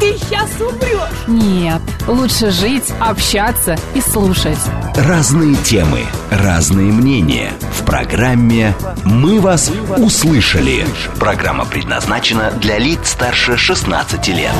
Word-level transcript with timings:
ты 0.00 0.16
сейчас 0.18 0.50
умрешь. 0.60 1.26
Нет, 1.26 1.80
лучше 2.06 2.50
жить, 2.50 2.92
общаться 3.00 3.76
и 3.94 4.00
слушать. 4.00 4.58
Разные 4.94 5.54
темы, 5.56 6.00
разные 6.30 6.92
мнения. 6.92 7.52
В 7.72 7.84
программе 7.84 8.74
«Мы 9.04 9.40
вас 9.40 9.70
услышали». 9.98 10.84
Программа 11.18 11.64
предназначена 11.64 12.52
для 12.60 12.78
лиц 12.78 13.10
старше 13.10 13.56
16 13.56 14.28
лет. 14.28 14.52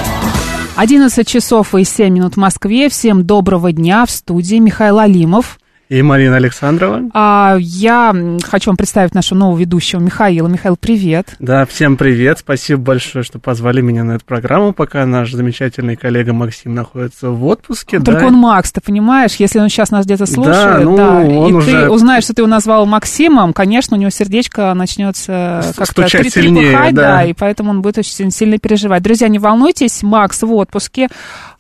11 0.77 1.27
часов 1.27 1.75
и 1.75 1.85
7 1.85 2.13
минут 2.13 2.35
в 2.35 2.39
Москве. 2.39 2.89
Всем 2.89 3.25
доброго 3.27 3.73
дня 3.73 4.05
в 4.05 4.11
студии 4.11 4.57
Михаил 4.57 4.99
Алимов. 4.99 5.59
И 5.89 6.03
Марина 6.03 6.37
Александрова. 6.37 7.03
А, 7.15 7.57
я 7.61 8.13
хочу 8.43 8.71
вам 8.71 8.77
представить 8.77 9.15
нашего 9.15 9.39
нового 9.39 9.57
ведущего 9.57 10.01
Михаила. 10.01 10.49
Михаил, 10.49 10.77
привет. 10.77 11.37
Да, 11.39 11.65
всем 11.65 11.97
привет. 11.97 12.41
Спасибо 12.41 12.81
большое, 12.81 13.23
что 13.23 13.39
позвали 13.39 13.83
меня 13.83 14.03
на 14.03 14.13
эту 14.17 14.25
программу, 14.25 14.73
пока 14.73 15.07
наш 15.07 15.31
замечательный 15.31 15.95
коллега 15.95 16.33
Максим 16.33 16.75
находится 16.75 17.31
в 17.31 17.45
отпуске. 17.47 18.01
Только 18.01 18.23
да. 18.23 18.27
он 18.27 18.35
Макс, 18.35 18.73
ты 18.73 18.81
понимаешь? 18.81 19.37
Если 19.37 19.61
он 19.61 19.69
сейчас 19.69 19.93
нас 19.93 20.07
где-то 20.07 20.27
слушает, 20.27 20.57
Да, 20.57 20.79
ну, 20.81 20.97
да, 20.97 21.11
он 21.21 21.51
и 21.51 21.53
уже- 21.53 21.71
ты 21.71 21.89
узнаешь, 21.89 22.25
что 22.25 22.35
ты 22.35 22.43
его 22.43 22.49
назвал 22.49 22.85
Максимом, 22.87 23.53
конечно, 23.53 23.97
у 23.97 24.01
него 24.01 24.11
сердечко 24.11 24.75
начнется 24.75 25.63
как-то 25.77 25.93
стучать 25.93 26.33
сильнее, 26.33 26.71
трепыхать, 26.71 26.95
да. 26.97 27.25
и 27.25 27.33
поэтому 27.33 27.71
он 27.71 27.83
будет 27.83 27.99
очень 27.99 28.33
сильно 28.33 28.59
переживать. 28.59 29.05
Друзья, 29.05 29.29
не 29.29 29.39
волнуйтесь, 29.39 30.03
Макс 30.03 30.43
в 30.43 30.53
отпуске. 30.53 31.09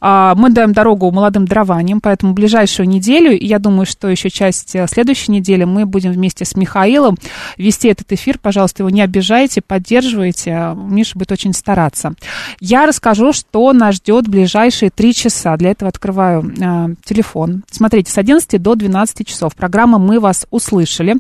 А, 0.08 0.36
Мы 0.36 0.50
даем 0.50 0.72
дорогу 0.72 1.10
молодым 1.10 1.46
дарованиям, 1.46 2.00
поэтому 2.00 2.32
ближайшую 2.32 2.88
неделю, 2.88 3.36
я 3.36 3.58
думаю, 3.58 3.86
что 3.86 4.06
еще 4.06 4.30
часть 4.30 4.76
э, 4.76 4.86
следующей 4.86 5.32
недели 5.32 5.64
мы 5.64 5.84
будем 5.84 6.12
вместе 6.12 6.44
с 6.44 6.54
Михаилом 6.54 7.16
вести 7.56 7.88
этот 7.88 8.12
эфир. 8.12 8.38
Пожалуйста, 8.38 8.84
его 8.84 8.90
не 8.90 9.00
обижайте, 9.00 9.62
поддерживайте. 9.62 10.74
Миша 10.76 11.18
будет 11.18 11.32
очень 11.32 11.52
стараться. 11.52 12.14
Я 12.60 12.86
расскажу, 12.86 13.32
что 13.32 13.72
нас 13.72 13.96
ждет 13.96 14.28
ближайшие 14.28 14.90
три 14.90 15.12
часа. 15.12 15.56
Для 15.56 15.72
этого 15.72 15.88
открываю 15.88 16.54
э, 16.56 16.94
телефон. 17.04 17.64
Смотрите, 17.68 18.12
с 18.12 18.16
11 18.16 18.62
до 18.62 18.76
12 18.76 19.26
часов. 19.26 19.56
Программа 19.56 19.98
«Мы 19.98 20.20
вас 20.20 20.46
услышали». 20.52 21.16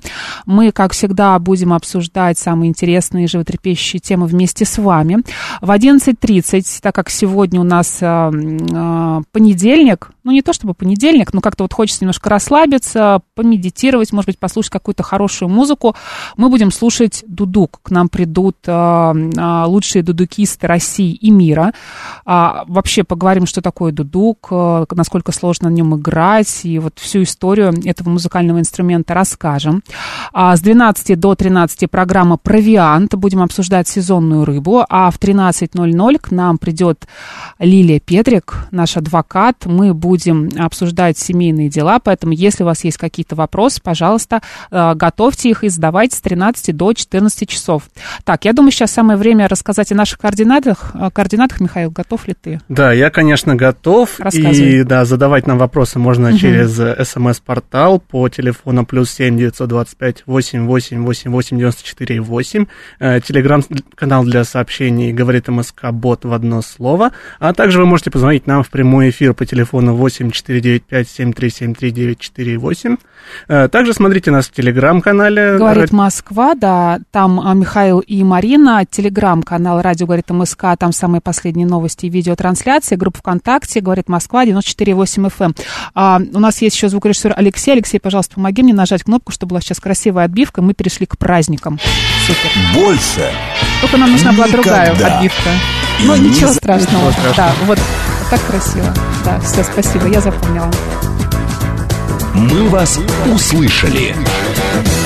Мы, 0.46 0.70
как 0.70 0.92
всегда, 0.92 1.36
будем 1.40 1.72
обсуждать 1.72 2.38
самые 2.38 2.68
интересные 2.68 3.24
и 3.24 3.28
животрепещущие 3.28 3.98
темы 3.98 4.28
вместе 4.28 4.64
с 4.64 4.78
вами. 4.78 5.24
В 5.60 5.72
11.30, 5.72 6.78
так 6.82 6.94
как 6.94 7.10
сегодня 7.10 7.60
у 7.60 7.64
нас 7.64 7.98
э, 8.00 8.30
понедельник, 9.32 10.10
ну 10.26 10.32
не 10.32 10.42
то 10.42 10.52
чтобы 10.52 10.74
понедельник, 10.74 11.32
но 11.32 11.40
как-то 11.40 11.62
вот 11.62 11.72
хочется 11.72 12.02
немножко 12.02 12.28
расслабиться, 12.28 13.20
помедитировать, 13.36 14.12
может 14.12 14.26
быть, 14.26 14.40
послушать 14.40 14.72
какую-то 14.72 15.04
хорошую 15.04 15.48
музыку, 15.48 15.94
мы 16.36 16.48
будем 16.48 16.72
слушать 16.72 17.22
дудук. 17.28 17.78
К 17.84 17.90
нам 17.92 18.08
придут 18.08 18.56
э, 18.66 19.64
лучшие 19.66 20.02
дудукисты 20.02 20.66
России 20.66 21.12
и 21.12 21.30
мира. 21.30 21.72
А, 22.24 22.64
вообще 22.66 23.04
поговорим, 23.04 23.46
что 23.46 23.62
такое 23.62 23.92
дудук, 23.92 24.48
э, 24.50 24.86
насколько 24.90 25.30
сложно 25.30 25.70
на 25.70 25.74
нем 25.74 25.94
играть, 25.94 26.64
и 26.64 26.80
вот 26.80 26.98
всю 26.98 27.22
историю 27.22 27.72
этого 27.84 28.10
музыкального 28.10 28.58
инструмента 28.58 29.14
расскажем. 29.14 29.84
А 30.32 30.56
с 30.56 30.60
12 30.60 31.20
до 31.20 31.36
13 31.36 31.88
программа 31.88 32.36
«Провиант». 32.36 33.14
Будем 33.14 33.42
обсуждать 33.42 33.86
сезонную 33.86 34.44
рыбу. 34.44 34.84
А 34.88 35.08
в 35.12 35.20
13.00 35.20 36.18
к 36.18 36.32
нам 36.32 36.58
придет 36.58 37.06
Лилия 37.60 38.00
Петрик, 38.00 38.66
наш 38.72 38.96
адвокат. 38.96 39.66
Мы 39.66 39.94
будем 39.94 40.15
обсуждать 40.58 41.18
семейные 41.18 41.68
дела, 41.68 41.98
поэтому 41.98 42.32
если 42.32 42.62
у 42.62 42.66
вас 42.66 42.84
есть 42.84 42.96
какие-то 42.96 43.34
вопросы, 43.36 43.80
пожалуйста, 43.82 44.40
э, 44.70 44.94
готовьте 44.94 45.50
их 45.50 45.64
и 45.64 45.68
задавайте 45.68 46.16
с 46.16 46.20
13 46.20 46.72
до 46.76 46.92
14 46.92 47.48
часов. 47.48 47.84
Так, 48.24 48.44
я 48.44 48.52
думаю, 48.52 48.70
сейчас 48.72 48.92
самое 48.92 49.18
время 49.18 49.48
рассказать 49.48 49.92
о 49.92 49.94
наших 49.94 50.18
координатах. 50.18 50.92
Э, 50.94 51.10
Координатах, 51.12 51.60
Михаил, 51.60 51.90
готов 51.90 52.26
ли 52.28 52.34
ты? 52.40 52.60
Да, 52.68 52.92
я, 52.92 53.10
конечно, 53.10 53.54
готов. 53.56 54.18
Рассказывай. 54.20 54.80
И 54.80 54.82
да, 54.82 55.04
задавать 55.04 55.46
нам 55.46 55.58
вопросы 55.58 55.98
можно 55.98 56.28
Мгм. 56.30 56.38
через 56.38 56.78
э, 56.78 57.04
смс-портал 57.04 58.00
по 58.00 58.28
телефону 58.28 58.84
плюс 58.86 59.10
семь 59.10 59.36
девятьсот 59.38 59.68
двадцать 59.68 59.96
пять 59.96 60.22
восемь 60.26 60.66
восемь 60.66 61.02
восемь 61.04 61.30
восемь 61.30 61.58
девяносто 61.58 61.84
четыре 61.84 62.20
восемь. 62.20 62.66
Э, 63.00 63.20
Телеграм-канал 63.20 64.24
для 64.24 64.44
сообщений 64.44 65.12
говорит 65.12 65.48
МСК 65.48 65.90
Бот 65.92 66.24
в 66.24 66.32
одно 66.32 66.62
слово. 66.62 67.12
А 67.38 67.52
также 67.52 67.78
вы 67.78 67.86
можете 67.86 68.10
позвонить 68.10 68.46
нам 68.46 68.62
в 68.62 68.68
прямой 68.70 69.10
эфир 69.10 69.34
по 69.34 69.44
телефону 69.46 69.94
восемь 70.06 70.30
четыре 70.30 70.60
девять 70.60 70.84
пять 70.84 71.08
семь 71.08 71.32
три 71.32 71.50
семь 71.50 71.74
три 71.74 71.90
девять 71.90 72.20
четыре 72.20 72.58
восемь. 72.58 72.96
Э, 73.48 73.66
Также 73.66 73.92
смотрите 73.92 74.30
нас 74.30 74.46
в 74.46 74.52
телеграм-канале. 74.52 75.56
Говорит 75.58 75.90
Москва, 75.90 76.54
да, 76.54 77.00
там 77.10 77.40
а, 77.40 77.54
Михаил 77.54 77.98
и 77.98 78.22
Марина, 78.22 78.84
телеграм-канал 78.88 79.82
«Радио 79.82 80.06
говорит 80.06 80.30
МСК», 80.30 80.66
там 80.78 80.92
самые 80.92 81.20
последние 81.20 81.66
новости 81.66 82.06
и 82.06 82.08
видеотрансляции, 82.08 82.94
группа 82.94 83.18
ВКонтакте, 83.18 83.80
говорит 83.80 84.08
Москва, 84.08 84.44
94,8 84.44 85.28
FM. 85.36 85.56
А, 85.96 86.20
у 86.32 86.38
нас 86.38 86.62
есть 86.62 86.76
еще 86.76 86.88
звукорежиссер 86.88 87.34
Алексей. 87.36 87.72
Алексей, 87.72 87.98
пожалуйста, 87.98 88.36
помоги 88.36 88.62
мне 88.62 88.74
нажать 88.74 89.02
кнопку, 89.02 89.32
чтобы 89.32 89.50
была 89.50 89.60
сейчас 89.60 89.80
красивая 89.80 90.26
отбивка, 90.26 90.62
мы 90.62 90.72
перешли 90.72 91.06
к 91.06 91.18
праздникам. 91.18 91.80
Супер. 92.28 92.80
Больше. 92.80 93.28
Только 93.80 93.96
нам 93.96 94.12
нужна 94.12 94.32
была 94.32 94.46
другая 94.46 94.92
отбивка. 94.92 95.50
И 96.00 96.06
Ну, 96.06 96.14
ни 96.14 96.28
ничего 96.28 96.52
страшного. 96.52 97.08
Ничего 97.08 97.10
страшного. 97.10 97.34
Да, 97.36 97.52
вот, 97.66 97.78
вот 97.78 98.28
так 98.30 98.40
красиво. 98.46 98.92
Да, 99.24 99.40
все, 99.40 99.64
спасибо, 99.64 99.95
я 100.04 100.20
запомнила. 100.20 100.70
Мы 102.34 102.68
вас 102.68 103.00
услышали. 103.32 104.14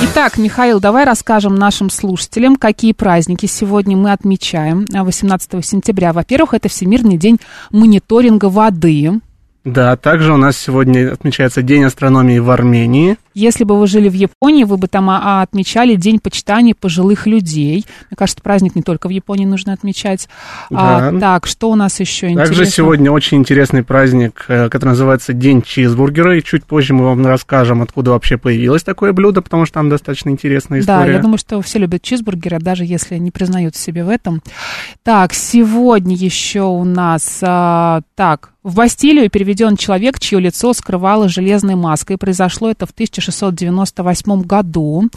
Итак, 0.03 0.39
Михаил, 0.39 0.81
давай 0.81 1.05
расскажем 1.05 1.55
нашим 1.55 1.91
слушателям, 1.91 2.57
какие 2.57 2.93
праздники 2.93 3.47
сегодня 3.47 3.97
мы 3.97 4.13
отмечаем 4.13 4.87
а, 4.93 5.05
18 5.05 5.65
сентября. 5.65 6.13
Во-первых, 6.13 6.55
это 6.55 6.69
Всемирный 6.69 7.17
день 7.17 7.39
мониторинга 7.71 8.47
воды. 8.47 9.21
Да, 9.65 9.95
также 9.97 10.33
у 10.33 10.39
нас 10.39 10.57
сегодня 10.57 11.13
отмечается 11.13 11.61
День 11.61 11.85
астрономии 11.85 12.39
в 12.39 12.51
Армении. 12.51 13.17
Если 13.35 13.65
бы 13.65 13.79
вы 13.79 13.87
жили 13.87 14.09
в 14.09 14.15
Японии, 14.15 14.65
вы 14.65 14.77
бы 14.79 14.89
там 14.89 15.09
а, 15.11 15.21
а, 15.23 15.43
отмечали 15.43 15.95
День 15.97 16.19
почитания 16.19 16.75
пожилых 16.75 17.27
людей. 17.27 17.85
Мне 18.11 18.17
кажется, 18.17 18.43
праздник 18.43 18.75
не 18.75 18.83
только 18.83 19.07
в 19.07 19.11
Японии 19.11 19.45
нужно 19.45 19.73
отмечать. 19.75 20.29
А, 20.73 21.11
Да. 21.11 21.21
так, 21.21 21.47
что 21.47 21.71
у 21.71 21.75
нас 21.77 22.01
еще 22.01 22.35
Также 22.35 22.53
интересно? 22.55 22.73
сегодня 22.73 23.13
очень 23.13 23.37
интересный 23.39 23.83
праздник, 23.85 24.47
э, 24.49 24.69
который 24.71 24.91
называется 24.91 25.33
День 25.35 25.61
чизбургера, 25.63 26.39
и 26.39 26.43
чуть 26.43 26.65
позже 26.65 26.95
мы 26.95 27.05
вам 27.05 27.25
расскажем, 27.27 27.83
откуда 27.83 28.13
вообще 28.13 28.39
появилось 28.39 28.83
такое 28.83 29.13
блюдо, 29.13 29.43
потому 29.43 29.67
что 29.67 29.75
там 29.75 29.91
достаточно 29.91 30.31
интересная 30.31 30.83
Да, 30.83 30.97
история. 31.01 31.17
я 31.17 31.23
думаю, 31.23 31.39
что 31.39 31.61
все 31.61 31.79
любят 31.79 32.03
чизбургеры, 32.03 32.59
даже 32.59 32.85
если 32.85 33.19
не 33.19 33.31
признают 33.31 33.77
себе 33.77 34.05
в 34.05 34.09
этом. 34.09 34.43
Так, 35.05 35.35
сегодня 35.35 36.17
еще 36.17 36.63
у 36.63 36.85
нас... 36.85 37.39
а, 37.43 38.01
так, 38.17 38.51
в 38.63 38.75
Бастилию 38.75 39.31
переведен 39.31 39.77
человек, 39.77 40.19
чье 40.19 40.39
лицо 40.39 40.75
скрывало 40.75 41.29
железной 41.29 41.77
маской. 41.77 42.19
Произошло 42.19 42.71
это 42.71 42.85
в 42.87 42.91
1698 42.91 44.43
году. 44.43 45.09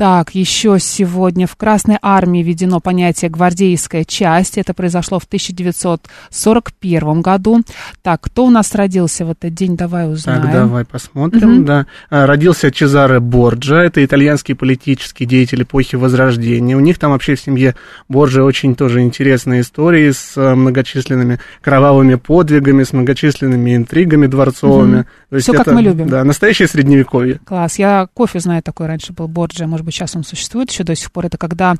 Так, 0.00 0.34
еще 0.34 0.78
сегодня 0.80 1.46
в 1.46 1.56
Красной 1.56 1.98
Армии 2.00 2.42
введено 2.42 2.80
понятие 2.80 3.30
«гвардейская 3.30 4.04
часть». 4.04 4.56
Это 4.56 4.72
произошло 4.72 5.18
в 5.18 5.24
1941 5.24 7.20
году. 7.20 7.60
Так, 8.00 8.22
кто 8.22 8.46
у 8.46 8.50
нас 8.50 8.74
родился 8.74 9.26
в 9.26 9.32
этот 9.32 9.52
день? 9.52 9.76
Давай 9.76 10.10
узнаем. 10.10 10.40
Так, 10.40 10.52
давай 10.52 10.86
посмотрим. 10.86 11.50
Мгм. 11.50 11.64
Да. 11.66 11.86
А, 12.08 12.24
Родился 12.24 12.70
Чезаре 12.70 13.20
Борджа, 13.20 13.84
это 13.84 14.02
итальянский 14.02 14.54
политический 14.54 15.26
деятель 15.26 15.64
эпохи 15.64 15.96
Возрождения. 15.96 16.78
У 16.78 16.80
них 16.80 16.98
там 16.98 17.10
вообще 17.10 17.34
в 17.34 17.40
семье 17.42 17.74
Борджа 18.08 18.42
очень 18.42 18.74
тоже 18.76 19.02
интересные 19.02 19.60
истории 19.60 20.12
с 20.12 20.34
э, 20.34 20.54
многочисленными 20.54 21.40
кровавыми 21.60 22.14
подвигами, 22.14 22.84
с 22.84 22.94
многочисленными 22.94 23.76
интригами 23.76 24.28
дворцовыми. 24.28 25.04
Есть 25.30 25.44
Всё, 25.44 25.52
как 25.52 25.66
мы 25.66 25.82
любим. 25.82 26.08
Да, 26.08 26.24
настоящее 26.24 26.68
средневековье. 26.68 27.38
Класс. 27.44 27.78
Я 27.78 28.08
кофе 28.14 28.40
знаю 28.40 28.62
такой 28.62 28.86
раньше 28.86 29.12
был 29.12 29.28
Борджи, 29.28 29.66
может 29.66 29.84
быть, 29.84 29.89
сейчас 29.90 30.16
он 30.16 30.24
существует 30.24 30.70
еще 30.70 30.84
до 30.84 30.94
сих 30.94 31.10
пор. 31.12 31.26
Это 31.26 31.38
когда 31.38 31.74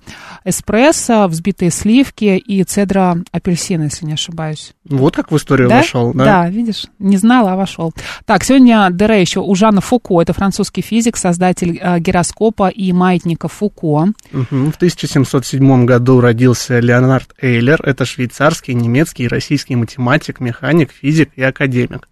эспрессо, 0.44 1.26
взбитые 1.28 1.70
сливки 1.70 2.36
и 2.36 2.62
цедра 2.64 3.18
апельсина, 3.32 3.84
если 3.84 4.06
не 4.06 4.14
ошибаюсь. 4.14 4.72
Вот 4.84 5.16
как 5.16 5.30
в 5.30 5.36
историю 5.36 5.68
да? 5.68 5.78
вошел, 5.78 6.12
да? 6.12 6.24
Да, 6.24 6.48
видишь, 6.48 6.86
не 6.98 7.16
знала, 7.16 7.52
а 7.52 7.56
вошел. 7.56 7.92
Так, 8.24 8.44
сегодня 8.44 8.88
Дере 8.90 9.20
еще 9.20 9.40
у 9.40 9.54
Жана 9.54 9.80
Фуко, 9.80 10.20
это 10.20 10.32
французский 10.32 10.82
физик, 10.82 11.16
создатель 11.16 11.78
э, 11.80 11.98
гироскопа 12.00 12.68
и 12.68 12.92
маятника 12.92 13.48
Фуко. 13.48 14.12
Мгм. 14.32 14.72
В 14.72 14.76
1707 14.76 15.84
году 15.84 16.20
родился 16.20 16.78
Леонард 16.78 17.34
Эйлер. 17.40 17.80
Это 17.82 18.04
швейцарский, 18.04 18.74
немецкий 18.74 19.24
и 19.24 19.28
российский 19.28 19.76
математик, 19.76 20.40
механик, 20.40 20.90
физик 20.92 21.30
и 21.36 21.42
академик. 21.42 22.08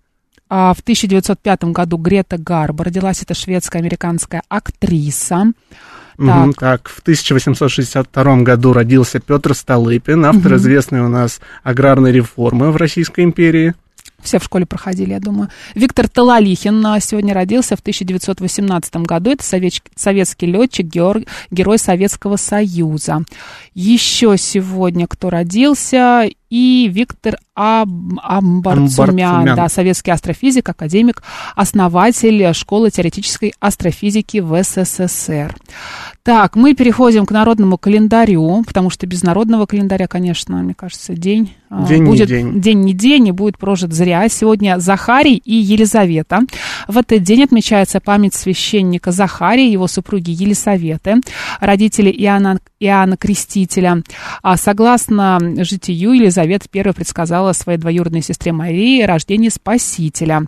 А 0.49 0.73
в 0.75 0.81
1905 0.81 1.65
году 1.65 1.97
Грета 1.97 2.39
Гарбо 2.39 2.85
родилась, 2.85 3.23
это 3.23 3.35
шведско-американская 3.35 4.43
актриса. 4.49 5.53
Мгм, 6.17 6.53
Так, 6.55 6.89
в 6.89 7.01
1862 7.01 8.43
году 8.43 8.73
родился 8.73 9.21
Петр 9.21 9.55
Столыпин, 9.55 10.25
автор 10.25 10.57
известной 10.57 11.01
у 11.01 11.09
нас 11.09 11.41
аграрной 11.63 12.11
реформы 12.11 12.73
в 12.73 12.77
Российской 12.77 13.25
империи. 13.25 13.75
Все 14.21 14.41
в 14.41 14.45
школе 14.45 14.67
проходили, 14.67 15.13
я 15.13 15.21
думаю. 15.21 15.49
Виктор 15.77 16.09
Талалихин 16.09 16.85
а, 16.85 16.99
сегодня 16.99 17.35
родился 17.35 17.77
в 17.77 17.81
1918 17.81 18.97
году. 18.97 19.31
Это 19.31 19.45
советский 19.45 20.47
летчик, 20.47 20.87
герой 20.87 21.79
Советского 21.79 22.37
Союза. 22.37 23.23
Еще 23.75 24.37
сегодня 24.37 25.07
кто 25.07 25.31
родился? 25.31 26.29
И 26.51 26.89
Виктор 26.93 27.37
Аб- 27.55 27.89
Амбарцумян, 28.23 28.89
Амбарцумян. 29.41 29.57
да, 29.57 29.69
советский 29.69 30.11
астрофизик, 30.13 30.69
академик, 30.69 31.23
основатель 31.57 32.55
школы 32.55 32.91
теоретической 32.91 33.53
астрофизики 33.61 34.39
в 34.39 34.63
СССР. 34.63 35.55
Так, 36.23 36.57
мы 36.57 36.75
переходим 36.75 37.27
к 37.27 37.31
народному 37.31 37.79
календарю, 37.79 38.63
потому 38.67 38.91
что 38.91 39.07
без 39.07 39.23
народного 39.23 39.67
календаря, 39.67 40.07
конечно, 40.07 40.57
мне 40.63 40.75
кажется, 40.75 41.15
день, 41.15 41.55
а, 41.71 41.87
День 41.87 42.03
не 42.03 42.11
будет 42.11 42.29
день. 42.29 42.61
день 42.61 42.81
не 42.81 42.93
день 42.93 43.29
и 43.29 43.33
будет 43.33 43.59
прожит 43.59 43.93
зря. 43.93 44.29
Сегодня 44.29 44.79
Захарий 44.79 45.37
и 45.37 45.55
Елизавета. 45.55 46.41
В 46.87 46.99
этот 46.99 47.23
день 47.23 47.45
отмечается 47.45 48.01
память 48.01 48.35
священника 48.35 49.11
Захария, 49.11 49.71
его 49.71 49.87
супруги 49.87 50.31
Елисаветы, 50.31 51.17
родители 51.61 52.11
Иоанна, 52.11 52.61
Иоанна 52.79 53.17
Крестителя. 53.17 54.03
А 54.43 54.57
согласно 54.57 55.39
житию, 55.65 56.13
Елизавета 56.39 56.69
первой 56.69 56.95
предсказала 56.95 57.53
своей 57.53 57.79
двоюродной 57.79 58.23
сестре 58.23 58.53
Марии 58.53 59.03
рождение 59.03 59.51
Спасителя. 59.51 60.43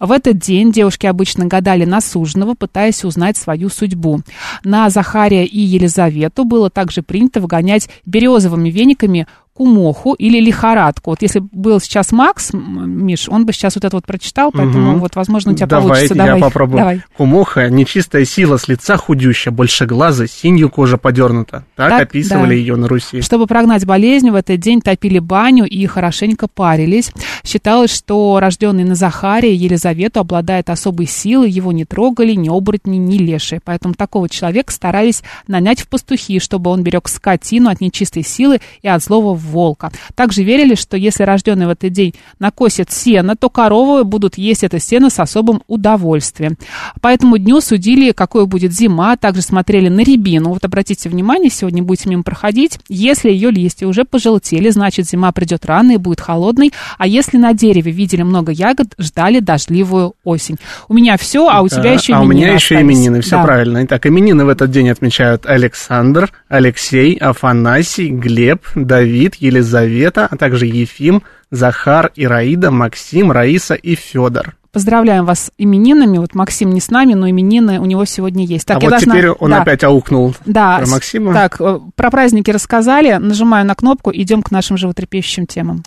В 0.00 0.10
этот 0.10 0.38
день 0.38 0.72
девушки 0.72 1.06
обычно 1.06 1.46
гадали 1.46 1.84
на 1.84 2.00
суженого, 2.00 2.54
пытаясь 2.54 3.04
узнать 3.04 3.36
свою 3.36 3.68
судьбу. 3.68 4.22
На 4.64 4.90
Захария 4.90 5.44
и 5.44 5.58
Елизавету 5.58 6.44
было 6.44 6.68
также 6.68 7.02
принято 7.02 7.40
выгонять 7.40 7.88
березовыми 8.04 8.70
вениками 8.70 9.28
кумоху 9.56 10.12
или 10.14 10.38
лихорадку. 10.40 11.10
Вот 11.10 11.22
если 11.22 11.40
был 11.40 11.80
сейчас 11.80 12.12
Макс, 12.12 12.50
Миш, 12.52 13.28
он 13.28 13.46
бы 13.46 13.52
сейчас 13.52 13.74
вот 13.76 13.84
это 13.84 13.96
вот 13.96 14.04
прочитал, 14.04 14.52
поэтому 14.52 14.90
Мгм. 14.92 15.00
вот, 15.00 15.16
возможно, 15.16 15.52
у 15.52 15.54
тебя 15.54 15.66
Давай, 15.66 15.88
получится. 15.88 16.14
я 16.14 16.26
Давай, 16.26 16.40
попробую. 16.40 16.78
давай. 16.78 17.00
Кумоха, 17.16 17.68
нечистая 17.70 18.24
сила 18.24 18.58
с 18.58 18.68
лица 18.68 18.96
худюща, 18.96 19.50
больше 19.50 19.86
глаза, 19.86 20.26
синью 20.26 20.68
кожа 20.68 20.98
подернута. 20.98 21.64
Так, 21.74 21.90
Так, 21.90 22.02
описывали 22.02 22.48
да. 22.50 22.54
ее 22.54 22.76
на 22.76 22.86
Руси. 22.88 23.22
Чтобы 23.22 23.46
прогнать 23.46 23.86
болезнь, 23.86 24.30
в 24.30 24.34
этот 24.34 24.60
день 24.60 24.80
топили 24.82 25.18
баню 25.18 25.64
и 25.64 25.86
хорошенько 25.86 26.48
парились. 26.48 27.10
Считалось, 27.44 27.94
что 27.94 28.38
рожденный 28.40 28.84
на 28.84 28.94
Захария 28.94 29.52
и 29.54 29.56
Елизавету 29.56 30.20
обладает 30.20 30.68
особой 30.68 31.06
силой, 31.06 31.50
его 31.50 31.72
не 31.72 31.84
трогали 31.84 32.32
ни 32.32 32.48
оборотни, 32.48 32.96
ни 32.96 33.16
леши. 33.16 33.60
Поэтому 33.64 33.94
такого 33.94 34.28
человека 34.28 34.72
старались 34.72 35.22
нанять 35.48 35.80
в 35.80 35.88
пастухи, 35.88 36.40
чтобы 36.40 36.70
он 36.70 36.82
берег 36.82 37.08
скотину 37.08 37.70
от 37.70 37.80
нечистой 37.80 38.22
силы 38.22 38.60
и 38.82 38.88
от 38.88 39.02
злого 39.02 39.34
волка. 39.46 39.90
Также 40.14 40.42
верили, 40.42 40.74
что 40.74 40.96
если 40.96 41.22
рожденный 41.22 41.66
в 41.66 41.70
этот 41.70 41.92
день 41.92 42.14
накосит 42.38 42.90
сено, 42.90 43.36
то 43.36 43.48
коровы 43.48 44.04
будут 44.04 44.38
есть 44.38 44.64
это 44.64 44.78
сено 44.78 45.10
с 45.10 45.18
особым 45.18 45.62
удовольствием. 45.68 46.56
По 47.00 47.08
этому 47.08 47.38
дню 47.38 47.60
судили, 47.60 48.12
какой 48.12 48.46
будет 48.46 48.72
зима, 48.72 49.16
также 49.16 49.42
смотрели 49.42 49.88
на 49.88 50.00
рябину. 50.00 50.50
Вот 50.50 50.64
обратите 50.64 51.08
внимание, 51.08 51.50
сегодня 51.50 51.82
будете 51.82 52.08
мимо 52.08 52.22
проходить, 52.22 52.78
если 52.88 53.30
ее 53.30 53.50
листья 53.50 53.86
уже 53.86 54.04
пожелтели, 54.04 54.70
значит 54.70 55.06
зима 55.08 55.32
придет 55.32 55.64
рано 55.66 55.92
и 55.92 55.96
будет 55.96 56.20
холодной, 56.20 56.72
а 56.98 57.06
если 57.06 57.36
на 57.38 57.52
дереве 57.54 57.92
видели 57.92 58.22
много 58.22 58.52
ягод, 58.52 58.94
ждали 58.98 59.40
дождливую 59.40 60.14
осень. 60.24 60.56
У 60.88 60.94
меня 60.94 61.16
все, 61.16 61.48
а 61.48 61.62
у 61.62 61.68
тебя 61.68 61.92
еще 61.92 62.14
а 62.14 62.18
именины 62.18 62.26
у 62.26 62.36
меня 62.36 62.52
еще 62.54 62.74
остались. 62.76 62.82
именины, 62.96 63.20
все 63.20 63.36
Да. 63.36 63.42
правильно. 63.44 63.84
Итак, 63.84 64.06
именины 64.06 64.44
в 64.44 64.48
этот 64.48 64.70
день 64.70 64.88
отмечают 64.90 65.46
Александр, 65.46 66.32
Алексей, 66.48 67.14
Афанасий, 67.16 68.08
Глеб, 68.08 68.62
Давид, 68.74 69.35
Елизавета, 69.40 70.26
а 70.30 70.36
также 70.36 70.66
Ефим, 70.66 71.22
Захар, 71.50 72.10
Ираида, 72.16 72.70
Максим, 72.70 73.32
Раиса 73.32 73.74
и 73.74 73.94
Федор. 73.94 74.56
Поздравляем 74.72 75.24
вас 75.24 75.44
с 75.44 75.50
именинами. 75.56 76.18
Вот 76.18 76.34
Максим 76.34 76.70
не 76.74 76.82
с 76.82 76.90
нами, 76.90 77.14
но 77.14 77.30
именины 77.30 77.80
у 77.80 77.86
него 77.86 78.04
сегодня 78.04 78.44
есть. 78.44 78.66
Так, 78.66 78.76
а 78.76 78.80
я 78.80 78.86
вот 78.86 78.90
должна- 78.90 79.14
теперь 79.14 79.30
он 79.30 79.50
да. 79.50 79.62
опять 79.62 79.82
аукнул 79.84 80.34
Да, 80.44 80.78
про 80.78 80.86
Максима. 80.86 81.32
Так, 81.32 81.56
э, 81.60 81.80
про 81.94 82.10
праздники 82.10 82.50
рассказали. 82.50 83.14
Нажимаю 83.14 83.64
на 83.64 83.74
кнопку, 83.74 84.10
идем 84.12 84.42
к 84.42 84.50
нашим 84.50 84.76
животрепещущим 84.76 85.46
темам. 85.46 85.82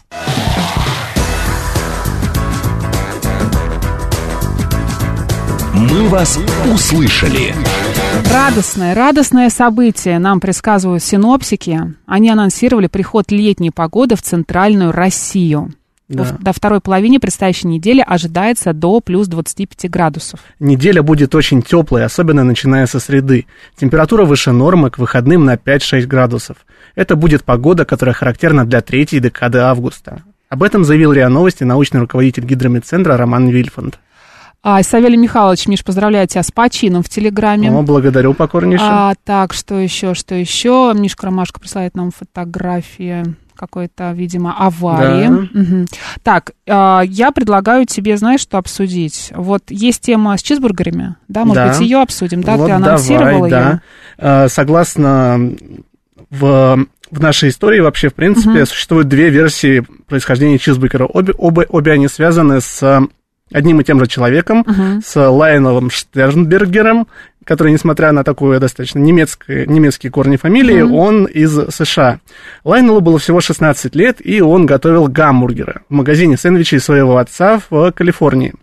«Мы 5.76 6.08
вас 6.10 6.40
услышали». 6.74 7.54
Радостное, 8.32 8.94
радостное 8.96 9.50
событие 9.50 10.20
нам 10.20 10.40
предсказывают 10.40 11.04
синоптики. 11.04 11.94
Они 12.06 12.30
анонсировали 12.30 12.88
приход 12.88 13.32
летней 13.32 13.72
погоды 13.72 14.16
в 14.16 14.22
центральную 14.22 14.92
Россию. 14.92 15.74
Да. 16.08 16.24
До- 16.26 16.44
До 16.46 16.54
второй 16.54 16.80
половины 16.82 17.20
предстоящей 17.20 17.68
недели 17.68 18.04
ожидается 18.06 18.74
до 18.74 19.00
плюс 19.00 19.28
25 19.28 19.90
градусов. 19.90 20.40
Неделя 20.60 21.04
будет 21.04 21.36
очень 21.36 21.62
теплой, 21.62 22.04
особенно 22.04 22.44
начиная 22.44 22.88
со 22.88 23.00
среды. 23.00 23.46
Температура 23.78 24.26
выше 24.26 24.52
нормы 24.52 24.90
к 24.90 24.98
выходным 24.98 25.46
на 25.46 25.56
5-6 25.56 26.06
градусов. 26.08 26.58
Это 26.96 27.16
будет 27.16 27.44
погода, 27.44 27.86
которая 27.86 28.14
характерна 28.16 28.66
для 28.66 28.82
третьей 28.82 29.20
декады 29.20 29.60
августа. 29.60 30.24
Об 30.50 30.64
этом 30.64 30.84
заявил 30.84 31.14
РИА 31.14 31.30
Новости 31.30 31.64
научный 31.64 32.00
руководитель 32.00 32.44
гидромедцентра 32.44 33.16
Роман 33.18 33.48
Вильфанд. 33.50 34.00
А, 34.62 34.84
Савелий 34.84 35.18
Михайлович, 35.18 35.68
Миш, 35.68 35.84
поздравляю 35.84 36.28
тебя 36.28 36.44
с 36.44 36.52
почином 36.52 37.02
в 37.02 37.10
Телеграме. 37.10 37.72
О, 37.72 37.82
благодарю 37.82 38.34
покорнейше. 38.34 38.84
А, 38.86 39.14
так, 39.24 39.54
что 39.54 39.76
еще, 39.80 40.14
что 40.14 40.36
еще? 40.36 40.92
Мишка 40.96 41.28
Ромашка 41.28 41.60
присылает 41.62 41.96
нам 41.96 42.12
фотографии 42.12 43.24
какой-то, 43.56 44.12
видимо, 44.14 44.56
аварии. 44.58 45.28
Да. 45.28 45.60
Мгм. 45.60 45.86
Так, 46.24 46.52
а, 46.68 47.02
я 47.06 47.32
предлагаю 47.32 47.86
тебе, 47.86 48.18
знаешь, 48.18 48.42
что 48.42 48.58
обсудить? 48.58 49.32
Вот 49.36 49.64
есть 49.70 50.02
тема 50.02 50.38
с 50.38 50.42
чизбургерами, 50.42 51.16
да, 51.28 51.46
может 51.46 51.64
Да. 51.64 51.68
быть, 51.70 51.80
ее 51.82 52.02
обсудим, 52.02 52.42
да? 52.42 52.56
Вот 52.56 52.68
Ты 52.68 52.72
анонсировала 52.74 53.50
давай, 53.50 53.72
ее? 53.72 53.82
да. 54.18 54.46
Э, 54.46 54.50
Согласно 54.50 55.52
в, 56.30 56.86
в 57.12 57.20
нашей 57.22 57.50
истории 57.50 57.80
вообще, 57.80 58.10
в 58.10 58.14
принципе, 58.14 58.66
существуют 58.66 59.08
две 59.08 59.30
версии 59.30 59.86
происхождения 60.08 60.58
чизбургера. 60.58 61.06
Обе, 61.06 61.34
обе, 61.38 61.66
обе 61.70 61.92
они 61.94 62.08
связаны 62.08 62.62
с 62.62 63.02
одним 63.52 63.82
и 63.82 63.84
тем 63.84 64.00
же 64.00 64.08
человеком, 64.08 64.66
с 65.04 65.16
Лайоновым 65.16 65.90
Штернбергером, 65.90 67.08
который, 67.44 67.72
несмотря 67.72 68.12
на 68.12 68.24
такое 68.24 68.60
достаточно 68.60 69.00
немецкое, 69.00 69.66
немецкие 69.66 70.12
корни 70.12 70.38
фамилии, 70.38 70.82
он 70.82 71.26
из 71.26 71.52
США. 71.70 72.20
Лайнелу 72.64 73.02
было 73.02 73.18
всего 73.18 73.42
16 73.42 73.96
лет, 73.96 74.18
и 74.24 74.42
он 74.42 74.66
готовил 74.68 75.08
гамбургеры 75.08 75.82
в 75.90 75.94
магазине 75.94 76.38
сэндвичей 76.38 76.80
своего 76.80 77.18
отца 77.18 77.60
в 77.70 77.92
Калифорнии. 77.92 78.54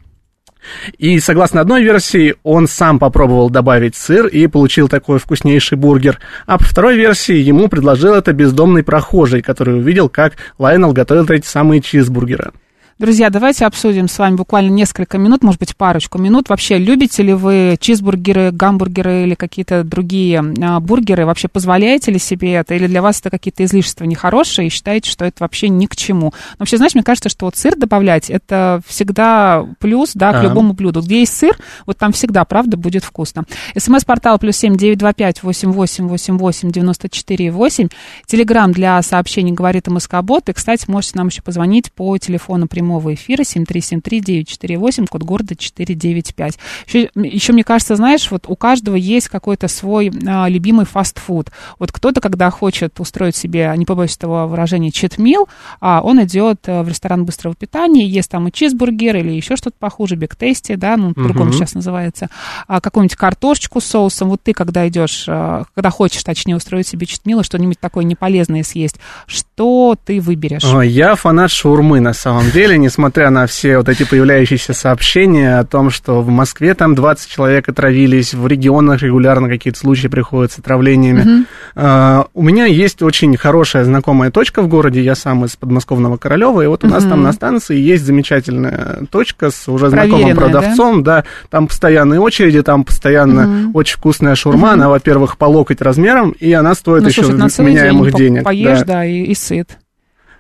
И 0.99 1.19
согласно 1.21 1.61
одной 1.61 1.83
версии, 1.83 2.35
он 2.43 2.67
сам 2.67 2.99
попробовал 2.99 3.51
добавить 3.51 3.97
сыр 3.97 4.27
и 4.27 4.47
получил 4.47 4.89
такой 4.89 5.19
вкуснейший 5.19 5.79
бургер. 5.79 6.19
А 6.47 6.59
по 6.59 6.65
второй 6.65 6.97
версии 6.97 7.37
ему 7.37 7.69
предложил 7.69 8.15
это 8.15 8.33
бездомный 8.33 8.83
прохожий, 8.83 9.43
который 9.43 9.79
увидел, 9.79 10.09
как 10.09 10.35
Лайнел 10.59 10.93
готовит 10.93 11.31
эти 11.31 11.47
самые 11.47 11.81
чизбургеры. 11.81 12.53
Друзья, 12.99 13.29
давайте 13.29 13.67
обсудим 13.67 14.09
с 14.09 14.19
вами 14.19 14.37
буквально 14.37 14.71
несколько 14.71 15.19
минут, 15.19 15.43
может 15.43 15.61
быть, 15.61 15.77
парочку 15.77 16.17
минут. 16.17 16.49
Вообще, 16.49 16.79
любите 16.79 17.23
ли 17.23 17.35
вы 17.35 17.77
чизбургеры, 17.79 18.53
гамбургеры 18.53 19.25
или 19.25 19.35
какие-то 19.35 19.85
другие 19.85 20.43
а, 20.63 20.81
бургеры? 20.81 21.27
Вообще, 21.27 21.49
позволяете 21.49 22.11
ли 22.11 22.19
себе 22.19 22.55
это? 22.55 22.73
Или 22.75 22.87
для 22.87 23.03
вас 23.03 23.21
это 23.21 23.29
какие-то 23.29 23.67
излишества 23.67 24.05
нехорошие 24.05 24.69
и 24.69 24.71
считаете, 24.71 25.11
что 25.11 25.27
это 25.27 25.37
вообще 25.41 25.69
ни 25.69 25.85
к 25.85 25.95
чему? 25.95 26.33
Но 26.53 26.57
вообще, 26.61 26.79
знаешь, 26.79 26.95
мне 26.95 27.05
кажется, 27.05 27.29
что 27.29 27.45
вот 27.45 27.57
сыр 27.57 27.77
добавлять, 27.77 28.31
это 28.31 28.81
всегда 28.87 29.67
плюс, 29.79 30.13
да, 30.15 30.33
к 30.33 30.37
А. 30.37 30.43
любому 30.45 30.73
блюду. 30.73 31.03
Где 31.03 31.21
есть 31.21 31.37
сыр, 31.37 31.55
вот 31.85 31.99
там 31.99 32.13
всегда, 32.13 32.47
правда, 32.47 32.79
будет 32.79 33.05
вкусно. 33.05 33.45
СМС-портал 33.77 34.39
плюс 34.39 34.57
семь 34.57 34.75
девять 34.75 34.97
два 34.97 35.13
пять 35.13 35.43
восемь 35.43 35.71
восемь 35.71 36.09
восемь 36.09 36.39
восемь 36.39 36.71
девяносто 36.71 37.11
четыре 37.11 37.51
восемь. 37.51 37.89
Телеграмм 38.25 38.73
для 38.73 39.03
сообщений 39.03 39.53
говорит 39.53 39.87
МСК 39.87 40.23
Бот. 40.23 40.49
И, 40.49 40.55
кстати, 40.55 40.89
можете 40.89 41.19
нам 41.19 41.27
еще 41.27 41.43
позвонить 41.43 41.93
по 41.93 42.17
телефону 42.17 42.67
прямого 42.67 42.86
эфира 43.15 43.43
7373948, 43.43 45.07
код 45.07 45.23
города 45.23 45.57
495. 45.57 46.59
Еще, 46.87 47.11
еще, 47.15 47.53
мне 47.53 47.65
кажется, 47.65 47.97
знаешь, 47.97 48.31
вот 48.31 48.45
у 48.49 48.57
каждого 48.57 48.97
есть 48.97 49.29
какой-то 49.29 49.69
свой 49.69 50.11
а, 50.27 50.49
любимый 50.49 50.87
фастфуд. 50.87 51.51
Вот 51.79 51.93
кто-то, 51.93 52.21
когда 52.21 52.51
хочет 52.51 52.99
устроить 53.01 53.37
себе, 53.37 53.73
не 53.77 53.85
побоюсь 53.85 54.17
этого 54.17 54.47
выражения, 54.47 54.91
читмил, 54.91 55.49
а, 55.81 56.01
он 56.03 56.23
идет 56.25 56.61
а, 56.67 56.83
в 56.83 56.89
ресторан 56.89 57.25
быстрого 57.25 57.55
питания, 57.55 58.07
ест 58.07 58.31
там 58.31 58.49
и 58.49 58.53
чизбургер 58.53 59.17
или 59.17 59.33
еще 59.33 59.57
что-то 59.57 59.77
похуже, 59.79 60.17
биг-тести, 60.17 60.75
да, 60.75 60.97
ну, 60.97 61.15
по-другому 61.15 61.53
сейчас 61.53 61.75
называется, 61.75 62.29
а, 62.67 62.81
какую-нибудь 62.81 63.17
картошечку 63.17 63.81
с 63.81 63.85
соусом. 63.85 64.29
Вот 64.29 64.43
ты, 64.43 64.53
когда 64.53 64.87
идешь, 64.89 65.25
а, 65.29 65.65
когда 65.75 65.91
хочешь, 65.91 66.23
точнее, 66.23 66.57
устроить 66.57 66.87
себе 66.87 67.07
читмил 67.07 67.41
и 67.41 67.45
что-нибудь 67.45 67.81
такое 67.81 68.05
неполезное 68.05 68.63
съесть, 68.63 68.97
что 69.27 69.97
ты 70.05 70.21
выберешь? 70.21 70.65
О, 70.65 70.83
Я 70.83 71.15
фанат 71.15 71.51
шаурмы, 71.51 72.01
на 72.01 72.13
самом 72.13 72.51
деле, 72.51 72.76
несмотря 72.79 73.31
на 73.31 73.47
все 73.47 73.79
вот 73.79 73.89
эти 73.89 74.05
появляющиеся 74.05 74.73
сообщения 74.73 75.59
о 75.59 75.65
том, 75.65 75.91
что 75.91 76.23
в 76.23 76.29
Москве 76.29 76.75
там 76.75 76.95
20 76.95 77.29
человек 77.29 77.69
отравились, 77.69 78.35
в 78.35 78.47
регионах 78.47 79.03
регулярно 79.03 79.49
какие-то 79.49 79.79
случаи 79.79 80.09
приходят 80.09 80.53
с 80.53 80.59
отравлениями. 80.59 81.47
А, 81.75 82.27
у 82.35 82.43
меня 82.43 82.67
есть 82.67 83.03
очень 83.03 83.37
хорошая 83.37 83.85
знакомая 83.85 84.31
точка 84.31 84.63
в 84.63 84.69
городе, 84.69 85.03
я 85.03 85.15
сам 85.15 85.45
из 85.45 85.57
подмосковного 85.57 86.17
Королева, 86.17 86.63
и 86.63 86.67
вот 86.67 86.85
у 86.85 86.89
нас 86.89 87.05
там 87.05 87.23
на 87.23 87.33
станции 87.33 87.77
есть 87.77 88.05
замечательная 88.05 89.07
точка 89.11 89.51
с 89.51 89.69
уже 89.69 89.91
знакомым 89.91 90.35
Проверенная, 90.35 90.35
продавцом, 90.35 91.03
да? 91.03 91.25
там 91.51 91.69
постоянные 91.69 92.21
очереди, 92.21 92.63
там 92.63 92.85
постоянно 92.85 93.71
очень 93.75 93.97
вкусная 93.97 94.35
шурма, 94.35 94.73
она, 94.73 94.89
во-первых, 94.89 95.37
по 95.37 95.47
локоть 95.47 95.81
размером, 95.81 96.31
и 96.33 96.53
она 96.53 96.75
стоит 96.75 97.03
Ну, 97.03 97.09
еще 97.09 97.23
слушай, 97.23 97.37
на 97.39 97.49
целый 97.49 97.73
меняемых 97.73 98.13
день 98.15 98.27
денег. 98.27 98.45
поешь, 98.45 98.79
да. 98.81 98.85
да, 98.85 99.05
и, 99.05 99.23
и 99.23 99.35
сыт. 99.35 99.79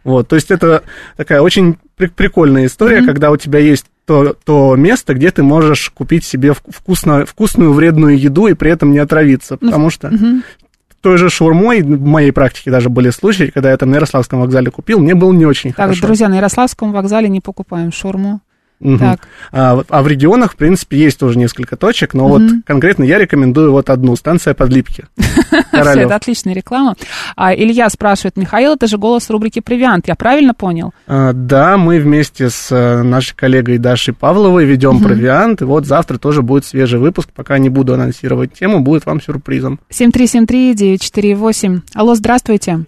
Вот, 0.04 0.28
то 0.28 0.36
есть 0.36 0.50
это 0.50 0.82
такая 1.16 1.40
очень 1.40 1.78
прикольная 1.96 2.66
история, 2.66 3.02
когда 3.02 3.30
у 3.30 3.36
тебя 3.36 3.58
есть 3.58 3.86
то, 4.04 4.36
то 4.44 4.76
место, 4.76 5.14
где 5.14 5.30
ты 5.30 5.42
можешь 5.42 5.90
купить 5.90 6.24
себе 6.24 6.50
вк- 6.50 6.60
вкусно, 6.68 7.26
вкусную 7.26 7.72
вредную 7.72 8.18
еду 8.18 8.46
и 8.46 8.54
при 8.54 8.70
этом 8.70 8.92
не 8.92 8.98
отравиться, 8.98 9.56
Ну, 9.60 9.68
потому 9.68 9.90
что 9.90 10.12
той 11.00 11.18
же 11.18 11.28
шаурмой, 11.30 11.82
в 11.82 12.00
моей 12.04 12.32
практике 12.32 12.70
даже 12.70 12.88
были 12.88 13.10
случаи, 13.10 13.50
когда 13.52 13.70
я 13.70 13.76
там 13.76 13.90
на 13.90 13.96
Ярославском 13.96 14.40
вокзале 14.40 14.70
купил, 14.70 14.98
мне 14.98 15.14
было 15.14 15.32
не 15.32 15.46
очень 15.46 15.70
Так, 15.70 15.76
хорошо. 15.86 16.02
друзья, 16.06 16.28
на 16.28 16.36
Ярославском 16.36 16.92
вокзале 16.92 17.28
не 17.28 17.40
покупаем 17.40 17.92
шурму. 17.92 18.40
Так. 18.98 19.28
А, 19.52 19.82
а 19.88 20.02
в 20.02 20.08
регионах, 20.08 20.52
в 20.52 20.56
принципе, 20.56 20.98
есть 20.98 21.18
тоже 21.18 21.38
несколько 21.38 21.76
точек, 21.76 22.14
но 22.14 22.28
вот 22.28 22.42
конкретно 22.66 23.04
я 23.04 23.18
рекомендую 23.18 23.72
вот 23.72 23.88
одну, 23.90 24.16
станция 24.16 24.54
Подлипки. 24.54 25.06
Это 25.72 26.14
отличная 26.14 26.54
реклама. 26.54 26.94
А, 27.36 27.54
Илья 27.54 27.88
спрашивает, 27.90 28.36
Михаил, 28.36 28.74
это 28.74 28.86
же 28.86 28.98
голос 28.98 29.30
рубрики 29.30 29.60
«Провиант». 29.60 30.08
Я 30.08 30.14
правильно 30.14 30.54
понял? 30.54 30.92
А, 31.06 31.32
Да, 31.32 31.76
мы 31.76 31.98
вместе 32.00 32.50
с 32.50 32.70
э, 32.70 33.02
нашей 33.02 33.34
коллегой 33.34 33.78
Дашей 33.78 34.14
Павловой 34.14 34.64
ведем 34.64 35.02
провиант, 35.02 35.62
и 35.62 35.64
вот 35.64 35.86
завтра 35.86 36.18
тоже 36.18 36.42
будет 36.42 36.64
свежий 36.64 36.98
выпуск, 36.98 37.30
пока 37.34 37.58
не 37.58 37.68
буду 37.68 37.94
анонсировать 37.94 38.52
тему, 38.52 38.80
будет 38.80 39.06
вам 39.06 39.20
сюрпризом. 39.20 39.78
7373948. 39.90 41.80
Алло, 41.94 42.14
здравствуйте. 42.14 42.84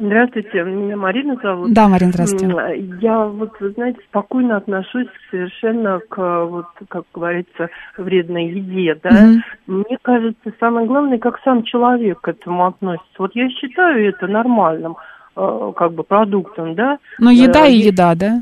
Здравствуйте, 0.00 0.62
меня 0.62 0.96
Марина 0.96 1.36
зовут. 1.42 1.74
Да, 1.74 1.86
Марин, 1.86 2.10
здравствуйте. 2.10 2.56
Я 3.02 3.18
вот, 3.26 3.52
вы 3.60 3.70
знаете, 3.72 4.00
спокойно 4.08 4.56
отношусь 4.56 5.08
совершенно 5.30 6.00
к, 6.08 6.44
вот, 6.46 6.64
как 6.88 7.04
говорится, 7.12 7.68
вредной 7.98 8.46
еде, 8.46 8.98
да. 9.02 9.10
Мгм. 9.10 9.42
Мне 9.66 9.98
кажется, 10.00 10.52
самое 10.58 10.86
главное, 10.86 11.18
как 11.18 11.38
сам 11.44 11.64
человек 11.64 12.22
к 12.22 12.28
этому 12.28 12.66
относится. 12.66 13.12
Вот 13.18 13.32
я 13.34 13.50
считаю 13.50 14.08
это 14.08 14.26
нормальным, 14.26 14.96
э, 15.36 15.72
как 15.76 15.92
бы, 15.92 16.02
продуктом, 16.02 16.74
да. 16.74 16.98
Ну, 17.18 17.28
еда 17.28 17.66
Э, 17.66 17.70
и 17.70 17.80
еда, 17.80 18.14
да? 18.14 18.40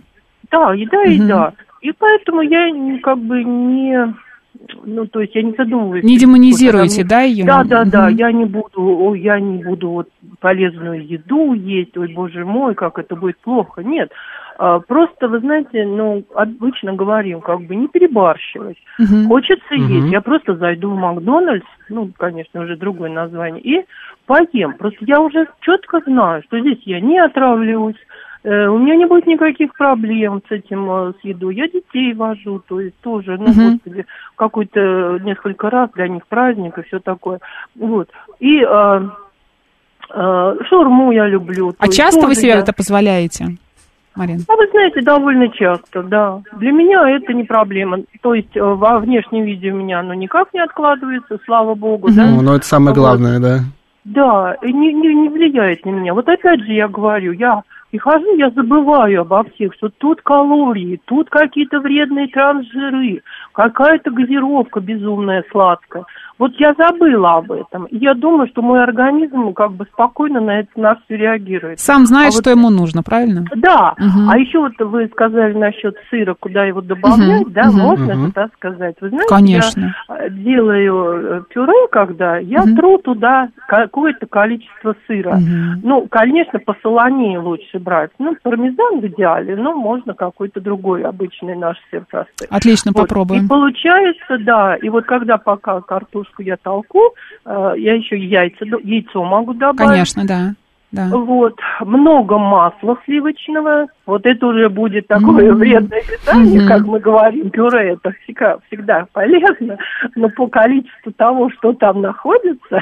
Да, 0.53 0.73
еда 0.75 1.05
и 1.07 1.17
Мгм. 1.17 1.25
еда. 1.25 1.53
И 1.81 1.91
поэтому 1.91 2.43
я 2.43 3.01
как 3.03 3.19
бы 3.19 3.43
не... 3.43 4.15
Ну, 4.85 5.07
то 5.07 5.21
есть 5.21 5.35
я 5.35 5.43
не 5.43 5.53
задумываюсь. 5.53 6.05
Не 6.05 6.19
демонизируете, 6.19 7.05
да, 7.05 7.23
ее? 7.23 7.45
Да, 7.45 7.63
да, 7.65 7.85
да, 7.85 8.09
я 8.09 8.33
не 8.33 8.45
буду, 8.45 8.83
о, 8.83 9.15
я 9.15 9.39
не 9.39 9.63
буду 9.63 9.91
вот 9.91 10.09
полезную 10.41 11.07
еду 11.07 11.53
есть, 11.53 11.97
ой, 11.97 12.13
боже 12.13 12.45
мой, 12.45 12.75
как 12.75 12.99
это 12.99 13.15
будет 13.17 13.39
плохо. 13.39 13.83
Нет, 13.83 14.11
А, 14.61 14.81
просто, 14.81 15.29
вы 15.29 15.39
знаете, 15.39 15.85
ну, 15.87 16.25
обычно 16.35 16.95
говорим, 16.95 17.41
как 17.41 17.61
бы 17.61 17.77
не 17.77 17.87
перебарщивать. 17.87 18.77
Хочется 19.29 19.75
есть, 19.75 20.11
я 20.11 20.21
просто 20.21 20.57
зайду 20.57 20.91
в 20.91 20.97
Макдональдс, 20.97 21.67
ну, 21.89 22.11
конечно, 22.17 22.63
уже 22.63 22.77
другое 22.77 23.11
название, 23.11 23.63
и 23.63 23.87
поем. 24.27 24.75
Просто 24.75 24.99
я 25.03 25.21
уже 25.21 25.47
четко 25.61 26.01
знаю, 26.05 26.43
что 26.43 26.59
здесь 26.59 26.81
я 26.85 27.01
не 27.01 27.19
отравлюсь, 27.19 27.97
у 28.45 28.79
меня 28.79 28.97
не 28.97 29.07
будет 29.07 29.27
никаких 29.27 29.75
проблем 29.75 30.43
с 30.49 30.53
этим, 30.53 30.91
э, 30.91 31.13
с 31.21 31.25
едой. 31.25 31.55
Я 31.57 31.67
детей 31.69 32.15
вожу, 32.15 32.61
то 32.67 32.81
есть 32.81 32.97
тоже, 33.01 33.37
ну, 33.39 33.49
Мгм. 33.49 33.73
господи, 33.73 34.07
какой-то 34.37 35.19
несколько 35.25 35.71
раз 35.71 35.91
для 35.95 36.09
них 36.09 36.27
праздник 36.29 36.79
и 36.79 36.83
все 36.83 37.01
такое. 37.01 37.41
Вот. 37.75 38.09
И 38.39 38.61
э, 38.63 39.01
э, 40.11 40.57
шаурму 40.69 41.13
я 41.13 41.27
люблю. 41.27 41.75
А 41.79 41.89
часто 41.89 42.27
вы 42.27 42.35
себе 42.35 42.49
я- 42.51 42.59
это 42.61 42.73
позволяете, 42.73 43.57
Марин? 44.15 44.41
а 44.49 44.57
вы 44.57 44.67
знаете, 44.71 45.01
довольно 45.03 45.49
часто, 45.51 46.03
да. 46.03 46.41
Для 46.57 46.73
меня 46.73 47.09
это 47.11 47.33
не 47.35 47.45
проблема. 47.45 47.99
То 48.23 48.35
есть 48.35 48.57
э, 48.57 48.61
во 48.63 48.99
внешнем 49.01 49.45
виде 49.45 49.71
у 49.73 49.77
меня 49.77 50.01
оно 50.01 50.15
никак 50.15 50.53
не 50.55 50.61
откладывается, 50.61 51.39
слава 51.45 51.75
богу, 51.75 52.09
да. 52.11 52.27
Ну, 52.27 52.43
ну, 52.43 52.55
это 52.55 52.67
самое 52.67 52.95
Вот. 52.95 53.01
главное, 53.01 53.41
да. 53.41 53.59
Да, 54.05 54.57
и 54.63 54.73
не, 54.73 54.93
не, 54.95 55.15
не 55.15 55.29
влияет 55.29 55.85
на 55.85 55.91
меня. 55.91 56.15
Вот 56.15 56.27
опять 56.29 56.61
же 56.61 56.73
я 56.73 56.89
говорю, 56.89 57.33
я 57.33 57.63
прихожу, 57.91 58.37
я 58.37 58.51
забываю 58.51 59.23
обо 59.23 59.45
всех, 59.55 59.75
что 59.75 59.89
тут 59.89 60.21
калории, 60.23 61.01
тут 61.07 61.29
какие-то 61.31 61.81
вредные 61.81 62.29
трансжиры, 62.29 63.23
какая-то 63.53 64.11
газировка 64.11 64.81
безумная 64.81 65.45
сладкая. 65.51 66.05
Вот 66.39 66.53
я 66.61 66.73
забыла 66.75 67.39
об 67.39 67.51
этом. 67.51 67.87
И 67.87 67.97
я 67.99 68.15
думаю, 68.15 68.47
что 68.49 68.63
мой 68.63 68.81
организм 68.81 69.53
как 69.55 69.73
бы 69.73 69.87
спокойно 69.93 70.41
на 70.41 70.61
это 70.61 70.69
на 70.77 70.95
все 70.95 71.17
реагирует. 71.17 71.81
Сам 71.81 72.07
знает, 72.07 72.29
А 72.33 72.35
вот- 72.37 72.41
что 72.43 72.51
ему 72.51 72.71
нужно, 72.71 73.03
правильно? 73.03 73.45
Да, 73.57 73.95
Мгм. 73.99 74.31
а 74.31 74.39
еще 74.39 74.61
вот 74.61 74.73
вы 74.79 75.09
сказали 75.09 75.55
насчет 75.55 75.97
сыра, 76.11 76.37
куда 76.39 76.65
его 76.65 76.81
добавлять, 76.81 77.41
Мгм, 77.43 77.53
да, 77.53 77.65
мгм. 77.71 77.79
можно 77.81 78.15
Мгм. 78.15 78.27
это 78.29 78.49
сказать. 78.55 78.95
Вы 79.01 79.09
знаете, 79.09 79.29
Конечно. 79.29 79.95
я 80.09 80.17
э, 80.27 80.31
делаю 80.31 81.39
э, 81.39 81.43
пюре, 81.53 81.89
когда 81.91 82.39
я 82.39 82.63
Мгм. 82.63 82.77
тру 82.77 82.99
туда 82.99 83.49
какое-то 83.67 84.27
количество 84.27 84.95
сыра. 85.09 85.35
Мгм. 85.39 85.81
Ну, 85.83 86.07
конечно, 86.09 86.61
посолонее 86.61 87.41
лучше 87.41 87.78
брать. 87.79 88.11
Ну, 88.19 88.37
пармезан 88.43 89.01
в 89.01 89.07
идеале, 89.07 89.57
но 89.57 89.75
можно 89.75 90.15
какой-то 90.15 90.61
другой 90.61 91.03
обычный 91.03 91.57
наш 91.57 91.77
сыр 91.91 92.05
простой. 92.09 92.47
Отлично, 92.51 92.93
Вот. 92.95 93.03
попробуем. 93.03 93.47
И 93.47 93.49
получается, 93.49 94.39
да, 94.39 94.77
и 94.77 94.89
вот 94.89 95.05
когда 95.07 95.39
пока 95.39 95.81
картошку 95.81 96.43
я 96.43 96.57
толку, 96.57 97.15
э, 97.45 97.75
я 97.77 97.95
еще 97.95 98.19
яйца, 98.19 98.65
яйцо 98.65 99.25
могу 99.25 99.55
добавить. 99.55 99.91
Конечно, 99.91 100.27
да. 100.27 100.55
Да. 100.91 101.09
Вот, 101.13 101.55
много 101.81 102.39
масла 102.39 102.97
сливочного. 103.05 103.87
Вот 104.07 104.25
это 104.25 104.47
уже 104.47 104.71
будет 104.71 105.07
такое 105.07 105.51
Мгм. 105.51 105.59
вредное 105.59 106.01
питание, 106.03 106.61
Мгм. 106.61 106.69
как 106.69 106.87
мы 106.87 106.99
говорим. 106.99 107.51
Пюре 107.51 107.93
это 107.93 108.13
всегда, 108.25 108.57
всегда 108.69 109.07
полезно, 109.13 109.77
но 110.17 110.31
по 110.31 110.47
количеству 110.47 111.13
того, 111.13 111.51
что 111.51 111.75
там 111.75 112.01
находится, 112.01 112.81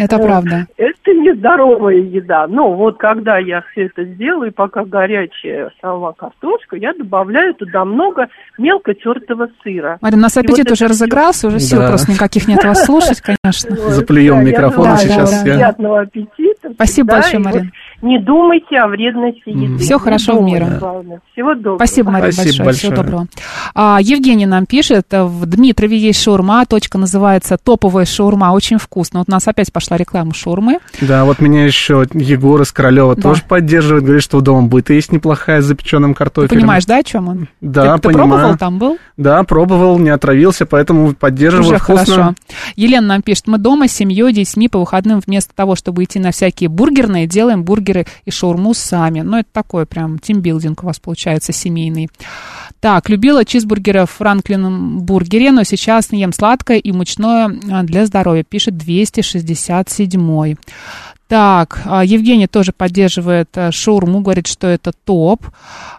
Это 0.00 0.16
э, 0.16 0.22
правда. 0.22 0.66
это 0.76 1.14
нездоровая 1.14 1.96
еда. 1.98 2.46
Но 2.48 2.74
вот 2.74 2.98
когда 2.98 3.38
я 3.38 3.62
все 3.70 3.86
это 3.86 4.04
сделаю, 4.04 4.52
пока 4.52 4.84
горячая 4.84 5.70
сама 5.80 6.12
картошка, 6.12 6.76
я 6.76 6.92
добавляю 6.92 7.54
туда 7.54 7.84
много 7.84 8.26
мелко 8.58 8.94
тертого 8.94 9.48
сыра. 9.62 9.98
Марин, 10.00 10.18
у 10.18 10.22
нас 10.22 10.36
аппетит 10.36 10.64
вот 10.70 10.72
уже 10.72 10.88
разыгрался, 10.88 11.46
уже 11.46 11.60
сил 11.60 11.78
Да. 11.78 11.88
просто 11.88 12.10
никаких 12.10 12.48
нет 12.48 12.64
вас 12.64 12.84
слушать, 12.84 13.20
конечно. 13.42 13.76
Заплюем 13.76 14.44
микрофон 14.44 14.96
сейчас. 14.96 15.42
Приятного 15.42 16.00
аппетита. 16.00 16.72
Спасибо 16.74 17.12
большое, 17.12 17.43
Вот 17.44 17.54
Марин. 17.54 17.72
не 18.02 18.18
думайте 18.20 18.76
о 18.78 18.88
вредности 18.88 19.48
еды. 19.48 19.84
Не 19.84 19.98
хорошего 19.98 20.38
думайте, 20.38 20.64
мира. 20.64 20.76
главное. 20.80 21.20
Всего 21.32 21.54
доброго. 21.54 21.76
Спасибо, 21.76 22.10
Марин, 22.10 22.32
Спасибо 22.32 22.64
большое. 22.64 22.72
Всего 22.74 22.90
большое. 22.90 23.04
доброго. 23.04 23.26
А, 23.74 23.98
Евгений 24.00 24.46
нам 24.46 24.66
пишет, 24.66 25.06
э, 25.12 25.24
в 25.24 25.46
Дмитрове 25.46 25.96
есть 25.98 26.22
шаурма, 26.22 26.64
точка 26.66 26.98
называется 26.98 27.56
топовая 27.56 28.04
шаурма, 28.04 28.52
очень 28.52 28.78
вкусно. 28.78 29.20
Вот 29.20 29.28
у 29.28 29.32
нас 29.32 29.46
опять 29.48 29.72
пошла 29.72 29.96
реклама 29.96 30.34
шаурмы. 30.34 30.78
Да, 31.00 31.24
вот 31.24 31.40
меня 31.40 31.64
еще 31.64 32.04
Егор 32.12 32.60
из 32.62 32.72
Королева 32.72 33.14
Да. 33.16 33.22
тоже 33.22 33.42
поддерживает, 33.48 34.04
говорит, 34.04 34.22
что 34.22 34.40
дома 34.40 34.68
быта 34.68 34.92
есть 34.92 35.12
неплохая 35.12 35.60
с 35.60 35.64
запеченным 35.64 36.12
Ты 36.14 36.18
картофелем. 36.18 36.60
понимаешь, 36.60 36.84
да, 36.86 36.98
о 36.98 37.02
чем 37.02 37.28
он? 37.28 37.48
Да, 37.60 37.96
ты, 37.96 38.02
ты 38.02 38.08
понимаю. 38.08 38.28
пробовал 38.30 38.56
там, 38.58 38.78
был? 38.78 38.98
Да, 39.16 39.42
пробовал, 39.44 39.98
не 39.98 40.10
отравился, 40.10 40.66
поэтому 40.66 41.14
поддерживаю 41.14 41.66
Уже 41.68 41.78
вкусно. 41.78 42.04
хорошо. 42.14 42.34
Елена 42.76 43.06
нам 43.06 43.22
пишет, 43.22 43.46
мы 43.46 43.58
дома 43.58 43.88
с 43.88 43.92
семьей, 43.92 44.32
детьми 44.32 44.68
по 44.68 44.78
выходным 44.78 45.20
вместо 45.24 45.54
того, 45.54 45.76
чтобы 45.76 46.04
идти 46.04 46.18
на 46.18 46.30
всякие 46.32 46.68
бургерные, 46.68 47.26
делаем 47.34 47.64
бургеры 47.64 48.06
и 48.24 48.30
шаурму 48.30 48.72
сами. 48.72 49.20
Ну, 49.20 49.38
это 49.38 49.48
такой 49.52 49.84
прям 49.84 50.18
тимбилдинг 50.18 50.82
у 50.82 50.86
вас 50.86 50.98
получается 50.98 51.52
семейный. 51.52 52.08
Так, 52.80 53.08
любила 53.08 53.44
чизбургеры 53.44 54.06
в 54.06 54.10
Франклином 54.10 55.00
бургере, 55.00 55.52
но 55.52 55.64
сейчас 55.64 56.12
не 56.12 56.20
ем 56.20 56.32
сладкое 56.32 56.78
и 56.78 56.92
мучное 56.92 57.50
а, 57.70 57.82
для 57.82 58.06
здоровья, 58.06 58.44
пишет 58.44 58.76
267 58.76 60.56
так, 61.28 61.80
а, 61.86 62.04
Евгений 62.04 62.46
тоже 62.46 62.72
поддерживает 62.72 63.48
а, 63.56 63.72
шаурму, 63.72 64.20
говорит, 64.20 64.46
что 64.46 64.66
это 64.66 64.92
топ. 65.04 65.46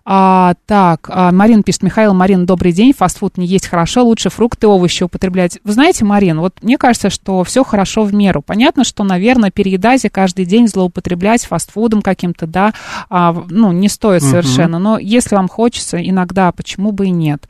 А, 0.06 0.54
так, 0.68 1.10
а, 1.12 1.32
Марин 1.32 1.64
пишет, 1.64 1.82
Михаил, 1.84 2.14
Марин, 2.14 2.46
добрый 2.46 2.72
день, 2.72 2.94
фастфуд 2.94 3.38
не 3.38 3.48
есть 3.48 3.68
хорошо, 3.68 4.04
лучше 4.04 4.30
фрукты, 4.30 4.68
овощи 4.68 5.04
употреблять. 5.04 5.60
Вы 5.64 5.74
знаете, 5.74 6.06
Марин, 6.06 6.40
вот 6.40 6.54
мне 6.62 6.78
кажется, 6.78 7.10
что 7.10 7.44
все 7.44 7.64
хорошо 7.64 8.04
в 8.04 8.14
меру. 8.14 8.42
Понятно, 8.42 8.84
что, 8.84 9.04
наверное, 9.04 9.50
переедать 9.50 10.06
и 10.06 10.10
каждый 10.10 10.46
день 10.46 10.68
злоупотреблять 10.68 11.46
фастфудом 11.46 12.02
каким-то, 12.04 12.46
да, 12.46 12.74
а, 13.10 13.36
ну, 13.50 13.72
не 13.72 13.90
стоит 13.90 14.22
Мгм. 14.22 14.30
совершенно. 14.30 14.80
Но 14.80 15.00
если 15.00 15.36
вам 15.36 15.48
хочется, 15.48 15.98
иногда, 15.98 16.52
почему 16.52 16.92
бы 16.92 17.08
и 17.08 17.12
нет. 17.12 17.48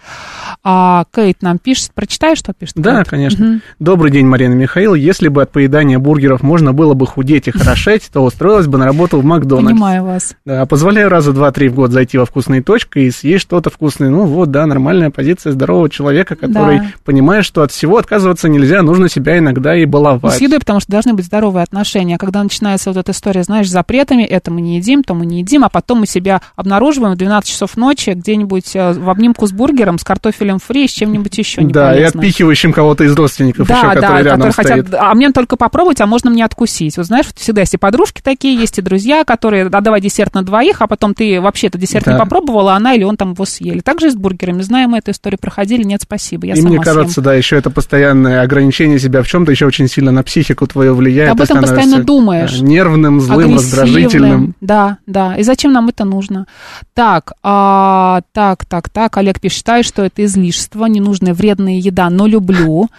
А, 0.63 1.05
Кейт 1.13 1.41
нам 1.41 1.58
пишет, 1.58 1.91
прочитаешь, 1.94 2.38
что 2.39 2.53
пишет? 2.53 2.75
Да, 2.77 2.98
Кейт? 2.98 3.10
конечно. 3.10 3.46
Мгм. 3.46 3.62
Добрый 3.79 4.12
день, 4.12 4.25
Марина 4.25 4.53
Михаил. 4.53 4.94
Если 4.96 5.27
бы 5.27 5.41
от 5.41 5.51
поедания 5.51 6.00
бургеров 6.00 6.41
можно 6.41 6.72
было 6.74 6.94
бы 6.94 7.05
худеть 7.05 7.48
и 7.48 7.51
потрошить, 7.65 8.03
то 8.12 8.22
устроилась 8.24 8.67
бы 8.67 8.77
на 8.77 8.86
работу 8.86 9.19
в 9.19 9.25
Макдональдс. 9.25 9.72
Понимаю 9.72 10.03
вас. 10.03 10.36
Да, 10.45 10.65
позволяю 10.65 11.10
раза 11.10 11.34
два-три 11.34 11.67
в 11.69 11.74
год 11.75 11.91
зайти 11.91 12.17
во 12.17 12.25
вкусные 12.25 12.62
точки 12.62 13.00
и 13.00 13.12
съесть 13.12 13.41
что-то 13.43 13.69
вкусное. 13.69 14.10
Ну 14.10 14.25
вот, 14.25 14.51
да, 14.51 14.65
нормальная 14.65 15.10
позиция 15.10 15.51
здорового 15.51 15.89
человека, 15.89 16.36
который 16.36 16.79
Да. 16.79 16.86
понимает, 17.03 17.43
что 17.45 17.63
от 17.63 17.72
всего 17.72 17.98
отказываться 17.98 18.48
нельзя, 18.50 18.81
нужно 18.84 19.10
себя 19.10 19.38
иногда 19.39 19.75
и 19.75 19.86
Ну, 19.86 19.91
баловать. 19.91 20.36
с 20.38 20.41
едой, 20.41 20.60
потому 20.60 20.79
что 20.79 20.91
должны 20.91 21.13
быть 21.13 21.25
здоровые 21.25 21.63
отношения. 21.63 22.17
Когда 22.17 22.43
начинается 22.43 22.91
вот 22.91 22.98
эта 22.98 23.12
история, 23.12 23.43
знаешь, 23.43 23.67
с 23.67 23.72
запретами, 23.72 24.24
это 24.24 24.51
мы 24.51 24.62
не 24.62 24.77
едим, 24.77 25.03
то 25.03 25.13
мы 25.13 25.25
не 25.25 25.39
едим, 25.39 25.63
а 25.63 25.69
потом 25.69 26.00
мы 26.01 26.07
себя 26.07 26.41
обнаруживаем 26.55 27.15
в 27.15 27.17
12 27.17 27.50
часов 27.50 27.75
ночи 27.77 28.12
где-нибудь 28.12 28.75
э, 28.75 28.93
в 28.93 29.10
обнимку 29.10 29.48
с 29.48 29.51
бургером, 29.51 29.98
с 29.98 30.03
картофелем 30.03 30.60
фри, 30.60 30.88
с 30.88 30.91
чем-нибудь 30.91 31.38
еще 31.38 31.62
Да, 31.63 31.98
и 31.98 32.03
отпихивающим 32.03 32.72
кого-то 32.74 33.03
из 33.03 33.13
родственников 33.15 33.69
еще, 33.69 33.81
Да, 33.81 33.89
который 33.95 34.01
да, 34.01 34.17
рядом 34.22 34.50
которые 34.50 34.53
стоит. 34.53 34.86
хотят, 34.86 35.00
а 35.01 35.13
мне 35.15 35.31
только 35.31 35.55
попробовать, 35.57 36.01
а 36.01 36.05
можно 36.05 36.29
мне 36.29 36.45
откусить. 36.45 36.98
Вот 36.98 37.05
знаешь, 37.07 37.25
вот 37.27 37.38
всегда 37.38 37.54
есть 37.62 37.74
и 37.74 37.77
подружки 37.77 38.21
такие, 38.24 38.55
есть 38.55 38.77
и 38.79 38.81
друзья, 38.81 39.24
которые, 39.24 39.65
а 39.67 39.81
давай 39.81 40.01
десерт 40.01 40.33
на 40.33 40.43
двоих, 40.43 40.81
а 40.81 40.88
потом 40.88 41.13
ты 41.13 41.39
вообще 41.41 41.67
этот 41.67 41.81
десерт 41.81 42.07
не 42.07 42.13
Да. 42.13 42.19
попробовала, 42.19 42.74
а 42.74 42.77
она 42.77 42.93
или 42.93 43.03
он 43.03 43.17
там 43.17 43.33
его 43.33 43.45
съели. 43.45 43.79
Также 43.79 44.07
и 44.07 44.09
с 44.09 44.15
бургерами. 44.15 44.62
Знаем 44.62 44.91
мы 44.91 44.97
эту 45.00 45.12
историю, 45.12 45.39
проходили, 45.39 45.83
нет, 45.83 46.01
спасибо, 46.03 46.47
я 46.47 46.53
и 46.53 46.57
сама 46.57 46.69
мне 46.69 46.77
съем. 46.81 46.83
кажется, 46.83 47.21
да, 47.21 47.33
еще 47.33 47.57
это 47.57 47.69
постоянное 47.69 48.41
ограничение 48.41 49.00
себя 49.00 49.21
в 49.24 49.27
чем-то 49.27 49.51
еще 49.51 49.65
очень 49.65 49.88
сильно 49.88 50.12
на 50.12 50.24
психику 50.24 50.67
твою 50.67 50.95
влияет. 50.95 51.31
Об 51.31 51.41
этом 51.41 51.62
постоянно 51.62 52.03
думаешь. 52.03 52.59
да, 52.59 52.65
Нервным, 52.65 53.21
злым, 53.21 53.55
раздражительным. 53.55 54.55
Да, 54.62 54.97
да. 55.07 55.35
И 55.35 55.43
зачем 55.43 55.71
нам 55.74 55.89
это 55.89 56.05
нужно? 56.05 56.47
Так, 56.93 57.33
а, 57.43 58.21
так, 58.33 58.65
так, 58.65 58.89
так. 58.89 59.17
Олег 59.17 59.39
пишет, 59.39 59.57
считаю, 59.57 59.83
что 59.83 60.03
это 60.03 60.24
излишество, 60.25 60.85
ненужная 60.85 61.33
вредная 61.33 61.75
еда, 61.79 62.09
но 62.09 62.27
люблю. 62.27 62.89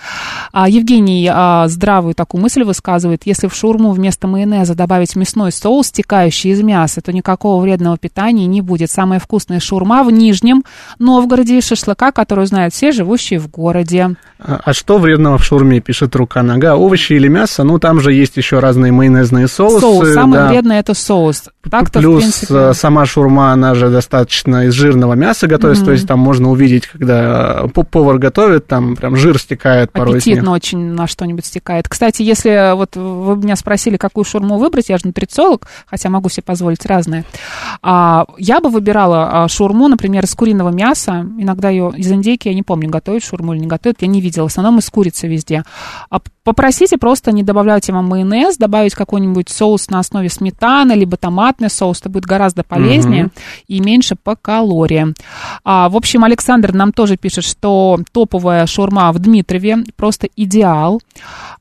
А, 0.53 0.69
Евгений 0.69 1.29
а, 1.33 1.69
здравую 1.69 2.15
такую 2.15 2.41
мысль 2.43 2.63
высказывает. 2.65 3.23
Если 3.25 3.47
в 3.49 3.55
шаурму 3.55 3.93
вместо 3.93 4.27
майонеза 4.27 4.46
добавить 4.47 5.17
мясной 5.17 5.53
соус, 5.53 5.89
стекающий 5.89 6.51
из 6.51 6.63
мяса, 6.63 7.01
то 7.01 7.13
никакого 7.13 7.61
вредного 7.63 7.99
питания 7.99 8.47
не 8.47 8.61
будет. 8.61 8.91
Самая 8.91 9.19
вкусная 9.19 9.61
шаурма 9.61 10.03
в 10.03 10.11
Нижнем 10.11 10.65
Новгороде 10.99 11.59
из 11.59 11.67
шашлыка, 11.67 12.13
которую 12.13 12.47
знают 12.47 12.75
все 12.75 12.93
живущие 12.93 13.39
в 13.39 13.51
городе. 13.51 14.17
А, 14.39 14.61
а 14.65 14.73
что 14.73 14.99
вредного 14.99 15.39
в 15.39 15.45
шаурме, 15.45 15.81
пишет 15.81 16.15
рука 16.17 16.43
нога? 16.43 16.77
Овощи 16.77 17.15
или 17.15 17.29
мясо? 17.29 17.65
Ну, 17.65 17.79
там 17.79 18.01
же 18.01 18.13
есть 18.13 18.37
еще 18.37 18.59
разные 18.59 18.93
майонезные 18.93 19.49
соусы. 19.49 19.81
Соус. 19.81 20.15
Самое 20.15 20.43
да. 20.43 20.49
вредное 20.49 20.81
это 20.81 20.95
соус. 20.95 21.45
Так-то, 21.71 21.99
Плюс 21.99 22.23
принципе... 22.23 22.55
э, 22.55 22.73
сама 22.75 23.07
шурма, 23.07 23.53
она 23.53 23.75
же 23.75 23.91
достаточно 23.91 24.67
из 24.67 24.75
жирного 24.75 25.15
мяса 25.15 25.47
готовится, 25.47 25.85
то 25.85 25.93
есть 25.93 26.07
там 26.07 26.21
можно 26.21 26.51
увидеть, 26.51 26.87
когда 26.87 27.65
э, 27.65 27.69
повар 27.69 28.19
готовит, 28.19 28.67
там 28.67 28.95
прям 28.95 29.17
жир 29.17 29.39
стекает 29.39 29.91
порой 29.91 30.19
аппетитно 30.19 30.53
очень 30.53 30.79
на 30.79 31.07
что-нибудь 31.07 31.45
стекает. 31.45 31.89
Кстати, 31.89 32.23
если 32.23 32.75
вот 32.75 32.95
вы 32.97 33.37
меня 33.37 33.57
спросили, 33.57 33.97
какую 33.97 34.25
шурму 34.37 34.59
выбрать, 34.59 34.89
я 34.91 34.99
же 34.99 35.07
нутрициолог, 35.07 35.67
хотя 35.87 36.11
могу 36.11 36.29
себе 36.29 36.43
позволить 36.43 36.85
разные, 36.85 37.25
а, 37.83 38.27
я 38.39 38.61
бы 38.61 38.69
выбирала 38.69 39.45
а, 39.45 39.49
шурму, 39.49 39.89
например, 39.89 40.25
из 40.25 40.35
куриного 40.35 40.69
мяса. 40.71 41.27
Иногда 41.39 41.71
ее 41.71 41.93
из 41.97 42.11
индейки, 42.11 42.49
я 42.49 42.55
не 42.55 42.63
помню, 42.63 42.91
готовят 42.91 43.25
шурму 43.25 43.55
или 43.55 43.61
не 43.61 43.67
готовят, 43.67 44.03
я 44.03 44.09
не 44.09 44.21
видела. 44.21 44.49
В 44.49 44.51
основном 44.51 44.79
из 44.79 44.91
курицы 44.91 45.27
везде. 45.27 45.65
А 46.11 46.21
попросите 46.45 46.99
просто 46.99 47.33
не 47.33 47.43
добавлять 47.43 47.89
вам 47.89 48.07
майонез, 48.09 48.57
добавить 48.57 48.95
какой-нибудь 48.95 49.49
соус 49.49 49.89
на 49.91 49.99
основе 50.01 50.29
сметаны, 50.29 50.93
либо 50.93 51.17
томатный 51.17 51.71
соус. 51.71 52.01
Это 52.01 52.11
будет 52.11 52.27
гораздо 52.27 52.63
полезнее 52.63 53.25
Мгм. 53.25 53.33
и 53.69 53.81
меньше 53.81 54.17
по 54.23 54.37
калориям. 54.37 55.15
А, 55.65 55.89
в 55.89 55.97
общем, 55.97 56.25
Александр 56.25 56.73
нам 56.73 56.93
тоже 56.93 57.17
пишет, 57.17 57.45
что 57.45 57.99
топовая 58.13 58.67
шаурма 58.67 59.13
в 59.13 59.19
Дмитрове 59.19 59.79
просто 59.97 60.29
идеал. 60.37 61.01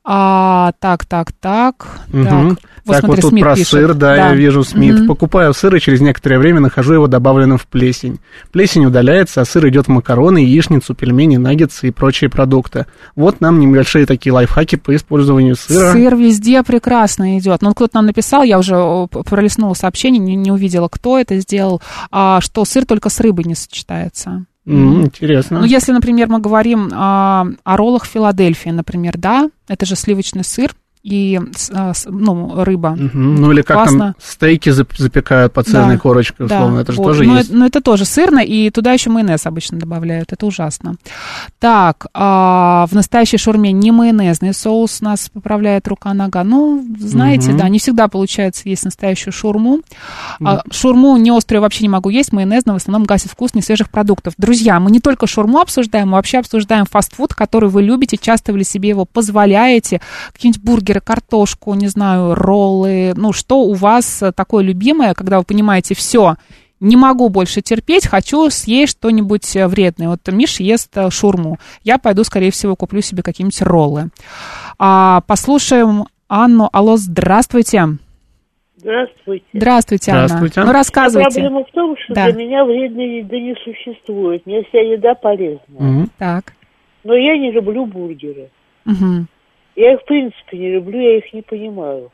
А, 0.08 0.70
так, 0.78 1.04
так, 1.04 1.32
так. 1.32 1.98
Мгм. 2.12 2.50
так. 2.50 2.58
Вот 2.84 2.92
так, 2.92 3.00
смотри, 3.00 3.08
вот 3.08 3.20
тут 3.22 3.30
Смит 3.30 3.42
про 3.42 3.54
пишет. 3.56 3.68
сыр, 3.68 3.94
да, 3.94 4.14
я 4.14 4.34
вижу 4.34 4.62
Смит. 4.62 4.94
Мгм. 4.94 5.08
Покупаю 5.08 5.52
сыр 5.52 5.74
и 5.74 5.80
через 5.80 6.00
некоторое 6.00 6.38
время 6.38 6.60
нахожу 6.60 6.94
его 6.94 7.08
добавленным 7.08 7.58
в 7.58 7.66
плесень. 7.66 8.20
Плесень 8.52 8.86
удаляется, 8.86 9.40
а 9.40 9.44
сыр 9.44 9.66
идет 9.68 9.86
в 9.86 9.88
макароны, 9.88 10.38
яичницу, 10.38 10.94
пельмени, 10.94 11.38
наггетсы 11.38 11.88
и 11.88 11.90
прочие 11.90 12.30
продукты. 12.30 12.86
Вот 13.16 13.40
нам 13.40 13.58
небольшие 13.58 14.06
такие 14.06 14.32
лайфхаки 14.32 14.76
по 14.76 14.94
использованию 14.94 15.56
сыра. 15.56 15.92
Сыр 15.92 16.14
везде 16.14 16.62
прекрасно 16.62 17.36
идет. 17.38 17.60
Ну, 17.62 17.74
кто-то 17.74 17.96
нам 17.96 18.06
написал, 18.06 18.44
я 18.44 18.60
уже 18.60 19.08
пролистнула 19.08 19.74
сообщение, 19.74 20.20
не, 20.20 20.36
не 20.36 20.52
увидела, 20.52 20.86
кто 20.86 21.18
это 21.18 21.36
сделал, 21.40 21.82
а, 22.12 22.40
что 22.40 22.64
сыр 22.64 22.86
только 22.86 23.08
с 23.08 23.18
рыбой 23.18 23.44
не 23.44 23.56
сочетается. 23.56 24.46
М, 24.66 25.02
интересно. 25.02 25.60
Ну, 25.60 25.64
если, 25.64 25.92
например, 25.92 26.28
мы 26.28 26.40
говорим 26.40 26.90
а, 26.92 27.46
о 27.62 27.76
роллах 27.76 28.04
Филадельфии, 28.04 28.70
например, 28.70 29.16
да, 29.16 29.48
это 29.68 29.86
же 29.86 29.94
сливочный 29.94 30.44
сыр 30.44 30.74
и 31.06 31.40
а, 31.72 31.92
ну, 32.06 32.64
рыба. 32.64 32.90
Мгм. 32.90 33.36
Ну 33.36 33.52
или 33.52 33.62
как 33.62 33.76
Классно. 33.76 33.98
там 33.98 34.14
стейки 34.20 34.70
зап- 34.70 34.96
запекают 34.98 35.52
по 35.52 35.62
цельной 35.62 35.94
Да, 35.94 36.00
корочке, 36.00 36.42
условно, 36.44 36.80
это 36.80 36.90
же 36.92 36.98
вот. 36.98 37.04
тоже 37.04 37.22
но, 37.24 37.36
есть. 37.36 37.48
это- 37.50 37.56
но 37.58 37.66
это 37.66 37.80
тоже 37.80 38.04
сырно, 38.04 38.40
и 38.40 38.70
туда 38.70 38.92
еще 38.92 39.10
майонез 39.10 39.46
обычно 39.46 39.78
добавляют, 39.78 40.32
это 40.32 40.44
ужасно. 40.46 40.96
Так, 41.58 42.06
а, 42.12 42.86
в 42.90 42.94
настоящей 42.94 43.38
шаурме 43.38 43.70
не 43.72 43.92
майонезный 43.92 44.52
соус 44.52 45.00
нас 45.00 45.28
поправляет 45.32 45.86
рука-нога. 45.88 46.42
Ну, 46.44 46.84
знаете, 46.98 47.50
Мгм. 47.50 47.58
да, 47.58 47.68
не 47.68 47.78
всегда 47.78 48.08
получается 48.08 48.62
есть 48.68 48.84
настоящую 48.84 49.32
шаурму. 49.32 49.80
А, 50.44 50.62
шаурму 50.70 51.16
не 51.18 51.30
острую 51.30 51.62
вообще 51.62 51.84
не 51.84 51.88
могу 51.88 52.10
есть, 52.10 52.32
майонезную 52.32 52.78
в 52.78 52.82
основном 52.82 53.04
гасит 53.04 53.30
вкус 53.30 53.54
несвежих 53.54 53.90
продуктов. 53.90 54.34
Друзья, 54.38 54.80
мы 54.80 54.90
не 54.90 54.98
только 55.00 55.26
шаурму 55.28 55.60
обсуждаем, 55.60 56.08
мы 56.08 56.14
вообще 56.14 56.38
обсуждаем 56.38 56.84
фастфуд, 56.84 57.32
который 57.34 57.68
вы 57.68 57.82
любите, 57.82 58.16
часто 58.16 58.52
вы 58.52 58.58
ли 58.58 58.64
себе 58.64 58.88
его 58.88 59.04
позволяете, 59.04 60.00
какие-нибудь 60.32 60.62
бургеры, 60.62 60.95
картошку, 61.00 61.74
не 61.74 61.88
знаю, 61.88 62.34
роллы, 62.34 63.12
ну, 63.16 63.32
что 63.32 63.60
у 63.62 63.74
вас 63.74 64.22
такое 64.34 64.64
любимое, 64.64 65.14
когда 65.14 65.38
вы 65.38 65.44
понимаете, 65.44 65.94
все, 65.94 66.36
не 66.80 66.96
могу 66.96 67.28
больше 67.30 67.62
терпеть, 67.62 68.06
хочу 68.06 68.50
съесть 68.50 68.98
что-нибудь 68.98 69.50
вредное. 69.54 70.08
Вот 70.10 70.20
Миш 70.28 70.60
ест 70.60 70.90
э, 70.96 71.08
шурму. 71.10 71.58
Я 71.82 71.96
пойду, 71.98 72.22
скорее 72.22 72.50
всего, 72.50 72.76
куплю 72.76 73.00
себе 73.00 73.22
какие-нибудь 73.22 73.62
роллы. 73.62 74.10
А, 74.78 75.22
послушаем 75.26 76.04
Анну. 76.28 76.68
Алло, 76.72 76.96
здравствуйте. 76.98 77.96
Здравствуйте. 78.76 79.44
Здравствуйте, 79.54 80.10
Здравствуйте. 80.12 80.60
Анна. 80.60 80.72
Ну, 80.72 80.78
рассказывайте. 80.78 81.30
Проблема 81.40 81.64
в 81.64 81.70
том, 81.72 81.96
что 82.04 82.14
Да. 82.14 82.26
для 82.30 82.34
меня 82.44 82.64
вредной 82.64 83.18
еды 83.20 83.40
не 83.40 83.54
существует. 83.64 84.44
Мне 84.46 84.62
вся 84.64 84.78
еда 84.80 85.14
полезна. 85.14 85.60
Мгм. 85.78 86.10
Так. 86.18 86.52
Но 87.04 87.14
я 87.14 87.38
не 87.38 87.52
люблю 87.52 87.86
бургеры. 87.86 88.50
Мгм. 88.84 89.28
Я 89.76 89.92
их 89.92 90.00
в 90.00 90.04
принципе 90.06 90.58
не 90.58 90.72
люблю, 90.72 90.98
я 90.98 91.18
их 91.18 91.32
не 91.32 91.42
понимаю. 91.42 92.10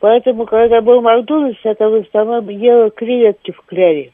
Поэтому, 0.00 0.44
когда 0.44 0.80
был 0.80 1.00
Макдональдс, 1.00 1.58
я 1.64 1.74
там 1.74 1.92
в 1.92 2.06
основном 2.06 2.48
ела 2.48 2.90
креветки 2.90 3.52
в 3.52 3.62
кляре. 3.64 4.10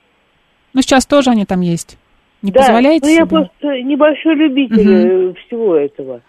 Ну, 0.74 0.82
сейчас 0.82 1.06
тоже 1.06 1.30
они 1.30 1.44
там 1.44 1.60
есть. 1.60 1.98
Не 2.42 2.50
да, 2.52 2.60
позволяете 2.60 3.06
ну 3.06 3.10
я 3.12 3.16
себе? 3.18 3.26
просто 3.26 3.82
небольшой 3.82 4.34
любитель 4.34 5.30
э, 5.30 5.34
всего 5.46 5.76
этого. 5.76 6.20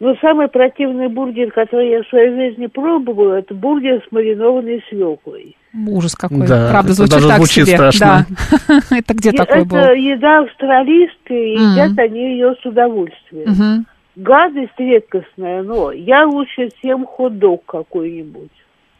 Но 0.00 0.16
самый 0.20 0.48
противный 0.48 1.08
бургер, 1.08 1.52
который 1.52 1.90
я 1.90 2.02
в 2.02 2.08
своей 2.08 2.30
жизни 2.34 2.66
пробовала, 2.66 3.34
это 3.34 3.54
бургер 3.54 4.02
с 4.06 4.12
маринованной 4.12 4.82
свеклой. 4.88 5.56
Ужас 5.88 6.14
какой. 6.14 6.46
Да, 6.46 6.68
Правда, 6.70 6.92
это 6.92 6.94
звучит 6.94 7.14
даже 7.14 7.28
так 7.28 7.36
звучит 7.38 7.66
себе. 7.66 7.76
страшно. 7.76 8.26
Да. 8.68 8.80
это 8.98 9.14
где 9.14 9.30
И 9.30 9.36
такой 9.36 9.58
это 9.60 9.68
был? 9.68 9.78
еда 9.94 10.40
австралийская, 10.40 11.38
и 11.38 11.52
едят 11.52 11.98
они 11.98 12.32
ее 12.32 12.54
с 12.60 12.66
удовольствием. 12.66 13.86
Гадость 14.16 14.72
редкостная, 14.78 15.62
но 15.62 15.90
я 15.92 16.26
лучше 16.26 16.68
съем 16.80 17.06
хот-дог 17.06 17.64
какой-нибудь. 17.64 18.50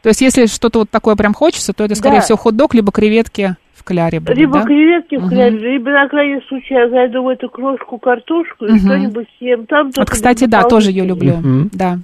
То 0.01 0.09
есть, 0.09 0.21
если 0.21 0.47
что-то 0.47 0.79
вот 0.79 0.89
такое 0.89 1.15
прям 1.15 1.33
хочется, 1.33 1.71
то 1.73 1.83
это, 1.83 1.95
скорее 1.95 2.15
Да. 2.17 2.21
всего, 2.21 2.37
хот-дог, 2.37 2.73
либо 2.73 2.91
креветки 2.91 3.55
в 3.75 3.83
кляре 3.83 4.19
будут, 4.19 4.37
либо 4.37 4.59
да? 4.59 4.65
креветки 4.65 5.15
в 5.15 5.21
Мгм. 5.21 5.29
кляре, 5.29 5.57
либо 5.57 5.91
на 5.91 6.07
крайний 6.09 6.41
случай 6.47 6.73
я 6.73 6.89
зайду 6.89 7.23
в 7.23 7.27
эту 7.29 7.47
крошку 7.49 7.97
картошку 7.99 8.65
и 8.65 8.71
Мгм. 8.71 8.79
что-нибудь 8.79 9.27
съем. 9.37 9.65
Там 9.67 9.91
Вот, 9.95 10.09
кстати, 10.09 10.45
да, 10.45 10.63
тоже 10.63 10.89
ее 10.89 11.05
люблю. 11.05 11.35
Мгм. 11.37 11.69
Да. 11.73 11.99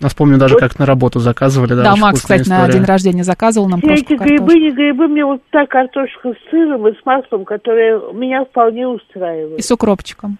Я 0.00 0.08
вспомню 0.08 0.36
даже, 0.38 0.54
Вот. 0.54 0.60
как 0.60 0.78
на 0.78 0.84
работу 0.86 1.20
заказывали. 1.20 1.70
Да, 1.74 1.82
Да, 1.82 1.96
Макс, 1.96 2.20
кстати, 2.20 2.46
на 2.48 2.56
история. 2.58 2.72
день 2.74 2.84
рождения 2.84 3.24
заказывал 3.24 3.68
нам 3.68 3.80
Все 3.80 3.94
эти 3.94 4.12
грибы, 4.14 4.36
картошки. 4.38 4.58
не 4.58 4.70
грибы, 4.72 5.08
мне 5.08 5.24
вот 5.24 5.42
та 5.50 5.66
картошка 5.66 6.32
с 6.34 6.50
сыром 6.50 6.86
и 6.88 6.92
с 6.92 7.06
маслом, 7.06 7.44
которая 7.46 8.00
меня 8.12 8.44
вполне 8.44 8.86
устраивает. 8.88 9.58
И 9.58 9.62
с 9.62 9.70
укропчиком. 9.70 10.36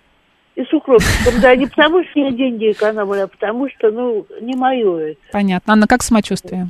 И 0.57 0.64
с 0.64 0.73
укропчиком, 0.73 1.40
да, 1.42 1.55
не 1.55 1.66
потому 1.66 2.03
что 2.05 2.19
я 2.21 2.31
деньги 2.33 2.73
экономлю, 2.73 3.25
а 3.25 3.27
потому 3.29 3.69
что, 3.69 3.90
ну, 3.90 4.27
не 4.40 4.55
мое 4.57 5.11
это. 5.11 5.21
Понятно. 5.31 5.75
Анна, 5.75 5.87
как 5.87 6.03
самочувствие? 6.03 6.69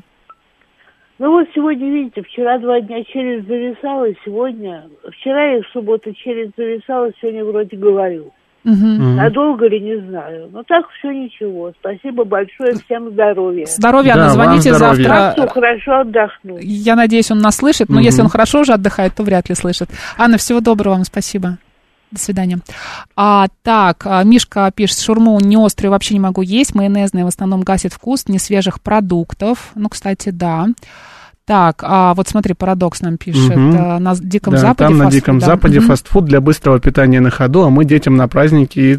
Ну 1.19 1.31
вот 1.31 1.47
сегодня, 1.55 1.89
видите, 1.91 2.23
вчера 2.23 2.59
два 2.59 2.81
дня 2.81 3.03
челюсть 3.05 3.47
зависала, 3.49 4.07
сегодня, 4.25 4.85
вчера 5.13 5.57
и 5.57 5.63
в 5.63 5.67
субботу 5.73 6.13
челюсть 6.13 6.53
зависала, 6.59 7.11
сегодня 7.21 7.45
вроде 7.45 7.77
говорю. 7.77 8.33
Мгм. 8.65 9.15
Надолго 9.15 9.69
ли, 9.69 9.79
не 9.79 9.97
знаю. 10.09 10.49
Но 10.53 10.65
так 10.65 10.87
все 10.99 11.13
ничего. 11.13 11.73
Спасибо 11.79 12.25
большое, 12.25 12.75
всем 12.85 13.11
здоровья. 13.13 13.65
Здоровья, 13.67 14.15
Да, 14.15 14.21
Анна, 14.23 14.31
звоните 14.31 14.75
здоровья. 14.75 15.05
завтра. 15.05 15.33
Все 15.45 15.49
хорошо 15.55 16.01
отдохнуть. 16.01 16.65
Я 16.65 16.97
надеюсь, 16.97 17.31
он 17.31 17.39
нас 17.39 17.57
слышит, 17.57 17.89
но 17.89 17.95
Мгм. 17.97 18.05
если 18.05 18.23
он 18.23 18.29
хорошо 18.29 18.61
уже 18.63 18.73
отдыхает, 18.73 19.15
то 19.15 19.23
вряд 19.23 19.49
ли 19.49 19.55
слышит. 19.55 19.89
Анна, 20.19 20.37
всего 20.37 20.61
доброго 20.61 20.95
вам, 20.95 21.05
спасибо. 21.05 21.59
До 22.17 22.23
свидания. 22.23 22.59
А, 23.15 23.47
так, 23.63 24.03
а, 24.07 24.23
Мишка 24.25 24.71
пишет, 24.75 24.99
шурму 25.01 25.39
не 25.41 25.57
острую 25.57 25.91
вообще 25.93 26.15
не 26.15 26.21
могу 26.21 26.41
есть, 26.43 26.75
майонезная 26.75 27.25
в 27.25 27.29
основном 27.29 27.61
гасит 27.63 27.93
вкус 27.93 28.27
не 28.29 28.39
свежих 28.39 28.81
продуктов. 28.81 29.71
Ну, 29.75 29.89
кстати, 29.89 30.31
да. 30.31 30.69
Так, 31.45 31.83
а 31.87 32.15
вот 32.15 32.27
смотри, 32.27 32.55
парадокс 32.55 33.03
нам 33.03 33.19
пишет. 33.19 33.53
А, 33.57 33.99
На 33.99 34.17
Диком 34.17 34.55
Да, 34.55 34.59
Западе 34.61 34.89
там 34.89 34.99
на 34.99 35.11
Диком 35.11 35.39
да. 35.39 35.47
Западе 35.47 35.79
Мгм. 35.81 35.89
фастфуд 35.89 36.25
для 36.25 36.41
быстрого 36.41 36.81
питания 36.81 37.21
на 37.21 37.31
ходу, 37.31 37.65
а 37.65 37.71
мы 37.71 37.85
детям 37.85 38.17
на 38.17 38.27
праздники 38.29 38.79
и 38.79 38.99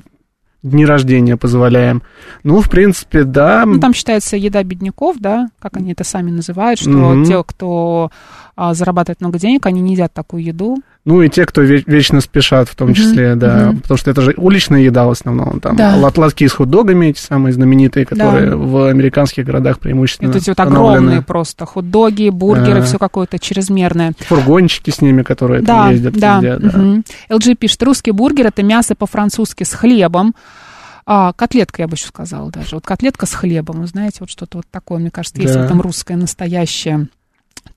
дни 0.63 0.85
рождения 0.85 1.37
позволяем. 1.37 2.03
Ну, 2.43 2.61
в 2.61 2.69
принципе, 2.69 3.23
да. 3.23 3.63
Ну, 3.65 3.79
там 3.79 3.93
считается 3.93 4.37
еда 4.37 4.63
бедняков, 4.63 5.17
да, 5.19 5.47
как 5.59 5.77
они 5.77 5.91
это 5.91 6.03
сами 6.03 6.31
называют, 6.31 6.79
что 6.79 6.89
Мгм. 6.89 7.25
те, 7.25 7.43
кто 7.43 8.11
а, 8.59 8.73
зарабатывает 8.73 9.21
много 9.21 9.37
денег, 9.37 9.65
они 9.67 9.79
не 9.81 9.93
едят 9.93 10.11
такую 10.13 10.43
еду. 10.43 10.77
Ну 11.05 11.21
и 11.21 11.29
те, 11.29 11.45
кто 11.45 11.61
ве- 11.63 11.83
вечно 11.85 12.19
спешат, 12.21 12.67
в 12.67 12.75
том 12.75 12.93
числе, 12.95 13.35
да. 13.35 13.67
мгм. 13.67 13.79
Потому 13.81 13.97
что 13.99 14.09
это 14.11 14.21
же 14.21 14.33
уличная 14.35 14.81
еда 14.81 15.05
в 15.05 15.11
основном. 15.11 15.59
Там 15.61 15.75
Да. 15.77 15.95
латки 15.95 16.45
с 16.47 16.51
хот-догами, 16.53 17.05
эти 17.05 17.19
самые 17.19 17.53
знаменитые, 17.53 18.05
которые 18.05 18.55
в 18.55 18.89
американских 18.89 19.45
городах 19.45 19.79
преимущественно 19.79 20.29
Это 20.31 20.39
эти 20.39 20.49
вот 20.49 20.59
огромные 20.59 21.21
просто 21.21 21.65
хот-доги, 21.67 22.29
бургеры, 22.29 22.79
Да. 22.79 22.85
все 22.85 22.97
какое-то 22.97 23.37
чрезмерное. 23.39 24.13
Фургончики 24.19 24.89
с 24.89 25.01
ними, 25.01 25.21
которые 25.21 25.61
там 25.61 25.85
Да, 25.87 25.91
ездят 25.91 26.13
да. 26.17 26.39
везде, 26.39 26.57
да. 26.57 26.77
мгм. 26.77 27.03
LG 27.29 27.55
пишет, 27.55 27.83
русский 27.83 28.11
бургер 28.11 28.47
это 28.47 28.63
мясо 28.63 28.95
по-французски 28.95 29.63
с 29.63 29.71
хлебом. 29.73 30.33
А, 31.05 31.31
котлетка, 31.31 31.83
я 31.83 31.87
бы 31.87 31.93
еще 31.93 32.07
сказала 32.07 32.51
даже. 32.51 32.75
Вот 32.75 32.85
котлетка 32.85 33.25
с 33.27 33.33
хлебом, 33.33 33.79
вы 33.81 33.87
знаете, 33.87 34.17
вот 34.21 34.29
что-то 34.29 34.57
вот 34.57 34.65
такое, 34.69 34.99
мне 34.99 35.09
кажется, 35.11 35.39
есть 35.41 35.53
Да. 35.53 35.61
в 35.61 35.65
этом 35.65 35.79
русское 35.79 36.17
настоящее. 36.17 37.07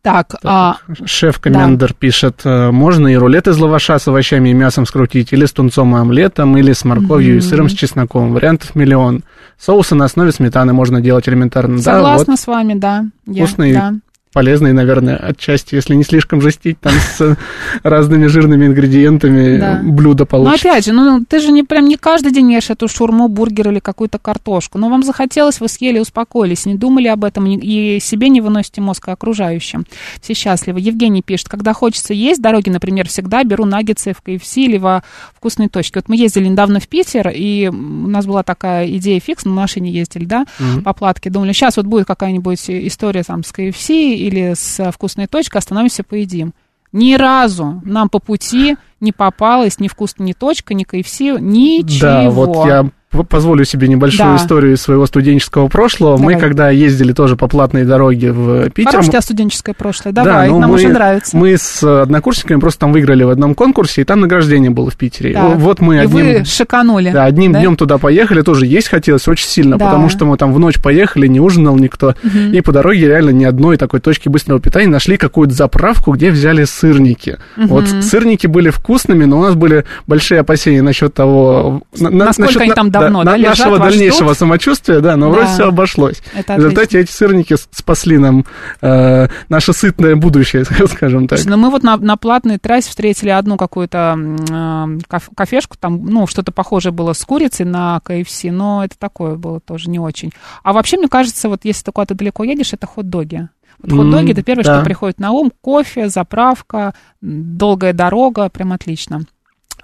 Так, 0.03 0.35
а, 0.45 0.77
Шеф-комендер 1.05 1.93
пишет, 1.93 2.41
э, 2.45 2.71
можно 2.71 3.09
и 3.09 3.17
рулет 3.17 3.47
из 3.49 3.59
лаваша 3.59 3.99
с 3.99 4.09
овощами 4.09 4.49
и 4.49 4.55
мясом 4.55 4.87
скрутить, 4.87 5.33
или 5.35 5.45
с 5.45 5.53
тунцом 5.53 5.95
и 5.95 6.01
омлетом, 6.01 6.57
или 6.57 6.73
с 6.73 6.85
морковью 6.87 7.35
и 7.35 7.39
Мгм. 7.41 7.43
сыром 7.43 7.69
с 7.69 7.73
чесноком. 7.73 8.33
Вариантов 8.33 8.75
миллион. 8.75 9.25
Соусы 9.59 9.95
на 9.95 10.07
основе 10.07 10.33
сметаны 10.33 10.73
можно 10.73 11.03
делать 11.03 11.29
элементарно. 11.29 11.77
Да, 11.77 11.83
согласна 11.83 12.33
вот 12.33 12.41
с 12.41 12.47
вами, 12.47 12.75
да. 12.75 13.05
Я- 13.27 13.45
вкусный, 13.45 13.75
да. 13.75 13.95
Полезный, 14.33 14.73
наверное, 14.73 15.17
отчасти, 15.17 15.75
если 15.75 15.95
не 15.95 16.05
слишком 16.05 16.41
жестить 16.41 16.79
там 16.81 16.93
с 16.93 17.37
разными 17.83 18.27
жирными 18.27 18.67
ингредиентами, 18.67 19.59
Да. 19.59 19.81
блюдо 19.83 20.25
получится. 20.27 20.69
опять 20.71 20.85
же, 20.87 20.93
ну 20.93 21.25
ты 21.29 21.41
же 21.41 21.51
не 21.51 21.63
прям 21.65 21.87
не 21.87 21.97
каждый 21.97 22.33
день 22.33 22.53
ешь 22.53 22.71
эту 22.71 22.87
шурму, 22.89 23.29
бургер 23.29 23.71
или 23.71 23.81
какую-то 23.81 24.19
картошку. 24.19 24.79
Но 24.79 24.89
вам 24.89 25.03
захотелось, 25.03 25.61
вы 25.61 25.69
съели, 25.69 25.99
успокоились, 25.99 26.67
не 26.67 26.75
думали 26.75 27.09
об 27.09 27.25
этом 27.25 27.47
и- 27.47 27.99
себе 28.01 28.29
не 28.29 28.41
выносите 28.41 28.81
мозг 28.81 29.09
а 29.09 29.13
окружающим. 29.13 29.85
Все 30.23 30.35
счастливы. 30.35 30.81
Евгений 30.81 31.23
пишет, 31.23 31.49
когда 31.49 31.73
хочется 31.73 32.15
есть, 32.15 32.41
дороги, 32.41 32.69
например, 32.71 33.09
всегда 33.09 33.43
беру 33.45 33.65
наггетсы 33.65 34.13
в 34.13 34.23
KFC 34.27 34.65
или 34.65 34.79
во 34.79 35.03
вкусной 35.35 35.69
точке. 35.69 35.99
Вот 36.01 36.09
мы 36.09 36.17
ездили 36.17 36.47
недавно 36.47 36.79
в 36.81 36.87
Питер, 36.89 37.33
и 37.35 37.69
у 37.69 37.73
нас 38.09 38.27
была 38.27 38.43
такая 38.43 38.89
идея 38.97 39.19
фикс, 39.21 39.45
мы 39.45 39.53
на 39.53 39.63
машине 39.63 39.91
ездили, 39.91 40.25
да, 40.25 40.45
Мгм. 40.59 40.83
по 40.83 40.93
платке. 40.93 41.31
Думали, 41.31 41.53
сейчас 41.53 41.77
вот 41.77 41.87
будет 41.87 42.07
какая-нибудь 42.07 42.61
история 42.69 43.23
там 43.25 43.43
с 43.43 43.53
KFC 43.53 44.20
или 44.21 44.55
с 44.55 44.91
вкусной 44.93 45.27
точкой, 45.27 45.59
остановимся, 45.59 46.05
поедим. 46.05 46.55
Ни 46.93 47.15
разу 47.15 47.81
нам 47.85 48.09
по 48.09 48.19
пути 48.19 48.77
не 49.01 49.13
попалась 49.13 49.79
ни 49.79 49.89
вкусная 49.89 50.27
ни 50.27 50.33
точка, 50.33 50.75
ни 50.75 50.85
KFC, 50.85 51.41
ничего. 51.41 52.01
Да, 52.01 52.31
вот 52.31 52.67
я 52.67 52.91
позволю 53.29 53.65
себе 53.65 53.89
небольшую 53.89 54.31
Да. 54.31 54.37
историю 54.37 54.75
из 54.75 54.81
своего 54.81 55.05
студенческого 55.05 55.67
прошлого. 55.67 56.17
Мы, 56.17 56.33
Давай. 56.35 56.41
когда 56.41 56.71
ездили 56.71 57.13
тоже 57.13 57.37
по 57.37 57.49
платной 57.49 57.85
дороге 57.85 58.31
в 58.33 58.71
Питер... 58.71 58.93
Хорошее 58.93 59.01
у 59.01 59.03
мы- 59.07 59.11
тебя 59.13 59.21
студенческое 59.21 59.75
прошлое, 59.75 60.13
Да, 60.13 60.25
давай, 60.25 60.49
ну, 60.49 60.61
нам 60.61 60.71
мы, 60.71 60.77
уже 60.77 60.89
нравится. 60.89 61.37
Мы 61.37 61.57
с 61.57 61.83
однокурсниками 61.83 62.61
просто 62.61 62.81
там 62.81 62.93
выиграли 62.93 63.25
в 63.25 63.31
одном 63.31 63.55
конкурсе, 63.57 64.03
и 64.03 64.05
там 64.05 64.21
награждение 64.21 64.71
было 64.71 64.91
в 64.91 64.97
Питере. 64.97 65.33
Так. 65.35 65.57
Вот 65.57 65.81
мы 65.81 65.97
И 65.97 65.99
одним... 65.99 66.25
вы 66.39 66.45
шиканули. 66.45 67.11
Да, 67.11 67.25
одним 67.25 67.53
да? 67.53 67.61
днем 67.61 67.77
туда 67.77 67.99
поехали, 67.99 68.43
тоже 68.43 68.67
есть 68.67 68.89
хотелось 68.89 69.27
очень 69.27 69.49
сильно, 69.49 69.77
Да. 69.77 69.87
потому 69.87 70.09
что 70.09 70.25
мы 70.25 70.37
там 70.37 70.53
в 70.53 70.59
ночь 70.61 70.81
поехали, 70.81 71.27
не 71.27 71.41
ужинал 71.41 71.77
никто, 71.77 72.15
Мгм. 72.23 72.53
и 72.53 72.61
по 72.61 72.71
дороге 72.73 73.09
реально 73.09 73.31
ни 73.31 73.45
одной 73.45 73.77
такой 73.77 73.99
точки 74.01 74.29
быстрого 74.29 74.61
питания 74.61 74.87
нашли 74.89 75.17
какую-то 75.17 75.53
заправку, 75.55 76.13
где 76.13 76.31
взяли 76.31 76.63
сырники. 76.65 77.39
Мгм. 77.57 77.67
Вот 77.69 77.89
сырники 77.89 78.47
были 78.47 78.71
вкусными, 78.71 79.25
но 79.25 79.41
у 79.41 79.43
нас 79.43 79.55
были 79.57 79.85
большие 80.07 80.41
опасения 80.41 80.83
насчет 80.83 81.13
того... 81.13 81.83
на- 81.99 82.11
на- 82.11 82.25
Насколько 82.27 82.43
насчет 82.49 82.63
они 82.63 82.73
там 82.73 82.91
давно, 83.01 83.25
да, 83.25 83.37
лежат, 83.37 83.59
нашего 83.59 83.79
дальнейшего 83.79 84.25
ждут? 84.31 84.39
самочувствия, 84.39 85.01
да, 85.01 85.17
но 85.17 85.27
Да. 85.27 85.33
вроде 85.33 85.49
все 85.53 85.69
обошлось. 85.69 86.23
Это 86.35 86.55
В 86.55 86.57
результате 86.59 87.01
эти 87.01 87.11
сырники 87.11 87.57
спасли 87.71 88.19
нам 88.19 88.45
э, 88.81 89.29
наше 89.49 89.73
сытное 89.73 90.17
будущее, 90.17 90.65
скажем 90.87 91.29
так. 91.29 91.39
Слушай, 91.39 91.51
ну 91.51 91.57
мы 91.57 91.71
вот 91.71 91.83
на, 91.83 91.97
на 91.97 92.17
платной 92.17 92.59
трассе 92.59 92.89
встретили 92.91 93.31
одну 93.31 93.57
какую-то 93.57 94.17
э, 94.19 94.99
каф- 95.09 95.31
кафешку, 95.35 95.77
там, 95.79 96.05
ну, 96.05 96.27
что-то 96.27 96.53
похожее 96.53 96.93
было 96.93 97.13
с 97.13 97.25
курицей 97.25 97.67
на 97.67 98.01
KFC, 98.05 98.51
но 98.51 98.85
это 98.85 98.99
такое 98.99 99.37
было 99.37 99.61
тоже 99.61 99.91
не 99.91 99.99
очень. 99.99 100.33
А 100.63 100.73
вообще, 100.73 100.97
мне 100.97 101.09
кажется, 101.09 101.49
вот 101.49 101.61
если 101.65 101.85
ты 101.85 101.93
куда-то 101.93 102.15
далеко 102.15 102.45
едешь, 102.45 102.73
это 102.73 102.87
хот-доги. 102.87 103.49
Вот 103.83 103.93
хот-доги, 103.93 104.33
это 104.33 104.43
первое, 104.43 104.65
да. 104.65 104.75
что 104.77 104.85
приходит 104.85 105.19
на 105.21 105.31
ум. 105.33 105.51
Кофе, 105.63 106.09
заправка, 106.09 106.95
долгая 107.23 107.93
дорога, 107.93 108.49
прям 108.51 108.73
отлично. 108.73 109.23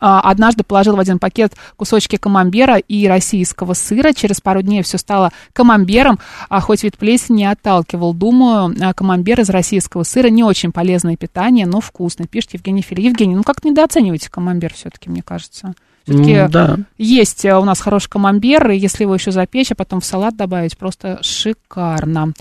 А, 0.01 0.21
Однажды 0.21 0.63
положил 0.63 0.97
в 0.97 1.01
один 1.01 1.19
пакет 1.19 1.55
кусочки 1.77 2.17
камамбера 2.17 2.77
и 2.79 3.07
российского 3.07 3.75
сыра. 3.75 4.13
Через 4.13 4.41
пару 4.41 4.63
дней 4.63 4.83
все 4.83 4.99
стало 4.99 5.33
камамбером, 5.53 6.19
а 6.49 6.61
хоть 6.61 6.83
вид 6.83 6.97
плесени 6.97 7.37
не 7.37 7.51
отталкивал. 7.51 8.15
Думаю, 8.15 8.75
а, 8.81 8.95
камамбер 8.95 9.41
из 9.41 9.51
российского 9.51 10.03
сыра 10.03 10.29
не 10.29 10.43
очень 10.43 10.73
полезное 10.73 11.17
питание, 11.17 11.67
но 11.67 11.81
вкусно, 11.81 12.27
пишет 12.27 12.55
Евгений 12.55 12.83
Фили. 12.83 13.03
Евгений, 13.03 13.37
ну 13.37 13.43
как 13.43 13.65
недооцениваете 13.65 14.31
камамбер 14.31 14.73
все-таки, 14.75 15.11
мне 15.11 15.23
кажется? 15.23 15.75
Все-таки 16.07 16.47
да. 16.49 16.77
есть 16.99 17.45
э, 17.45 17.57
у 17.57 17.64
нас 17.64 17.81
хороший 17.81 18.09
камамбер, 18.11 18.71
и 18.71 18.77
если 18.79 19.03
его 19.05 19.14
еще 19.14 19.33
запечь, 19.33 19.73
а 19.73 19.75
потом 19.75 20.01
в 20.01 20.05
салат 20.05 20.37
добавить, 20.37 20.79
просто 20.79 21.19
шикарно. 21.23 22.33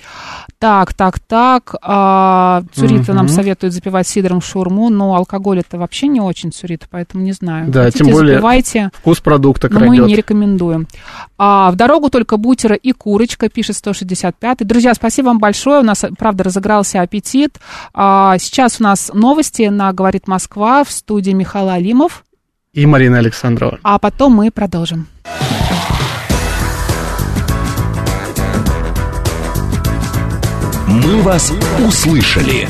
Так, 0.59 0.93
так, 0.93 1.19
так. 1.19 1.75
А, 1.81 2.61
Цурита 2.73 3.13
нам 3.13 3.25
Мгм. 3.25 3.33
советует 3.33 3.73
запивать 3.73 4.07
сидром 4.07 4.41
шурму, 4.41 4.89
но 4.89 5.15
алкоголь 5.15 5.59
это 5.59 5.77
вообще 5.77 6.07
не 6.07 6.21
очень 6.21 6.51
Цурита, 6.51 6.85
поэтому 6.89 7.23
не 7.23 7.31
знаю. 7.31 7.69
Да, 7.71 7.85
Хотите, 7.85 8.03
тем 8.05 8.13
более 8.13 8.35
запивайте. 8.35 8.91
Вкус 8.93 9.19
продукта 9.19 9.67
Но 9.71 9.79
мы 9.79 9.87
крадет. 9.87 10.07
не 10.07 10.15
рекомендуем. 10.15 10.87
А, 11.37 11.71
в 11.71 11.75
дорогу 11.75 12.09
только 12.09 12.37
бутера 12.37 12.75
и 12.75 12.91
курочка, 12.91 13.49
пишет 13.49 13.75
165. 13.77 14.59
Друзья, 14.65 14.93
спасибо 14.93 15.27
вам 15.27 15.39
большое. 15.39 15.79
У 15.79 15.83
нас, 15.83 16.05
правда, 16.17 16.43
разыгрался 16.43 17.01
аппетит. 17.01 17.57
А, 17.93 18.37
сейчас 18.37 18.79
у 18.79 18.83
нас 18.83 19.11
новости 19.13 19.63
на 19.63 19.91
«Говорит 19.93 20.27
Москва» 20.27 20.83
в 20.83 20.91
студии 20.91 21.31
Михаил 21.31 21.69
Алимов. 21.69 22.24
И 22.75 22.85
Марина 22.85 23.19
Александрова. 23.19 23.79
А 23.83 23.97
потом 23.99 24.33
мы 24.33 24.51
продолжим. 24.51 25.07
«Мы 30.85 31.21
вас 31.21 31.53
услышали». 31.87 32.67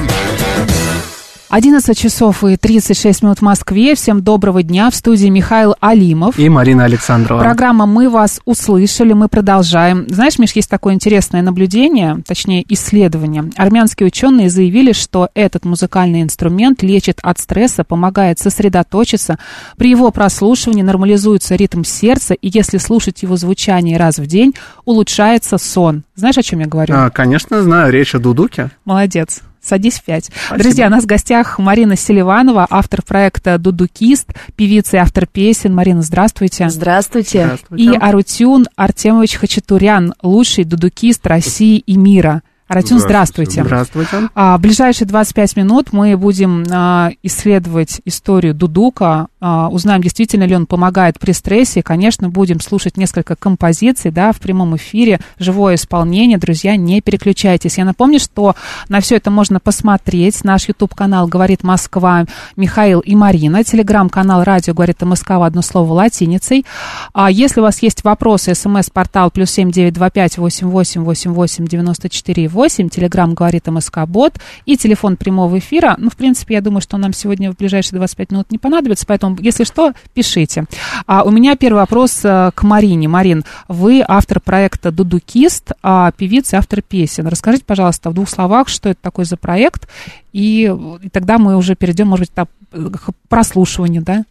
11 1.49 1.97
часов 1.97 2.43
и 2.43 2.58
36 2.58 3.21
минут 3.21 3.39
в 3.39 3.41
Москве. 3.43 3.95
Всем 3.95 4.21
доброго 4.21 4.63
дня. 4.63 4.89
В 4.89 4.95
студии 4.95 5.27
Михаил 5.27 5.75
Алимов. 5.79 6.39
И 6.39 6.49
Марина 6.49 6.86
Александрова. 6.86 7.39
Программа 7.39 7.86
«Мы 7.86 8.10
вас 8.10 8.41
услышали», 8.45 9.13
мы 9.13 9.27
продолжаем. 9.27 10.05
Знаешь, 10.10 10.39
Миш, 10.39 10.53
есть 10.53 10.69
такое 10.69 10.95
интересное 10.95 11.43
наблюдение, 11.43 12.23
точнее 12.27 12.65
исследование. 12.69 13.51
Армянские 13.58 14.08
ученые 14.08 14.49
заявили, 14.49 14.91
что 14.91 15.29
этот 15.36 15.65
музыкальный 15.65 16.23
инструмент 16.23 16.81
лечит 16.81 17.19
от 17.21 17.39
стресса, 17.39 17.84
помогает 17.84 18.39
сосредоточиться. 18.39 19.38
При 19.77 19.91
его 19.91 20.12
прослушивании 20.12 20.81
нормализуется 20.81 21.55
ритм 21.55 21.84
сердца, 21.84 22.34
и 22.34 22.49
если 22.51 22.79
слушать 22.79 23.21
его 23.21 23.38
звучание 23.38 23.97
раз 23.97 24.17
в 24.17 24.25
день, 24.25 24.55
улучшается 24.84 25.58
сон. 25.58 26.03
Знаешь, 26.15 26.38
о 26.38 26.43
чем 26.43 26.60
я 26.60 26.65
говорю? 26.65 26.95
А, 26.95 27.10
конечно, 27.12 27.62
знаю, 27.62 27.93
речь 27.93 28.15
о 28.15 28.19
Дудуке. 28.19 28.71
Молодец. 28.84 29.41
Садись 29.65 29.99
в 29.99 30.04
пять. 30.04 30.25
Спасибо. 30.25 30.63
Друзья, 30.63 30.88
у 30.88 30.89
нас 30.89 31.04
в 31.04 31.08
гостях 31.08 31.58
Марина 31.58 31.95
Селиванова, 31.95 32.67
автор 32.69 33.01
проекта 33.01 33.58
«Дудукист», 33.58 34.28
певица 34.56 34.97
и 34.97 34.99
автор 34.99 35.25
песен. 35.25 35.73
Марина, 35.73 36.01
здравствуйте. 36.01 36.69
Здравствуйте. 36.69 37.45
Здравствуйте. 37.45 37.84
И 37.84 37.97
Арутюн 37.97 38.67
Артемович 38.75 39.38
Хачатурян, 39.38 40.13
лучший 40.21 40.65
дудукист 40.65 41.25
России 41.25 41.78
и 41.78 41.97
мира. 41.97 42.43
Аратюн, 42.67 42.97
здравствуйте. 42.97 43.63
Здравствуйте. 43.63 44.30
А, 44.34 44.58
в 44.58 44.62
ближайшие 44.62 45.08
25 45.08 45.56
минут 45.56 45.93
мы 45.93 46.17
будем 46.17 46.63
а, 46.71 47.12
исследовать 47.21 48.01
историю 48.06 48.56
Дудука, 48.56 49.28
а, 49.39 49.69
узнаем, 49.69 50.01
действительно 50.01 50.45
ли 50.45 50.56
он 50.56 50.65
помогает 50.65 51.19
при 51.19 51.32
стрессе, 51.34 51.84
конечно, 51.84 52.30
будем 52.30 52.60
слушать 52.60 52.97
несколько 52.97 53.36
композиций, 53.36 54.10
да, 54.10 54.32
в 54.32 54.39
прямом 54.39 54.75
эфире, 54.78 55.19
живое 55.38 55.75
исполнение, 55.75 56.39
друзья, 56.39 56.75
не 56.75 57.01
переключайтесь. 57.01 57.78
Я 57.78 57.86
напомню, 57.86 58.19
что 58.19 58.56
на 58.89 58.99
все 58.99 59.17
это 59.17 59.30
можно 59.30 59.60
посмотреть, 59.60 60.43
наш 60.43 60.67
YouTube-канал 60.67 61.28
«Говорит 61.28 61.62
Москва» 61.62 62.25
Михаил 62.56 62.99
и 63.01 63.13
Марина, 63.13 63.63
телеграм-канал 63.63 64.43
«Радио 64.43 64.73
говорит 64.73 64.99
Москва» 65.04 65.38
в 65.38 65.43
одно 65.43 65.62
слово 65.62 65.93
латиницей. 65.93 66.65
А 67.13 67.30
если 67.30 67.60
у 67.60 67.63
вас 67.63 67.84
есть 67.84 68.04
вопросы, 68.04 68.56
смс-портал 68.56 69.30
плюс 69.30 69.51
семь 69.51 69.69
девять 69.69 69.93
два 69.93 70.10
пять 70.10 70.39
восемь 70.39 70.67
восемь 70.67 71.04
восемь 71.04 71.32
восемь 71.32 71.67
девяносто 71.67 72.10
четыре 72.10 72.45
9702 72.56 72.96
телеграмм 72.96 73.34
говорит 73.34 73.68
МСК 73.68 74.00
Бот 74.08 74.39
и 74.65 74.78
телефон 74.78 75.18
прямого 75.18 75.60
эфира. 75.60 75.96
Ну, 75.98 76.10
в 76.10 76.15
принципе, 76.15 76.56
я 76.56 76.62
думаю, 76.62 76.82
что 76.82 76.98
нам 76.98 77.13
сегодня 77.13 77.52
в 77.52 77.58
ближайшие 77.58 77.98
25 77.98 78.32
минут 78.32 78.52
не 78.52 78.58
понадобится, 78.58 79.06
поэтому, 79.06 79.38
если 79.39 79.63
что, 79.63 79.94
пишите. 80.13 80.65
А 81.06 81.24
у 81.24 81.32
меня 81.32 81.56
первый 81.56 81.80
вопрос 81.80 82.22
э, 82.24 82.52
к 82.56 82.63
Марине. 82.63 83.08
Марин, 83.08 83.44
вы 83.68 84.04
автор 84.08 84.39
проекта 84.39 84.91
«Дудукист», 84.91 85.72
а 85.84 86.12
певица 86.12 86.56
и 86.56 86.60
автор 86.60 86.82
песен. 86.82 87.28
Расскажите, 87.28 87.65
пожалуйста, 87.65 88.10
в 88.10 88.13
двух 88.13 88.30
словах, 88.30 88.70
что 88.70 88.89
это 88.89 89.00
такой 89.02 89.26
за 89.26 89.38
проект, 89.38 89.88
и, 90.34 90.74
и 91.02 91.10
тогда 91.10 91.38
мы 91.38 91.58
уже 91.58 91.76
перейдем, 91.76 92.08
может 92.08 92.32
быть, 92.36 92.48
к 92.72 93.10
прослушиванию, 93.30 94.02
да? 94.02 94.24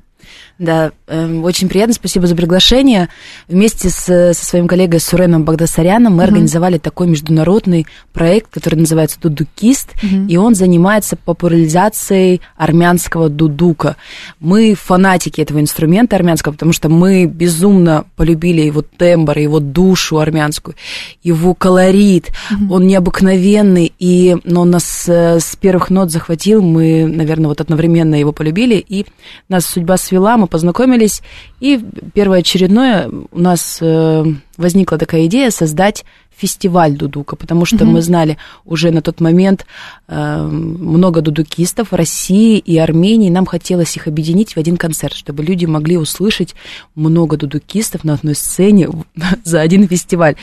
Да, 0.58 0.92
э, 1.06 1.38
очень 1.40 1.68
приятно, 1.68 1.94
спасибо 1.94 2.26
за 2.26 2.36
приглашение. 2.36 3.08
Вместе 3.48 3.90
с, 3.90 4.04
со 4.04 4.34
своим 4.34 4.68
коллегой 4.68 5.00
Суремом 5.00 5.44
Багдасаряном 5.44 6.14
мы 6.14 6.22
mm-hmm. 6.22 6.26
организовали 6.26 6.78
такой 6.78 7.08
международный 7.08 7.86
проект, 8.12 8.50
который 8.52 8.76
называется 8.76 9.18
«Дудукист», 9.20 9.90
mm-hmm. 9.94 10.28
и 10.28 10.36
он 10.36 10.54
занимается 10.54 11.16
популяризацией 11.16 12.40
армянского 12.56 13.28
дудука. 13.28 13.96
Мы 14.38 14.74
фанатики 14.74 15.40
этого 15.40 15.60
инструмента 15.60 16.14
армянского, 16.14 16.52
потому 16.52 16.72
что 16.72 16.88
мы 16.88 17.26
безумно 17.26 18.04
полюбили 18.16 18.62
его 18.62 18.82
тембр, 18.82 19.38
его 19.38 19.58
душу 19.60 20.18
армянскую, 20.18 20.76
его 21.22 21.54
колорит, 21.54 22.28
mm-hmm. 22.28 22.70
он 22.70 22.86
необыкновенный, 22.86 23.92
и 23.98 24.36
но 24.44 24.64
нас 24.64 25.08
э, 25.08 25.40
с 25.40 25.56
первых 25.56 25.90
нот 25.90 26.10
захватил, 26.10 26.62
мы, 26.62 27.06
наверное, 27.06 27.48
вот 27.48 27.60
одновременно 27.60 28.14
его 28.14 28.32
полюбили, 28.32 28.76
и 28.76 29.06
нас 29.48 29.66
судьба 29.66 29.96
свела, 30.14 30.36
мы 30.36 30.46
познакомились, 30.46 31.22
и 31.58 31.80
первоочередное 32.14 33.10
у 33.32 33.40
нас 33.40 33.78
э, 33.80 34.24
возникла 34.56 34.96
такая 34.96 35.26
идея 35.26 35.50
создать 35.50 36.04
фестиваль 36.36 36.96
дудука, 36.96 37.34
потому 37.34 37.64
что 37.64 37.78
mm-hmm. 37.78 37.84
мы 37.84 38.02
знали 38.02 38.38
уже 38.64 38.92
на 38.92 39.02
тот 39.02 39.20
момент 39.20 39.66
э, 40.06 40.42
много 40.42 41.20
дудукистов 41.20 41.92
России 41.92 42.58
и 42.58 42.78
Армении, 42.78 43.28
нам 43.28 43.44
хотелось 43.46 43.96
их 43.96 44.06
объединить 44.06 44.54
в 44.54 44.56
один 44.56 44.76
концерт, 44.76 45.14
чтобы 45.14 45.42
люди 45.42 45.64
могли 45.66 45.96
услышать 45.96 46.54
много 46.94 47.36
дудукистов 47.36 48.04
на 48.04 48.14
одной 48.14 48.36
сцене 48.36 48.88
за 49.44 49.60
один 49.60 49.88
фестиваль. 49.88 50.36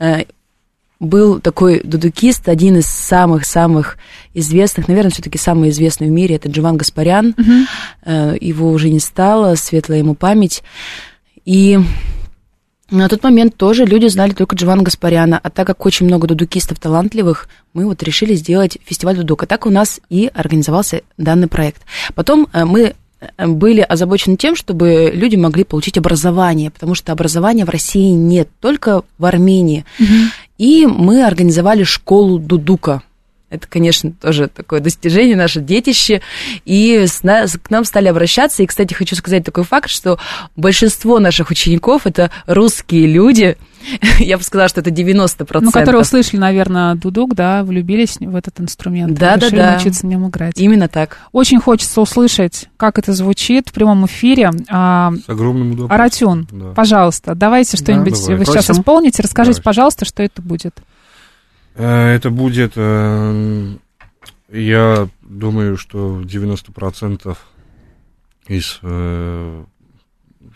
Э, 0.00 0.24
был 1.00 1.40
такой 1.40 1.80
дудукист, 1.82 2.48
один 2.48 2.76
из 2.76 2.86
самых-самых 2.86 3.98
известных, 4.32 4.88
наверное, 4.88 5.10
все-таки 5.10 5.38
самый 5.38 5.70
известный 5.70 6.08
в 6.08 6.10
мире, 6.10 6.36
это 6.36 6.48
Джован 6.48 6.76
Гаспарян. 6.76 7.34
Uh-huh. 7.36 8.38
Его 8.40 8.70
уже 8.70 8.88
не 8.88 9.00
стало, 9.00 9.54
светлая 9.56 9.98
ему 9.98 10.14
память. 10.14 10.62
И 11.44 11.78
на 12.90 13.08
тот 13.08 13.22
момент 13.22 13.56
тоже 13.56 13.86
люди 13.86 14.06
знали 14.06 14.32
только 14.32 14.54
Джована 14.56 14.82
Гаспаряна, 14.82 15.40
а 15.42 15.50
так 15.50 15.66
как 15.66 15.84
очень 15.86 16.06
много 16.06 16.26
дудукистов 16.26 16.78
талантливых, 16.78 17.48
мы 17.72 17.86
вот 17.86 18.02
решили 18.02 18.34
сделать 18.34 18.78
фестиваль 18.84 19.16
дудука. 19.16 19.46
Так 19.46 19.66
у 19.66 19.70
нас 19.70 20.00
и 20.10 20.30
организовался 20.32 21.02
данный 21.16 21.48
проект. 21.48 21.82
Потом 22.14 22.46
э, 22.52 22.64
мы 22.64 22.94
э, 23.20 23.46
были 23.46 23.80
озабочены 23.80 24.36
тем, 24.36 24.54
чтобы 24.54 25.10
люди 25.14 25.34
могли 25.36 25.64
получить 25.64 25.96
образование, 25.96 26.70
потому 26.70 26.94
что 26.94 27.10
образования 27.10 27.64
в 27.64 27.70
России 27.70 28.10
нет, 28.10 28.48
только 28.60 29.02
в 29.18 29.24
Армении. 29.24 29.84
Угу. 29.98 30.08
И 30.58 30.86
мы 30.86 31.24
организовали 31.24 31.82
школу 31.82 32.38
Дудука. 32.38 33.02
Это, 33.54 33.66
конечно, 33.68 34.12
тоже 34.12 34.48
такое 34.48 34.80
достижение, 34.80 35.36
наше 35.36 35.60
детище. 35.60 36.20
И 36.64 37.06
с 37.06 37.22
нас, 37.22 37.56
к 37.60 37.70
нам 37.70 37.84
стали 37.84 38.08
обращаться. 38.08 38.62
И, 38.62 38.66
кстати, 38.66 38.94
хочу 38.94 39.16
сказать 39.16 39.44
такой 39.44 39.64
факт, 39.64 39.88
что 39.88 40.18
большинство 40.56 41.18
наших 41.18 41.50
учеников 41.50 42.06
это 42.06 42.30
русские 42.46 43.06
люди. 43.06 43.56
Я 44.18 44.38
бы 44.38 44.42
сказала, 44.42 44.68
что 44.68 44.80
это 44.80 44.90
90%. 44.90 45.60
Ну, 45.60 45.70
которые 45.70 46.00
услышали, 46.00 46.40
наверное, 46.40 46.94
дудук, 46.94 47.34
да, 47.34 47.64
влюбились 47.64 48.16
в 48.18 48.34
этот 48.34 48.60
инструмент. 48.60 49.18
Да, 49.18 49.36
да, 49.36 49.50
да. 49.50 49.72
научиться 49.72 50.06
на 50.06 50.10
нем 50.10 50.28
играть. 50.28 50.58
Именно 50.58 50.88
так. 50.88 51.18
Очень 51.32 51.60
хочется 51.60 52.00
услышать, 52.00 52.68
как 52.76 52.98
это 52.98 53.12
звучит 53.12 53.68
в 53.68 53.72
прямом 53.72 54.06
эфире. 54.06 54.50
А, 54.68 55.12
С 55.26 55.28
огромным 55.28 55.72
удовольствием. 55.72 55.92
Аратюн, 55.92 56.48
да. 56.50 56.72
пожалуйста, 56.72 57.34
давайте 57.34 57.76
что-нибудь 57.76 58.14
да, 58.26 58.36
вы 58.36 58.44
сейчас 58.44 58.70
исполните. 58.70 59.22
Расскажите, 59.22 59.56
Давай. 59.60 59.64
пожалуйста, 59.64 60.04
что 60.04 60.22
это 60.22 60.42
будет. 60.42 60.74
Э, 61.74 62.14
это 62.14 62.30
будет, 62.30 62.72
э, 62.76 63.74
я 64.50 65.08
думаю, 65.22 65.76
что 65.76 66.20
90% 66.20 67.36
из 68.46 68.78
э, 68.82 69.64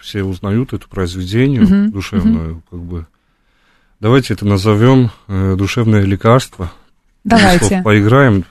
все 0.01 0.23
узнают 0.23 0.73
это 0.73 0.87
произведение 0.89 1.63
uh-huh, 1.63 1.89
душевное, 1.89 2.49
uh-huh. 2.51 2.63
как 2.71 2.81
бы. 2.81 3.07
Давайте 4.01 4.35
это 4.35 4.47
назовем 4.47 5.11
душевное 5.27 6.03
лекарство. 6.03 6.71
Давайте. 7.25 7.83
Поиграем. 7.83 8.45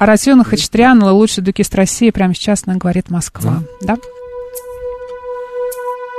Аратион 0.00 0.42
Хачатрян, 0.42 1.00
лучший 1.00 1.44
дукист 1.44 1.72
России, 1.76 2.10
прямо 2.10 2.34
сейчас 2.34 2.66
нам 2.66 2.78
говорит 2.78 3.08
Москва. 3.08 3.62
Да? 3.82 3.94
да? 3.94 4.02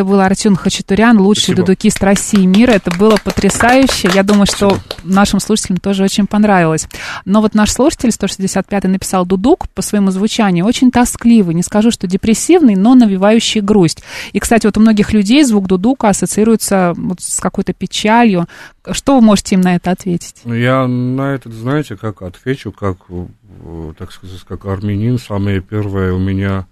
это 0.00 0.08
был 0.08 0.20
Артюн 0.20 0.56
Хачатурян, 0.56 1.20
лучший 1.20 1.42
Спасибо. 1.52 1.66
дудукист 1.66 2.02
России 2.02 2.42
и 2.44 2.46
мира. 2.46 2.70
Это 2.70 2.90
было 2.90 3.16
потрясающе. 3.22 4.10
Я 4.14 4.22
думаю, 4.22 4.46
что 4.46 4.78
нашим 5.04 5.40
слушателям 5.40 5.76
тоже 5.76 6.02
очень 6.04 6.26
понравилось. 6.26 6.88
Но 7.26 7.42
вот 7.42 7.54
наш 7.54 7.70
слушатель 7.70 8.10
165 8.10 8.84
написал 8.84 9.26
дудук 9.26 9.68
по 9.68 9.82
своему 9.82 10.10
звучанию 10.10 10.64
очень 10.64 10.90
тоскливый. 10.90 11.54
Не 11.54 11.62
скажу, 11.62 11.90
что 11.90 12.06
депрессивный, 12.06 12.76
но 12.76 12.94
навевающий 12.94 13.60
грусть. 13.60 14.02
И, 14.32 14.40
кстати, 14.40 14.64
вот 14.64 14.78
у 14.78 14.80
многих 14.80 15.12
людей 15.12 15.44
звук 15.44 15.66
дудука 15.66 16.08
ассоциируется 16.08 16.94
вот 16.96 17.20
с 17.20 17.38
какой-то 17.38 17.74
печалью. 17.74 18.46
Что 18.92 19.16
вы 19.16 19.20
можете 19.20 19.56
им 19.56 19.60
на 19.60 19.74
это 19.74 19.90
ответить? 19.90 20.36
Ну, 20.44 20.54
Я 20.54 20.86
на 20.86 21.34
это, 21.34 21.52
знаете, 21.52 21.98
как 21.98 22.22
отвечу, 22.22 22.72
как, 22.72 22.96
э, 23.10 23.92
так 23.98 24.12
сказать, 24.12 24.40
как 24.48 24.64
армянин, 24.64 25.18
самое 25.18 25.60
первое 25.60 26.14
у 26.14 26.18
меня, 26.18 26.66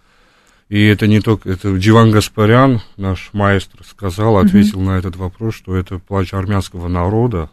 и 0.68 0.84
это 0.84 1.06
не 1.06 1.20
только, 1.20 1.50
это 1.50 1.74
Дживан 1.76 2.10
Гаспарян, 2.10 2.80
наш 2.96 3.30
маэстро, 3.32 3.82
сказал, 3.84 4.36
ответил 4.36 4.80
на 4.80 4.98
этот 4.98 5.16
вопрос, 5.16 5.54
что 5.54 5.74
это 5.74 5.98
плач 5.98 6.34
армянского 6.34 6.88
народа, 6.88 7.50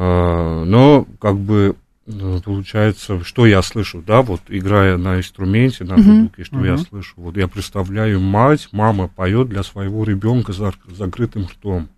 А, 0.00 0.64
но, 0.64 1.06
как 1.20 1.36
бы, 1.38 1.74
э, 2.06 2.40
получается, 2.44 3.24
что 3.24 3.46
я 3.46 3.60
слышу, 3.62 4.00
да, 4.06 4.22
вот, 4.22 4.40
играя 4.48 4.96
на 4.96 5.16
инструменте, 5.18 5.82
на 5.82 5.96
дудуке, 5.96 6.44
что 6.44 6.64
я 6.64 6.76
слышу, 6.78 7.14
вот, 7.16 7.36
я 7.36 7.48
представляю 7.48 8.20
мать, 8.20 8.68
мама 8.70 9.08
поет 9.08 9.48
для 9.48 9.64
своего 9.64 10.04
ребенка 10.04 10.52
с 10.52 10.72
закрытым 10.96 11.46
ртом. 11.46 11.88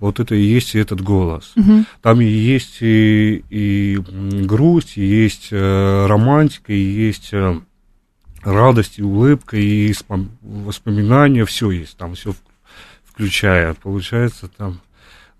Вот 0.00 0.18
это 0.18 0.34
и 0.34 0.42
есть 0.42 0.74
этот 0.74 1.00
голос. 1.02 1.54
Там 2.02 2.20
и 2.20 2.26
есть 2.26 2.78
и, 2.82 3.44
и 3.48 3.96
грусть, 4.44 4.98
и 4.98 5.04
есть 5.06 5.48
э, 5.52 6.06
романтика, 6.06 6.72
и 6.72 6.78
есть 6.78 7.28
э, 7.32 7.60
радость, 8.42 8.98
и 8.98 9.02
улыбка, 9.02 9.56
и 9.56 9.92
спом- 9.92 10.30
воспоминания, 10.42 11.44
все 11.44 11.70
есть, 11.70 11.96
там 11.96 12.14
все 12.14 12.34
включая. 13.04 13.74
Получается 13.74 14.48
там 14.48 14.80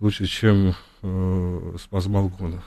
лучше, 0.01 0.27
чем 0.27 0.75
э, 1.03 1.77
с 1.79 2.07
балкона. 2.07 2.63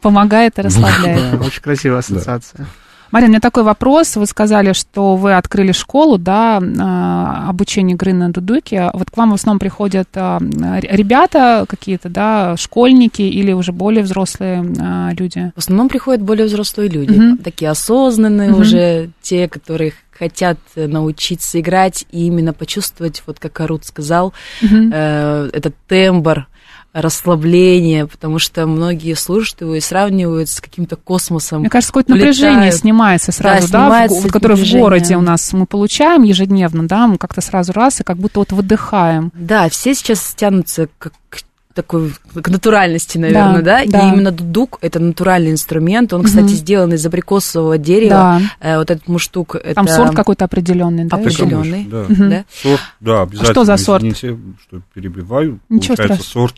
Помогает 0.00 0.58
и 0.58 0.62
расслабляет. 0.62 1.40
Очень 1.40 1.62
красивая 1.62 1.98
ассоциация. 1.98 2.66
Марина, 3.12 3.28
у 3.28 3.32
меня 3.32 3.40
такой 3.40 3.62
вопрос. 3.62 4.16
Вы 4.16 4.24
сказали, 4.24 4.72
что 4.72 5.16
вы 5.16 5.34
открыли 5.36 5.72
школу, 5.72 6.16
да, 6.16 6.58
а, 6.80 7.46
обучение 7.50 7.94
игры 7.94 8.14
на 8.14 8.30
дудуке. 8.32 8.88
Вот 8.94 9.10
к 9.10 9.16
вам 9.18 9.32
в 9.32 9.34
основном 9.34 9.58
приходят 9.58 10.08
а, 10.14 10.38
ребята 10.40 11.66
какие-то, 11.68 12.08
да, 12.08 12.56
школьники 12.56 13.20
или 13.20 13.52
уже 13.52 13.72
более 13.72 14.02
взрослые 14.02 14.64
а, 14.80 15.10
люди? 15.12 15.52
В 15.54 15.58
основном 15.58 15.90
приходят 15.90 16.22
более 16.22 16.46
взрослые 16.46 16.88
люди, 16.88 17.10
Мгм. 17.18 17.36
такие 17.36 17.70
осознанные 17.70 18.50
Мгм. 18.50 18.60
уже, 18.60 19.10
те, 19.20 19.46
которые 19.46 19.92
хотят 20.10 20.56
научиться 20.74 21.60
играть 21.60 22.06
и 22.12 22.26
именно 22.28 22.54
почувствовать, 22.54 23.22
вот 23.26 23.38
как 23.38 23.60
Арут 23.60 23.84
сказал, 23.84 24.32
Мгм. 24.62 24.90
э, 24.90 25.50
этот 25.52 25.74
тембр, 25.86 26.46
расслабление, 26.92 28.06
потому 28.06 28.38
что 28.38 28.66
многие 28.66 29.14
слушают 29.14 29.60
его 29.62 29.74
и 29.74 29.80
сравнивают 29.80 30.48
с 30.48 30.60
каким-то 30.60 30.96
космосом. 30.96 31.60
Мне 31.60 31.70
кажется, 31.70 31.92
какое-то 31.92 32.12
напряжение 32.14 32.70
снимается 32.72 33.32
сразу, 33.32 33.70
да, 33.72 33.78
в 33.78 33.82
снимается 33.82 34.16
го- 34.16 34.24
это 34.24 34.32
которое 34.32 34.54
в 34.56 34.72
городе 34.72 35.16
у 35.16 35.20
нас 35.22 35.52
мы 35.52 35.66
получаем 35.66 36.22
ежедневно, 36.22 36.86
да, 36.86 37.06
мы 37.06 37.16
как-то 37.18 37.40
сразу 37.40 37.72
раз 37.72 38.00
и 38.00 38.04
как 38.04 38.18
будто 38.18 38.40
вот 38.40 38.52
выдыхаем. 38.52 39.32
Да, 39.34 39.68
все 39.68 39.94
сейчас 39.94 40.34
тянутся 40.36 40.88
к, 40.98 41.10
к 41.30 41.38
такой 41.74 42.12
к 42.34 42.48
натуральности, 42.48 43.18
наверное, 43.18 43.62
Да, 43.62 43.84
да, 43.84 43.90
да. 43.90 44.08
И 44.08 44.12
именно 44.12 44.30
дудук 44.30 44.78
это 44.80 44.98
натуральный 45.00 45.50
инструмент. 45.52 46.12
Он, 46.12 46.20
Мгм. 46.20 46.28
кстати, 46.28 46.52
сделан 46.52 46.92
из 46.94 47.04
абрикосового 47.06 47.78
дерева. 47.78 48.10
Да. 48.10 48.40
Э, 48.60 48.78
вот 48.78 48.90
этот 48.90 49.08
муштук. 49.08 49.56
Там 49.74 49.84
это... 49.84 49.94
сорт 49.94 50.14
какой-то 50.14 50.44
определенный, 50.44 51.04
да? 51.06 51.16
Определенный. 51.16 51.84
Да. 51.84 52.04
Мгм. 52.08 52.30
Да? 52.30 52.44
Сорт, 52.62 52.80
да, 53.00 53.22
обязательно. 53.22 53.52
что 53.52 53.64
за 53.64 53.76
сорт? 53.76 54.02
Извините, 54.04 54.38
что 54.66 54.80
перебиваю. 54.94 55.60
Ничего 55.68 55.96
Получается, 55.96 56.24
страшного. 56.24 56.48
сорт, 56.48 56.56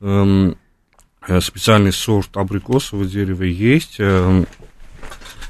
эм, 0.00 0.56
э, 1.28 1.40
специальный 1.40 1.92
сорт 1.92 2.36
абрикосового 2.36 3.06
дерева 3.06 3.42
есть. 3.44 3.96
эм, 3.98 4.46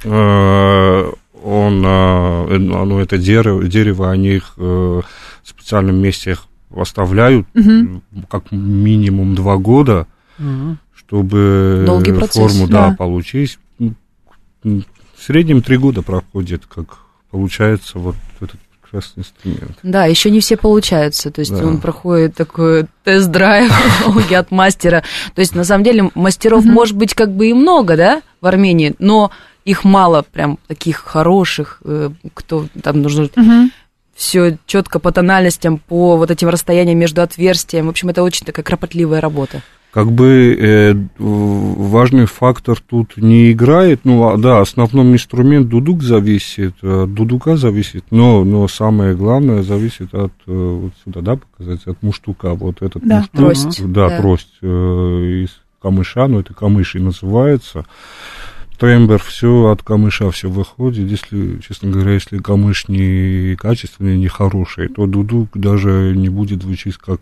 э, 0.05 1.13
он, 1.43 1.85
э, 1.87 2.59
ну, 2.59 2.99
это 2.99 3.17
дерево, 3.19 3.65
дерево, 3.65 4.11
они 4.11 4.37
их 4.37 4.55
э, 4.59 4.61
в 4.61 5.05
специальном 5.49 5.97
месте 5.97 6.33
их 6.33 6.45
оставляют 6.75 7.47
м, 7.55 8.03
как 8.29 8.51
минимум 8.53 9.35
два 9.35 9.57
года, 9.57 10.07
Мгм. 10.39 10.79
чтобы 10.95 11.83
Долгий 11.87 12.13
процесс, 12.13 12.53
форму 12.53 12.69
да, 12.69 12.91
да. 12.91 12.97
получить. 12.97 13.59
Ну, 13.79 13.95
В 15.17 15.23
среднем 15.23 15.63
три 15.63 15.77
года 15.77 16.03
проходит, 16.03 16.65
как 16.67 16.99
получается 17.31 17.99
вот 17.99 18.17
этот 18.41 18.59
прекрасный 18.83 19.21
инструмент. 19.21 19.79
Да, 19.83 20.07
еще 20.07 20.31
не 20.31 20.41
все 20.41 20.57
получаются. 20.57 21.31
То 21.31 21.41
есть 21.41 21.53
Да. 21.57 21.65
он 21.67 21.79
проходит 21.81 22.35
такой 22.35 22.87
тест-драйв 23.05 23.71
от 24.33 24.51
мастера. 24.51 25.03
То 25.35 25.41
есть, 25.41 25.55
на 25.55 25.65
самом 25.65 25.85
деле, 25.85 26.11
мастеров 26.15 26.65
Мгм. 26.65 26.73
может 26.75 26.97
быть 26.97 27.15
как 27.15 27.35
бы 27.35 27.49
и 27.51 27.53
много, 27.53 27.97
да, 27.97 28.23
в 28.41 28.47
Армении, 28.47 28.95
но 28.99 29.31
их 29.67 29.85
мало 29.85 30.23
прям 30.33 30.59
таких 30.69 30.97
хороших, 30.99 31.83
э, 31.85 32.11
кто 32.35 32.67
там 32.83 33.03
нужно 33.03 33.29
Мгм. 33.37 33.71
Все 34.21 34.59
четко 34.67 34.99
по 34.99 35.13
тональностям, 35.13 35.79
по 35.79 36.19
вот 36.19 36.31
этим 36.31 36.51
расстояниям 36.51 36.99
между 36.99 37.23
отверстием. 37.23 37.87
В 37.87 37.89
общем, 37.89 38.11
это 38.11 38.23
очень 38.23 38.45
такая 38.45 38.63
кропотливая 38.63 39.19
работа. 39.21 39.63
Как 39.93 40.13
бы 40.13 40.55
э, 40.61 40.95
важный 41.19 42.27
фактор 42.27 42.79
тут 42.79 43.17
не 43.17 43.51
играет, 43.51 44.01
ну 44.05 44.29
а, 44.29 44.37
да, 44.37 44.61
основном 44.61 45.13
инструмент 45.15 45.69
дудук 45.69 46.03
зависит, 46.03 46.75
э, 46.83 47.05
от 47.05 47.15
дудука 47.15 47.57
зависит, 47.57 48.05
но, 48.11 48.45
но 48.45 48.69
самое 48.69 49.17
главное 49.17 49.63
зависит 49.63 50.15
от, 50.15 50.33
э, 50.47 50.53
вот 50.83 50.93
сюда, 51.03 51.23
да, 51.23 51.37
показать, 51.37 51.87
от 51.87 52.01
муштука, 52.03 52.55
вот 52.55 52.83
этот 52.83 53.03
Да, 53.05 53.17
муштук, 53.33 53.37
трость. 53.41 53.93
да, 53.93 54.11
Да. 54.11 54.19
трость 54.19 54.53
э, 54.63 54.67
из 54.67 55.61
камыша, 55.83 56.29
ну 56.29 56.39
это 56.41 56.55
камыш 56.55 56.95
и 56.95 57.01
называется, 57.01 57.85
тембр, 58.81 59.19
все 59.19 59.69
от 59.69 59.83
камыша 59.83 60.31
все 60.31 60.49
выходит, 60.49 61.09
если, 61.11 61.59
честно 61.59 61.91
говоря, 61.91 62.13
если 62.13 62.39
камыш 62.39 62.89
не 62.89 63.55
качественный, 63.57 64.17
не 64.17 64.29
хороший, 64.29 64.89
то 64.89 65.07
дудук 65.07 65.51
даже 65.55 66.15
не 66.17 66.31
будет 66.31 66.63
звучить 66.63 66.97
как 66.97 67.21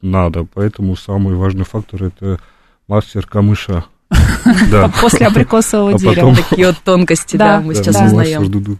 надо, 0.00 0.44
поэтому 0.44 0.96
самый 0.96 1.34
важный 1.34 1.64
фактор 1.64 2.04
это 2.04 2.40
мастер 2.88 3.26
камыша. 3.26 3.84
Да. 4.70 4.90
После 5.00 5.26
абрикосового 5.26 5.94
А 5.94 5.98
дерева. 5.98 6.34
Такие 6.34 6.68
вот 6.68 6.78
тонкости, 6.82 7.36
Да, 7.36 7.60
мы 7.60 7.74
сейчас 7.74 8.00
узнаем. 8.00 8.78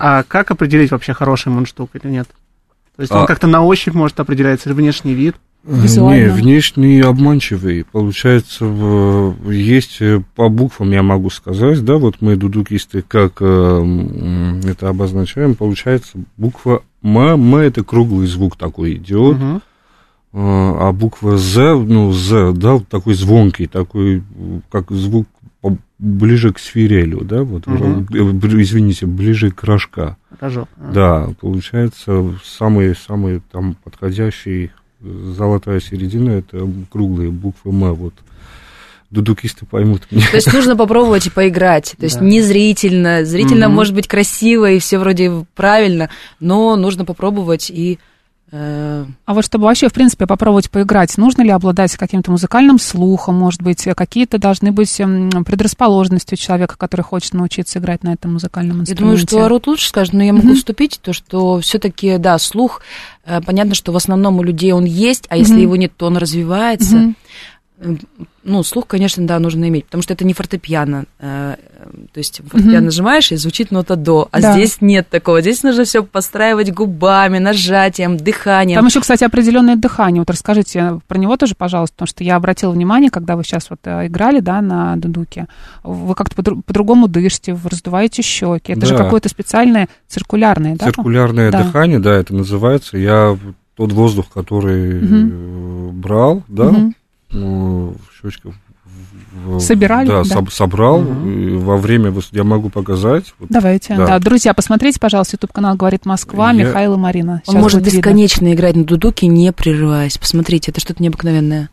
А 0.00 0.22
как 0.22 0.50
определить 0.50 0.90
вообще 0.90 1.12
хороший 1.12 1.48
мундштук 1.52 1.90
или 1.94 2.10
нет? 2.10 2.28
То 2.96 3.02
есть 3.02 3.12
А- 3.12 3.20
он 3.20 3.26
как-то 3.26 3.46
на 3.46 3.62
ощупь 3.62 3.94
может 3.94 4.18
определяться, 4.18 4.70
или 4.70 4.76
внешний 4.76 5.12
вид? 5.12 5.36
Визуально. 5.64 6.24
Не, 6.24 6.30
внешний 6.30 7.00
обманчивый. 7.00 7.84
Получается, 7.84 8.64
есть 9.48 9.98
э, 10.00 10.20
по 10.34 10.48
буквам, 10.48 10.90
я 10.90 11.02
могу 11.02 11.30
сказать, 11.30 11.84
да, 11.84 11.96
вот 11.98 12.16
мы 12.20 12.34
дудукисты, 12.36 13.02
как 13.06 13.34
э, 13.40 14.60
это 14.68 14.88
обозначаем, 14.88 15.54
получается 15.54 16.18
буква 16.36 16.82
М, 17.04 17.16
М 17.18 17.56
это 17.56 17.84
круглый 17.84 18.26
звук 18.26 18.56
такой 18.56 18.94
идет, 18.94 19.36
Мгм. 19.36 19.62
а 20.32 20.92
буква 20.92 21.36
З, 21.38 21.74
ну, 21.74 22.12
З, 22.12 22.52
да, 22.52 22.80
такой 22.88 23.14
звонкий, 23.14 23.66
такой, 23.66 24.18
э, 24.18 24.60
как 24.70 24.90
звук 24.90 25.26
ближе 25.98 26.52
к 26.52 26.58
свирелю, 26.58 27.20
да, 27.20 27.42
вот, 27.44 27.68
э, 27.68 28.32
б- 28.32 28.62
извините, 28.62 29.06
ближе 29.06 29.52
к 29.52 29.62
рожка. 29.62 30.16
Рожок. 30.40 30.68
Да, 30.92 31.28
получается, 31.40 32.34
самый, 32.44 32.96
самый 32.96 33.40
там 33.52 33.76
подходящий 33.84 34.64
э, 34.64 34.68
золотая 35.02 35.80
середина 35.80 36.30
это 36.30 36.68
круглые 36.90 37.30
буквы 37.30 37.70
М. 37.72 37.94
Вот 37.94 38.14
дудукисты 39.10 39.66
поймут 39.66 40.02
меня. 40.10 40.26
То 40.30 40.36
есть 40.36 40.52
нужно 40.52 40.74
попробовать 40.76 41.26
и 41.26 41.30
поиграть. 41.30 41.94
То 41.98 42.04
есть 42.04 42.18
Да. 42.18 42.24
не 42.24 42.40
зрительно. 42.40 43.24
Зрительно 43.24 43.66
Мгм. 43.68 43.76
может 43.76 43.94
быть 43.94 44.08
красиво 44.08 44.70
и 44.70 44.78
все 44.78 44.98
вроде 44.98 45.44
правильно, 45.54 46.08
но 46.40 46.76
нужно 46.76 47.04
попробовать 47.04 47.70
и 47.70 47.98
А 48.54 49.06
вот 49.34 49.44
чтобы 49.46 49.64
вообще, 49.64 49.88
в 49.88 49.94
принципе, 49.94 50.26
попробовать 50.26 50.70
поиграть, 50.70 51.16
нужно 51.16 51.40
ли 51.42 51.48
обладать 51.48 51.96
каким-то 51.96 52.30
музыкальным 52.30 52.78
слухом, 52.78 53.36
может 53.36 53.62
быть, 53.62 53.82
какие-то 53.96 54.38
должны 54.38 54.72
быть 54.72 54.94
предрасположенности 54.94 56.34
у 56.34 56.36
человека, 56.36 56.76
который 56.76 57.00
хочет 57.02 57.32
научиться 57.32 57.78
играть 57.78 58.02
на 58.02 58.12
этом 58.12 58.34
музыкальном 58.34 58.76
Я 58.78 58.82
инструменте? 58.82 59.02
думаю, 59.02 59.18
что 59.18 59.44
Арут 59.44 59.66
лучше 59.66 59.88
скажет, 59.88 60.12
но 60.12 60.22
я 60.22 60.32
могу 60.34 60.48
Мгм. 60.48 60.56
вступить, 60.56 61.00
то 61.02 61.12
что 61.14 61.60
все-таки, 61.60 62.18
да, 62.18 62.38
слух, 62.38 62.82
э, 63.24 63.40
понятно, 63.40 63.74
что 63.74 63.92
в 63.92 63.96
основном 63.96 64.38
у 64.38 64.42
людей 64.42 64.72
он 64.72 64.84
есть, 64.84 65.24
а 65.30 65.36
если 65.36 65.54
Мгм. 65.54 65.62
его 65.62 65.76
нет, 65.76 65.92
то 65.96 66.06
он 66.06 66.18
развивается. 66.18 66.96
Мгм. 66.96 67.16
Ну, 68.44 68.62
слух, 68.64 68.86
конечно, 68.88 69.24
да, 69.26 69.38
нужно 69.38 69.68
иметь, 69.68 69.84
потому 69.84 70.02
что 70.02 70.14
это 70.14 70.24
не 70.24 70.34
фортепиано. 70.34 71.04
э, 71.20 71.56
То 72.12 72.18
есть 72.18 72.40
фортепиано 72.48 72.86
нажимаешь, 72.86 73.30
и 73.32 73.36
звучит 73.36 73.70
нота 73.70 73.94
до. 73.96 74.28
А 74.32 74.40
Да. 74.40 74.52
здесь 74.52 74.78
нет 74.80 75.08
такого. 75.08 75.40
Здесь 75.40 75.62
нужно 75.62 75.84
все 75.84 76.02
подстраивать 76.02 76.72
губами, 76.72 77.38
нажатием, 77.38 78.16
дыханием. 78.16 78.78
Там 78.78 78.86
еще, 78.86 79.00
кстати, 79.00 79.22
определенное 79.24 79.76
дыхание. 79.76 80.20
Вот 80.20 80.30
расскажите 80.30 81.00
про 81.06 81.18
него 81.18 81.36
тоже, 81.36 81.54
пожалуйста, 81.56 81.94
потому 81.94 82.06
что 82.08 82.24
я 82.24 82.36
обратила 82.36 82.72
внимание, 82.72 83.10
когда 83.10 83.36
вы 83.36 83.44
сейчас 83.44 83.70
вот 83.70 83.80
э, 83.84 84.06
играли, 84.08 84.40
да, 84.40 84.60
на 84.60 84.96
дудуке, 84.96 85.46
вы 85.84 86.14
как-то 86.14 86.40
подру- 86.42 86.62
по-другому 86.62 87.08
дышите, 87.08 87.54
вы 87.54 87.70
раздуваете 87.70 88.22
щеки. 88.22 88.72
Это 88.72 88.86
же 88.86 88.96
Да. 88.96 89.04
какое-то 89.04 89.28
специальное 89.28 89.88
циркулярное, 90.08 90.76
да? 90.76 90.86
Циркулярное 90.86 91.50
Да. 91.50 91.62
дыхание, 91.64 91.98
да, 92.00 92.12
это 92.14 92.34
называется. 92.34 92.96
Я 92.98 93.38
тот 93.76 93.92
воздух, 93.92 94.26
который 94.32 95.00
э, 95.00 95.90
брал, 95.92 96.42
да, 96.48 96.64
Мгм. 96.64 96.94
Ну, 97.32 97.94
в- 99.46 99.60
Собирали, 99.60 100.06
Да, 100.08 100.22
да. 100.24 100.34
соб- 100.36 100.50
собрал. 100.50 101.02
и 101.26 101.56
во 101.56 101.76
время, 101.78 102.12
я 102.32 102.44
могу 102.44 102.68
показать. 102.68 103.32
Вот, 103.38 103.48
Давайте. 103.50 103.96
Да. 103.96 104.06
Да. 104.06 104.18
друзья, 104.18 104.52
посмотрите, 104.54 105.00
пожалуйста, 105.00 105.36
YouTube 105.36 105.52
канал 105.52 105.74
«Говорит 105.76 106.04
Москва», 106.04 106.52
Я- 106.52 106.64
Михаил 106.66 106.94
и 106.94 106.98
Марина. 106.98 107.42
Он 107.46 107.54
Щас 107.54 107.62
может 107.62 107.82
видно. 107.84 107.96
бесконечно 107.96 108.52
играть 108.52 108.76
на 108.76 108.84
дудуке, 108.84 109.26
не 109.26 109.50
прерываясь. 109.52 110.18
Посмотрите, 110.18 110.70
это 110.70 110.80
что-то 110.80 111.02
необыкновенное. 111.02 111.70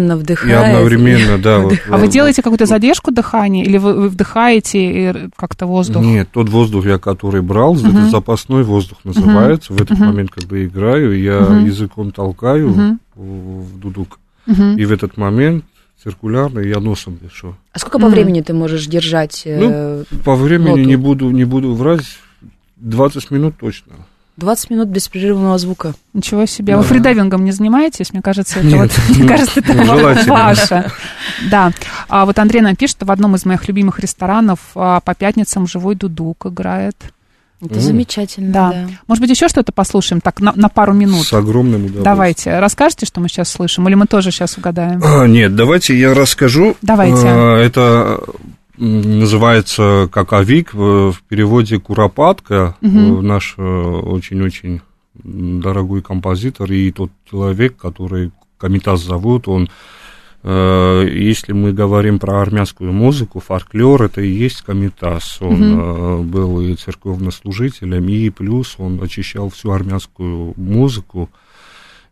Одновременно 0.00 0.16
вдыхает. 0.16 0.50
И 0.50 0.52
одновременно, 0.70 1.38
да. 1.42 1.58
вот, 1.60 1.74
А 1.88 1.96
вы 1.96 2.04
вот. 2.04 2.10
делаете 2.10 2.42
какую-то 2.42 2.66
задержку 2.66 3.10
дыхания 3.10 3.64
или 3.64 3.76
вы, 3.78 3.94
вы 3.94 4.08
вдыхаете 4.08 4.78
и 4.80 5.28
как-то 5.36 5.66
воздух? 5.66 6.02
Нет, 6.02 6.28
тот 6.32 6.48
воздух, 6.48 6.86
я 6.86 6.98
который 6.98 7.42
брал, 7.42 7.76
это 7.76 7.88
Мгм. 7.88 8.10
запасной 8.10 8.62
воздух 8.62 8.98
называется. 9.04 9.72
В 9.72 9.80
этот 9.80 9.98
Мгм. 9.98 10.06
момент, 10.08 10.30
когда 10.30 10.64
играю, 10.64 11.20
я 11.20 11.40
Мгм. 11.40 11.66
языком 11.66 12.10
толкаю 12.12 12.70
Мгм. 12.70 13.00
в 13.14 13.78
дудук. 13.78 14.18
Мгм. 14.46 14.76
И 14.76 14.84
в 14.84 14.92
этот 14.92 15.16
момент 15.16 15.64
циркулярно 16.02 16.60
я 16.60 16.80
носом 16.80 17.18
дышу. 17.22 17.56
А 17.72 17.78
сколько 17.78 17.98
по 17.98 18.08
времени 18.08 18.40
ты 18.40 18.54
можешь 18.54 18.86
держать? 18.86 19.42
э, 19.44 20.04
По 20.24 20.34
времени 20.34 20.70
ноту? 20.70 20.80
не 20.82 20.96
буду, 20.96 21.30
не 21.30 21.44
буду 21.44 21.74
врать, 21.74 22.06
20 22.76 23.30
минут 23.30 23.54
точно. 23.60 23.92
20 24.40 24.70
минут 24.70 24.88
беспрерывного 24.88 25.56
звука. 25.58 25.94
Ничего 26.12 26.46
себе. 26.46 26.72
Да. 26.72 26.78
Вы 26.78 26.84
фридайвингом 26.84 27.44
не 27.44 27.52
занимаетесь? 27.52 28.12
Мне 28.12 28.22
кажется, 28.22 28.58
это, 28.58 28.66
Нет. 28.66 28.90
вот, 29.08 29.16
мне 29.16 29.28
кажется, 29.28 29.60
это 29.60 29.72
ваше. 30.26 30.90
Да. 31.50 31.70
А 32.08 32.26
вот 32.26 32.38
Андрей 32.38 32.60
нам 32.62 32.74
пишет, 32.74 32.96
что 32.96 33.06
в 33.06 33.10
одном 33.12 33.36
из 33.36 33.44
моих 33.44 33.68
любимых 33.68 34.00
ресторанов 34.00 34.58
а, 34.74 35.00
по 35.00 35.14
пятницам 35.14 35.66
живой 35.66 35.94
дудук 35.94 36.46
играет. 36.46 36.96
Это 37.62 37.74
М. 37.74 37.80
замечательно, 37.80 38.52
Да. 38.52 38.70
да. 38.72 38.86
Может 39.06 39.20
быть, 39.20 39.30
еще 39.30 39.46
что-то 39.48 39.70
послушаем? 39.70 40.22
Так, 40.22 40.40
на, 40.40 40.52
на 40.56 40.68
пару 40.70 40.94
минут. 40.94 41.26
С 41.26 41.32
огромным 41.34 41.74
удовольствием. 41.84 42.04
Давайте. 42.04 42.58
Расскажите, 42.58 43.04
что 43.04 43.20
мы 43.20 43.28
сейчас 43.28 43.50
слышим? 43.50 43.86
Или 43.86 43.94
мы 43.96 44.06
тоже 44.06 44.30
сейчас 44.30 44.56
угадаем? 44.56 45.02
А, 45.04 45.26
нет, 45.26 45.54
давайте 45.54 45.94
я 45.98 46.14
расскажу. 46.14 46.76
Давайте. 46.80 47.26
А, 47.26 47.58
Это 47.62 48.20
называется 48.80 50.08
каковик, 50.12 50.74
в 50.74 51.12
в 51.12 51.22
переводе 51.28 51.78
куропатка. 51.78 52.76
Э, 52.80 52.86
Наш 53.20 53.54
э, 53.56 53.62
очень-очень 53.62 54.80
дорогой 55.14 56.02
композитор 56.02 56.72
и 56.72 56.90
тот 56.90 57.10
человек, 57.30 57.76
который 57.76 58.32
Комитас 58.58 59.02
зовут, 59.02 59.48
он 59.48 59.68
э, 60.42 61.08
если 61.12 61.52
мы 61.52 61.72
говорим 61.72 62.18
про 62.18 62.40
армянскую 62.40 62.92
музыку, 62.92 63.40
фольклор, 63.40 64.02
это 64.02 64.20
и 64.22 64.28
есть 64.28 64.62
Комитас. 64.62 65.38
Он 65.40 65.62
э, 65.62 66.22
был 66.22 66.60
и 66.60 66.74
церковнослужителем, 66.74 68.08
и 68.08 68.30
плюс 68.30 68.76
он 68.78 69.02
очищал 69.02 69.50
всю 69.50 69.70
армянскую 69.70 70.54
музыку, 70.56 71.28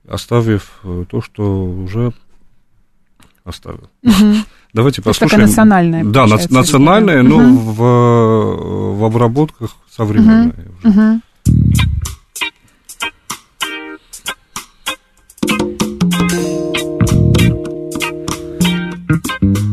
оставив 0.06 0.80
то, 1.10 1.20
что 1.20 1.64
уже 1.64 2.12
оставил. 3.44 3.88
Мгм. 4.02 4.44
Давайте 4.78 5.02
То 5.02 5.10
есть 5.10 5.18
послушаем. 5.18 5.30
такая 5.40 5.46
национальная, 5.48 6.04
Да, 6.04 6.20
получается, 6.22 6.54
национальная, 6.54 7.22
но 7.24 7.38
Мгм. 7.40 7.56
в, 7.58 8.94
в 9.00 9.04
обработках 9.04 9.70
современная. 9.90 10.54
уже. 10.84 10.88
Мгм. 10.88 11.22
Так, 19.40 19.67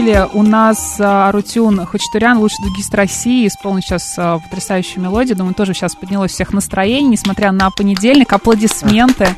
закончили. 0.00 0.28
У 0.32 0.42
нас 0.42 1.00
а, 1.00 1.28
Арутюн 1.28 1.84
Хачатурян, 1.86 2.38
лучший 2.38 2.62
дугист 2.64 2.94
России, 2.94 3.46
исполнил 3.46 3.82
сейчас 3.82 4.14
а, 4.18 4.38
потрясающую 4.38 5.02
мелодию. 5.02 5.36
Думаю, 5.36 5.54
тоже 5.54 5.74
сейчас 5.74 5.94
поднялось 5.94 6.32
всех 6.32 6.52
настроение, 6.52 7.10
несмотря 7.10 7.52
на 7.52 7.70
понедельник. 7.70 8.32
Аплодисменты. 8.32 9.28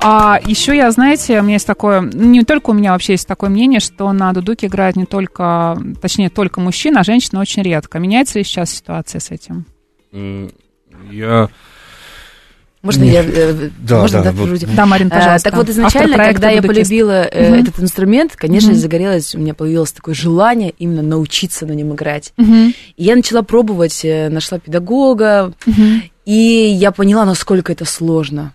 А 0.00 0.38
еще 0.44 0.76
я, 0.76 0.88
знаете, 0.92 1.40
у 1.40 1.42
меня 1.42 1.54
есть 1.54 1.66
такое, 1.66 2.02
ну, 2.02 2.26
не 2.26 2.44
только 2.44 2.70
у 2.70 2.72
меня 2.72 2.92
вообще 2.92 3.14
есть 3.14 3.26
такое 3.26 3.50
мнение, 3.50 3.80
что 3.80 4.12
на 4.12 4.32
дудуке 4.32 4.68
играют 4.68 4.94
не 4.94 5.06
только, 5.06 5.76
точнее, 6.00 6.30
только 6.30 6.60
мужчины, 6.60 6.98
а 6.98 7.02
женщины 7.02 7.40
очень 7.40 7.64
редко. 7.64 7.98
Меняется 7.98 8.38
ли 8.38 8.44
сейчас 8.44 8.70
ситуация 8.70 9.20
с 9.20 9.32
этим? 9.32 9.66
Я... 11.10 11.48
Можно 12.82 13.02
Не- 13.02 13.10
я... 13.10 13.24
э, 13.24 13.70
Да, 13.80 14.00
можно, 14.02 14.22
да, 14.22 14.32
да, 14.32 14.44
вот. 14.44 14.60
Да, 14.76 14.86
Марин, 14.86 15.08
А, 15.10 15.16
пожалуйста. 15.16 15.50
Так 15.50 15.58
вот, 15.58 15.68
изначально, 15.68 16.14
проекта 16.16 16.34
когда 16.34 16.50
я 16.50 16.62
полюбила 16.62 17.22
э, 17.24 17.50
Мгм. 17.50 17.60
этот 17.62 17.80
инструмент, 17.80 18.36
конечно, 18.36 18.70
Мгм. 18.70 18.78
загорелось, 18.78 19.34
у 19.34 19.38
меня 19.38 19.54
появилось 19.54 19.90
такое 19.92 20.14
желание 20.14 20.72
именно 20.78 21.02
научиться 21.02 21.66
на 21.66 21.72
нем 21.72 21.92
играть. 21.94 22.32
Мгм. 22.36 22.74
И 22.96 23.04
я 23.04 23.16
начала 23.16 23.42
пробовать, 23.42 24.00
э, 24.04 24.28
нашла 24.28 24.58
педагога, 24.60 25.52
Мгм. 25.66 26.02
и 26.24 26.32
я 26.34 26.92
поняла, 26.92 27.24
насколько 27.24 27.72
это 27.72 27.84
сложно. 27.84 28.52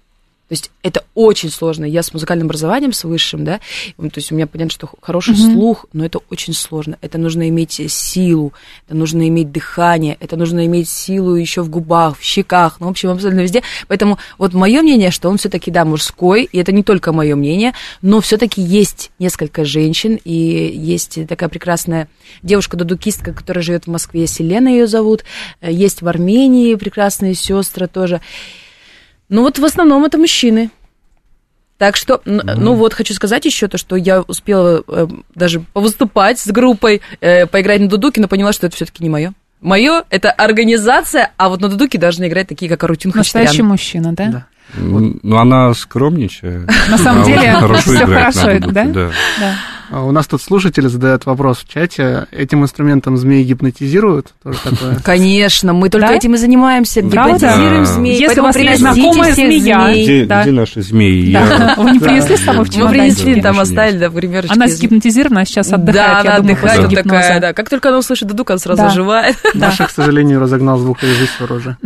То 0.53 0.55
есть 0.55 0.69
это 0.83 1.03
очень 1.15 1.49
сложно. 1.49 1.83
Я 1.83 2.03
с 2.03 2.13
музыкальным 2.13 2.45
образованием, 2.45 2.93
с 2.93 3.05
высшим, 3.05 3.43
да, 3.43 3.59
то 3.97 4.11
есть 4.17 4.31
у 4.31 4.35
меня 4.35 4.45
понятно, 4.45 4.71
что 4.71 4.87
хороший 5.01 5.33
Мгм. 5.33 5.51
слух, 5.51 5.85
но 5.93 6.05
это 6.05 6.19
очень 6.29 6.53
сложно. 6.53 6.99
Это 7.01 7.17
нужно 7.17 7.49
иметь 7.49 7.79
э, 7.79 7.87
силу, 7.87 8.53
это 8.85 8.95
нужно 8.95 9.27
иметь 9.29 9.51
дыхание, 9.51 10.15
это 10.19 10.37
нужно 10.37 10.63
иметь 10.67 10.89
силу 10.89 11.33
еще 11.33 11.63
в 11.63 11.71
губах, 11.71 12.19
в 12.19 12.21
щеках, 12.21 12.79
ну, 12.79 12.85
в 12.85 12.89
общем, 12.91 13.09
абсолютно 13.09 13.39
везде. 13.39 13.63
Поэтому 13.87 14.19
вот 14.37 14.53
мое 14.53 14.83
мнение, 14.83 15.09
что 15.09 15.27
он 15.27 15.39
все-таки, 15.39 15.71
да, 15.71 15.85
мужской, 15.85 16.43
и 16.43 16.59
это 16.59 16.71
не 16.71 16.83
только 16.83 17.13
мое 17.13 17.35
мнение, 17.35 17.73
но 18.03 18.21
все-таки 18.21 18.61
есть 18.61 19.09
несколько 19.17 19.65
женщин, 19.65 20.19
и 20.23 20.31
есть 20.31 21.17
такая 21.27 21.49
прекрасная 21.49 22.09
девушка-дудукистка, 22.43 23.33
которая 23.33 23.63
живет 23.63 23.85
в 23.85 23.89
Москве, 23.89 24.27
Селена 24.27 24.67
ее 24.67 24.85
зовут, 24.85 25.23
э, 25.61 25.71
есть 25.71 26.03
в 26.03 26.07
Армении 26.07 26.75
прекрасные 26.75 27.33
сестры 27.33 27.87
тоже. 27.87 28.21
Ну 29.34 29.41
вот 29.41 29.57
в 29.57 29.65
основном 29.65 30.05
это 30.05 30.19
мужчины. 30.19 30.69
Так 31.79 31.95
что, 31.95 32.21
н- 32.23 32.43
ну 32.55 32.75
вот, 32.75 32.93
хочу 32.93 33.15
сказать 33.15 33.43
еще 33.45 33.67
то, 33.67 33.79
что 33.79 33.95
я 33.95 34.21
успела 34.21 34.84
э, 34.88 35.07
даже 35.34 35.61
повыступать 35.73 36.38
с 36.38 36.47
группой, 36.51 37.01
э, 37.19 37.47
поиграть 37.47 37.81
на 37.81 37.88
дудуке, 37.89 38.21
но 38.21 38.27
поняла, 38.27 38.53
что 38.53 38.67
это 38.67 38.75
все-таки 38.75 39.03
не 39.03 39.09
мое. 39.09 39.34
Мое 39.59 40.03
это 40.11 40.29
организация, 40.31 41.31
а 41.38 41.49
вот 41.49 41.61
на 41.61 41.69
дудуке 41.69 41.97
должны 41.97 42.27
играть 42.27 42.47
такие, 42.47 42.69
как 42.69 42.84
Настоящий 43.15 43.47
Хачатурян. 43.47 43.67
мужчина, 43.71 44.13
да? 44.13 44.25
Да. 44.27 44.45
М, 44.77 45.19
Ну, 45.23 45.38
она 45.38 45.73
скромничает. 45.73 46.69
На 46.89 46.97
самом 46.99 47.23
деле, 47.25 47.55
очень 47.57 47.97
хорошо 48.05 48.51
да? 49.39 49.55
А 49.91 50.03
У 50.03 50.11
нас 50.11 50.27
тут 50.27 50.41
слушатель 50.41 50.88
задает 50.88 51.25
вопрос 51.25 51.59
в 51.59 51.67
чате. 51.67 52.27
Этим 52.31 52.63
инструментом 52.63 53.17
змеи 53.17 53.43
гипнотизируют? 53.43 54.34
Тоже 54.43 54.57
такое. 54.63 54.95
Конечно, 55.03 55.73
мы 55.73 55.89
только 55.89 56.07
Да? 56.07 56.13
этим 56.13 56.36
и 56.36 56.38
занимаемся. 56.38 57.01
Гипнотизируем 57.01 57.84
Да. 57.84 57.86
змей. 57.86 58.19
Если 58.19 58.39
у 58.39 58.43
вас 58.43 58.55
есть 58.55 58.79
знакомая 58.79 59.34
змея, 59.34 59.86
змей. 59.86 60.03
Где, 60.03 60.25
Да. 60.25 60.41
где 60.43 60.51
наши 60.51 60.81
змеи? 60.81 61.31
Да. 61.34 61.39
Я- 61.39 61.75
Вы 61.77 61.91
не 61.91 61.99
принесли 61.99 62.38
с 62.38 62.41
собой 62.43 62.65
в 62.65 62.67
Мы 62.69 62.73
чемоданчике? 62.73 63.23
принесли, 63.23 63.41
там 63.41 63.59
оставили, 63.59 63.97
да, 63.99 64.09
в 64.09 64.13
гримерочке. 64.15 64.53
Она 64.55 64.67
сгипнотизирована, 64.67 65.41
а 65.41 65.45
сейчас 65.45 65.71
отдыхает. 65.71 65.93
Да, 65.95 66.19
она 66.21 66.36
отдыхает, 66.38 66.89
такая, 66.93 67.39
да. 67.39 67.53
Как 67.53 67.69
только 67.69 67.89
она 67.89 67.97
услышит 67.99 68.27
дудук, 68.27 68.49
она 68.51 68.59
сразу 68.59 68.81
Да. 68.81 68.88
оживает. 68.88 69.36
Наших, 69.53 69.88
к 69.89 69.91
сожалению, 69.91 70.39
разогнал 70.39 70.77
звукорежиссер 70.79 71.51
уже. 71.51 71.77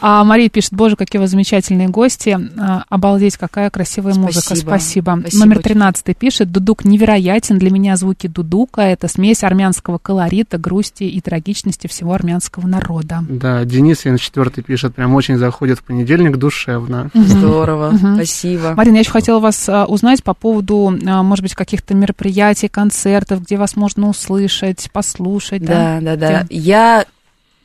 А 0.00 0.24
Мария 0.24 0.48
пишет, 0.48 0.72
боже, 0.72 0.96
какие 0.96 1.20
вы 1.20 1.26
замечательные 1.26 1.88
гости. 1.88 2.38
А, 2.58 2.84
Обалдеть, 2.88 3.36
какая 3.36 3.70
красивая 3.70 4.14
музыка. 4.14 4.54
Спасибо. 4.54 5.12
Номер 5.32 5.56
очень. 5.58 5.62
13 5.62 6.14
пишет, 6.14 6.50
Дудук 6.52 6.84
невероятен. 7.14 7.58
Для 7.58 7.70
меня 7.70 7.96
звуки 7.96 8.26
Дудука– 8.26 8.80
это 8.82 9.08
смесь 9.08 9.44
армянского 9.44 9.98
колорита, 9.98 10.58
грусти 10.58 11.04
и 11.04 11.20
трагичности 11.20 11.86
всего 11.86 12.12
армянского 12.12 12.66
народа. 12.66 13.24
Да, 13.28 13.64
Денис 13.64 14.00
74 14.00 14.62
пишет, 14.62 14.94
прям 14.94 15.14
очень 15.14 15.36
заходит 15.36 15.78
в 15.78 15.84
понедельник 15.84 16.36
душевно. 16.36 17.10
Здорово, 17.14 17.96
спасибо. 18.14 18.74
Марина, 18.74 18.96
я 18.96 19.00
еще 19.00 19.10
хотела 19.10 19.38
вас 19.38 19.68
а, 19.68 19.86
узнать 19.86 20.22
по 20.22 20.34
поводу, 20.34 20.98
а, 21.06 21.22
может 21.22 21.42
быть, 21.42 21.54
каких-то 21.54 21.94
мероприятий, 21.94 22.68
концертов, 22.68 23.42
где 23.42 23.56
вас 23.56 23.76
можно 23.76 24.08
услышать, 24.08 24.90
послушать. 24.92 25.64
Да, 25.64 26.00
да, 26.00 26.16
да. 26.16 26.42
Где? 26.42 26.56
Я 26.56 27.04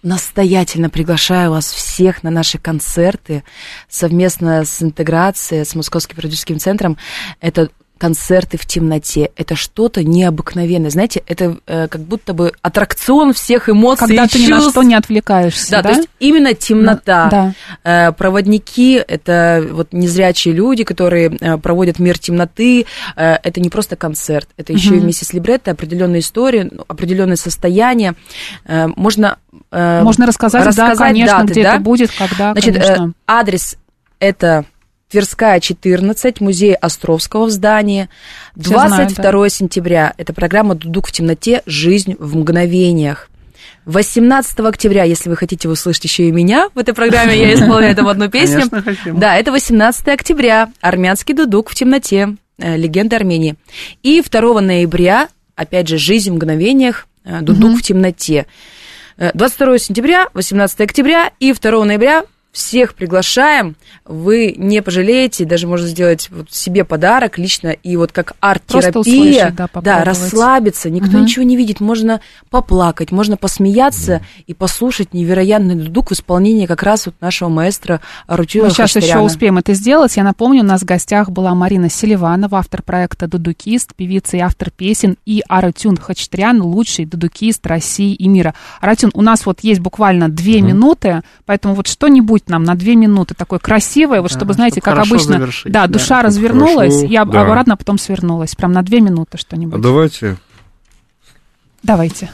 настоятельно 0.01 0.89
приглашаю 0.89 1.51
вас 1.51 1.69
всех 1.69 2.23
на 2.23 2.29
наши 2.29 2.57
концерты 2.57 3.43
совместно 3.89 4.63
с 4.63 4.81
интеграцией, 4.81 5.65
с 5.65 5.75
Московским 5.75 6.15
продюсерским 6.15 6.59
центром. 6.59 6.97
Это 7.41 7.69
концерты 7.99 8.57
в 8.57 8.65
темноте. 8.65 9.29
Это 9.35 9.55
что-то 9.55 10.03
необыкновенное. 10.03 10.89
Знаете, 10.89 11.21
это 11.27 11.57
э, 11.67 11.87
как 11.87 12.01
будто 12.01 12.33
бы 12.33 12.53
аттракцион 12.63 13.33
всех 13.33 13.69
эмоций 13.69 14.07
Когда 14.07 14.23
и 14.23 14.27
ты 14.27 14.39
ни 14.39 14.47
на 14.47 14.55
чувств. 14.55 14.71
что 14.71 14.81
не 14.83 14.95
отвлекаешься, 14.95 15.69
Да, 15.69 15.81
да? 15.83 15.89
то 15.89 15.95
есть 15.97 16.09
именно 16.19 16.53
темнота. 16.53 17.27
Да. 17.29 17.53
Э, 18.07 18.11
Проводники 18.13 18.93
это 19.07 19.63
вот 19.71 19.89
незрячие 19.93 20.53
люди, 20.53 20.83
которые 20.83 21.35
э, 21.39 21.57
проводят 21.57 21.99
мир 21.99 22.17
темноты. 22.17 22.85
Э, 23.15 23.35
Это 23.43 23.59
не 23.61 23.69
просто 23.69 23.95
концерт, 23.95 24.47
это 24.57 24.73
еще 24.73 24.89
и 24.89 24.93
Мгм. 24.93 25.01
вместе 25.01 25.25
с 25.25 25.33
либретто 25.33 25.71
определенные 25.71 26.21
истории, 26.21 26.69
ну, 26.71 26.85
определенное 26.87 27.35
состояние. 27.35 28.13
Э, 28.65 28.87
Можно 28.95 29.37
э, 29.71 30.01
Можно 30.03 30.25
рассказать, 30.25 30.73
да, 30.75 30.95
конечно, 30.95 31.39
даты, 31.39 31.51
где 31.51 31.63
да? 31.63 31.73
это 31.75 31.83
будет, 31.83 32.11
когда, 32.17 32.53
Значит, 32.53 32.75
э, 32.77 32.79
конечно. 32.81 33.13
адрес 33.27 33.75
это 34.19 34.65
Тверская, 35.09 35.59
14, 35.59 36.39
музей 36.39 36.75
Островского 36.75 37.45
в 37.45 37.49
здании. 37.49 38.09
Все 38.59 38.69
знают, 38.87 39.13
22 39.15 39.49
сентября. 39.49 40.13
Это 40.17 40.33
программа 40.33 40.75
«Дудук 40.75 41.07
в 41.07 41.11
темноте. 41.11 41.63
Жизнь 41.65 42.15
в 42.19 42.37
мгновениях». 42.37 43.29
18 43.85 44.59
октября, 44.59 45.03
если 45.03 45.29
вы 45.29 45.35
хотите 45.35 45.67
услышать 45.67 46.03
еще 46.03 46.27
и 46.27 46.31
меня 46.31 46.69
в 46.75 46.77
этой 46.77 46.93
программе, 46.93 47.35
я 47.39 47.53
исполняю 47.55 47.95
там 47.95 48.07
одну 48.07 48.29
песню. 48.29 48.61
Да, 49.19 49.35
это 49.35 49.51
18 49.51 50.07
октября. 50.09 50.71
Армянский 50.79 51.33
дудук 51.33 51.69
в 51.71 51.75
темноте. 51.75 52.35
э, 52.59 52.77
Легенда 52.77 53.15
Армении. 53.15 53.55
И 54.03 54.21
2 54.21 54.61
ноября, 54.61 55.29
опять 55.55 55.87
же, 55.87 55.97
жизнь 55.97 56.29
в 56.29 56.35
мгновениях. 56.35 57.07
э, 57.25 57.41
Дудук 57.41 57.79
в 57.79 57.81
темноте. 57.81 58.45
Э, 59.17 59.31
22 59.33 59.79
сентября, 59.79 60.27
18 60.35 60.81
октября 60.81 61.31
и 61.39 61.51
2 61.51 61.83
ноября 61.85 62.25
всех 62.51 62.95
приглашаем. 62.95 63.75
Вы 64.05 64.53
не 64.57 64.81
пожалеете, 64.81 65.45
даже 65.45 65.67
можно 65.67 65.87
сделать 65.87 66.29
вот 66.31 66.51
себе 66.51 66.83
подарок 66.83 67.37
лично 67.37 67.69
и 67.69 67.95
вот 67.95 68.11
как 68.11 68.33
арт-терапия. 68.39 69.51
Да, 69.51 69.67
попробовать. 69.67 70.05
расслабиться, 70.05 70.89
никто 70.89 71.11
Мгм. 71.11 71.21
ничего 71.23 71.43
не 71.43 71.55
видит. 71.55 71.79
Можно 71.79 72.21
поплакать, 72.49 73.11
можно 73.11 73.37
посмеяться 73.37 74.21
и 74.47 74.53
послушать 74.53 75.13
невероятный 75.13 75.75
дудук 75.75 76.09
в 76.09 76.13
исполнении 76.13 76.65
как 76.65 76.83
раз 76.83 77.05
вот 77.05 77.15
нашего 77.21 77.49
маэстро 77.49 78.01
Арутюра 78.27 78.65
Мы 78.65 78.71
сейчас 78.71 78.95
еще 78.95 79.19
успеем 79.19 79.57
это 79.57 79.73
сделать. 79.73 80.17
Я 80.17 80.23
напомню, 80.23 80.61
у 80.61 80.65
нас 80.65 80.81
в 80.81 80.85
гостях 80.85 81.29
была 81.29 81.53
Марина 81.53 81.89
Селиванова, 81.89 82.57
автор 82.59 82.81
проекта 82.81 83.27
«Дудукист», 83.27 83.93
певица 83.95 84.37
и 84.37 84.39
автор 84.39 84.71
песен, 84.71 85.17
и 85.25 85.43
Аратюн 85.47 85.97
Хачатрян, 85.97 86.61
лучший 86.61 87.05
дудукист 87.05 87.65
России 87.67 88.13
и 88.13 88.27
мира. 88.27 88.53
Аратюн, 88.81 89.11
у 89.13 89.21
нас 89.21 89.45
вот 89.45 89.59
есть 89.61 89.81
буквально 89.81 90.29
две 90.29 90.61
минуты, 90.61 91.21
поэтому 91.45 91.75
вот 91.75 91.87
что-нибудь 91.87 92.38
нам 92.47 92.63
на 92.63 92.75
две 92.75 92.95
минуты 92.95 93.33
такое 93.35 93.59
красивое, 93.59 94.21
вот 94.21 94.31
Да, 94.31 94.37
чтобы, 94.37 94.53
знаете, 94.53 94.79
чтобы 94.81 94.95
как 94.97 95.05
обычно, 95.05 95.33
завершить, 95.33 95.71
да, 95.71 95.87
да. 95.87 95.93
душа 95.93 96.21
развернулась 96.21 96.93
хорошо, 96.95 97.07
и 97.11 97.15
об- 97.15 97.31
да. 97.31 97.41
обратно 97.41 97.75
потом 97.75 97.97
свернулась. 97.97 98.55
Прям 98.55 98.71
на 98.71 98.81
две 98.83 99.01
минуты 99.01 99.31
А 99.33 99.37
что-нибудь. 99.37 99.81
давайте 99.81 100.37
Давайте. 101.83 102.29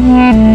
Mm-hmm. 0.00 0.48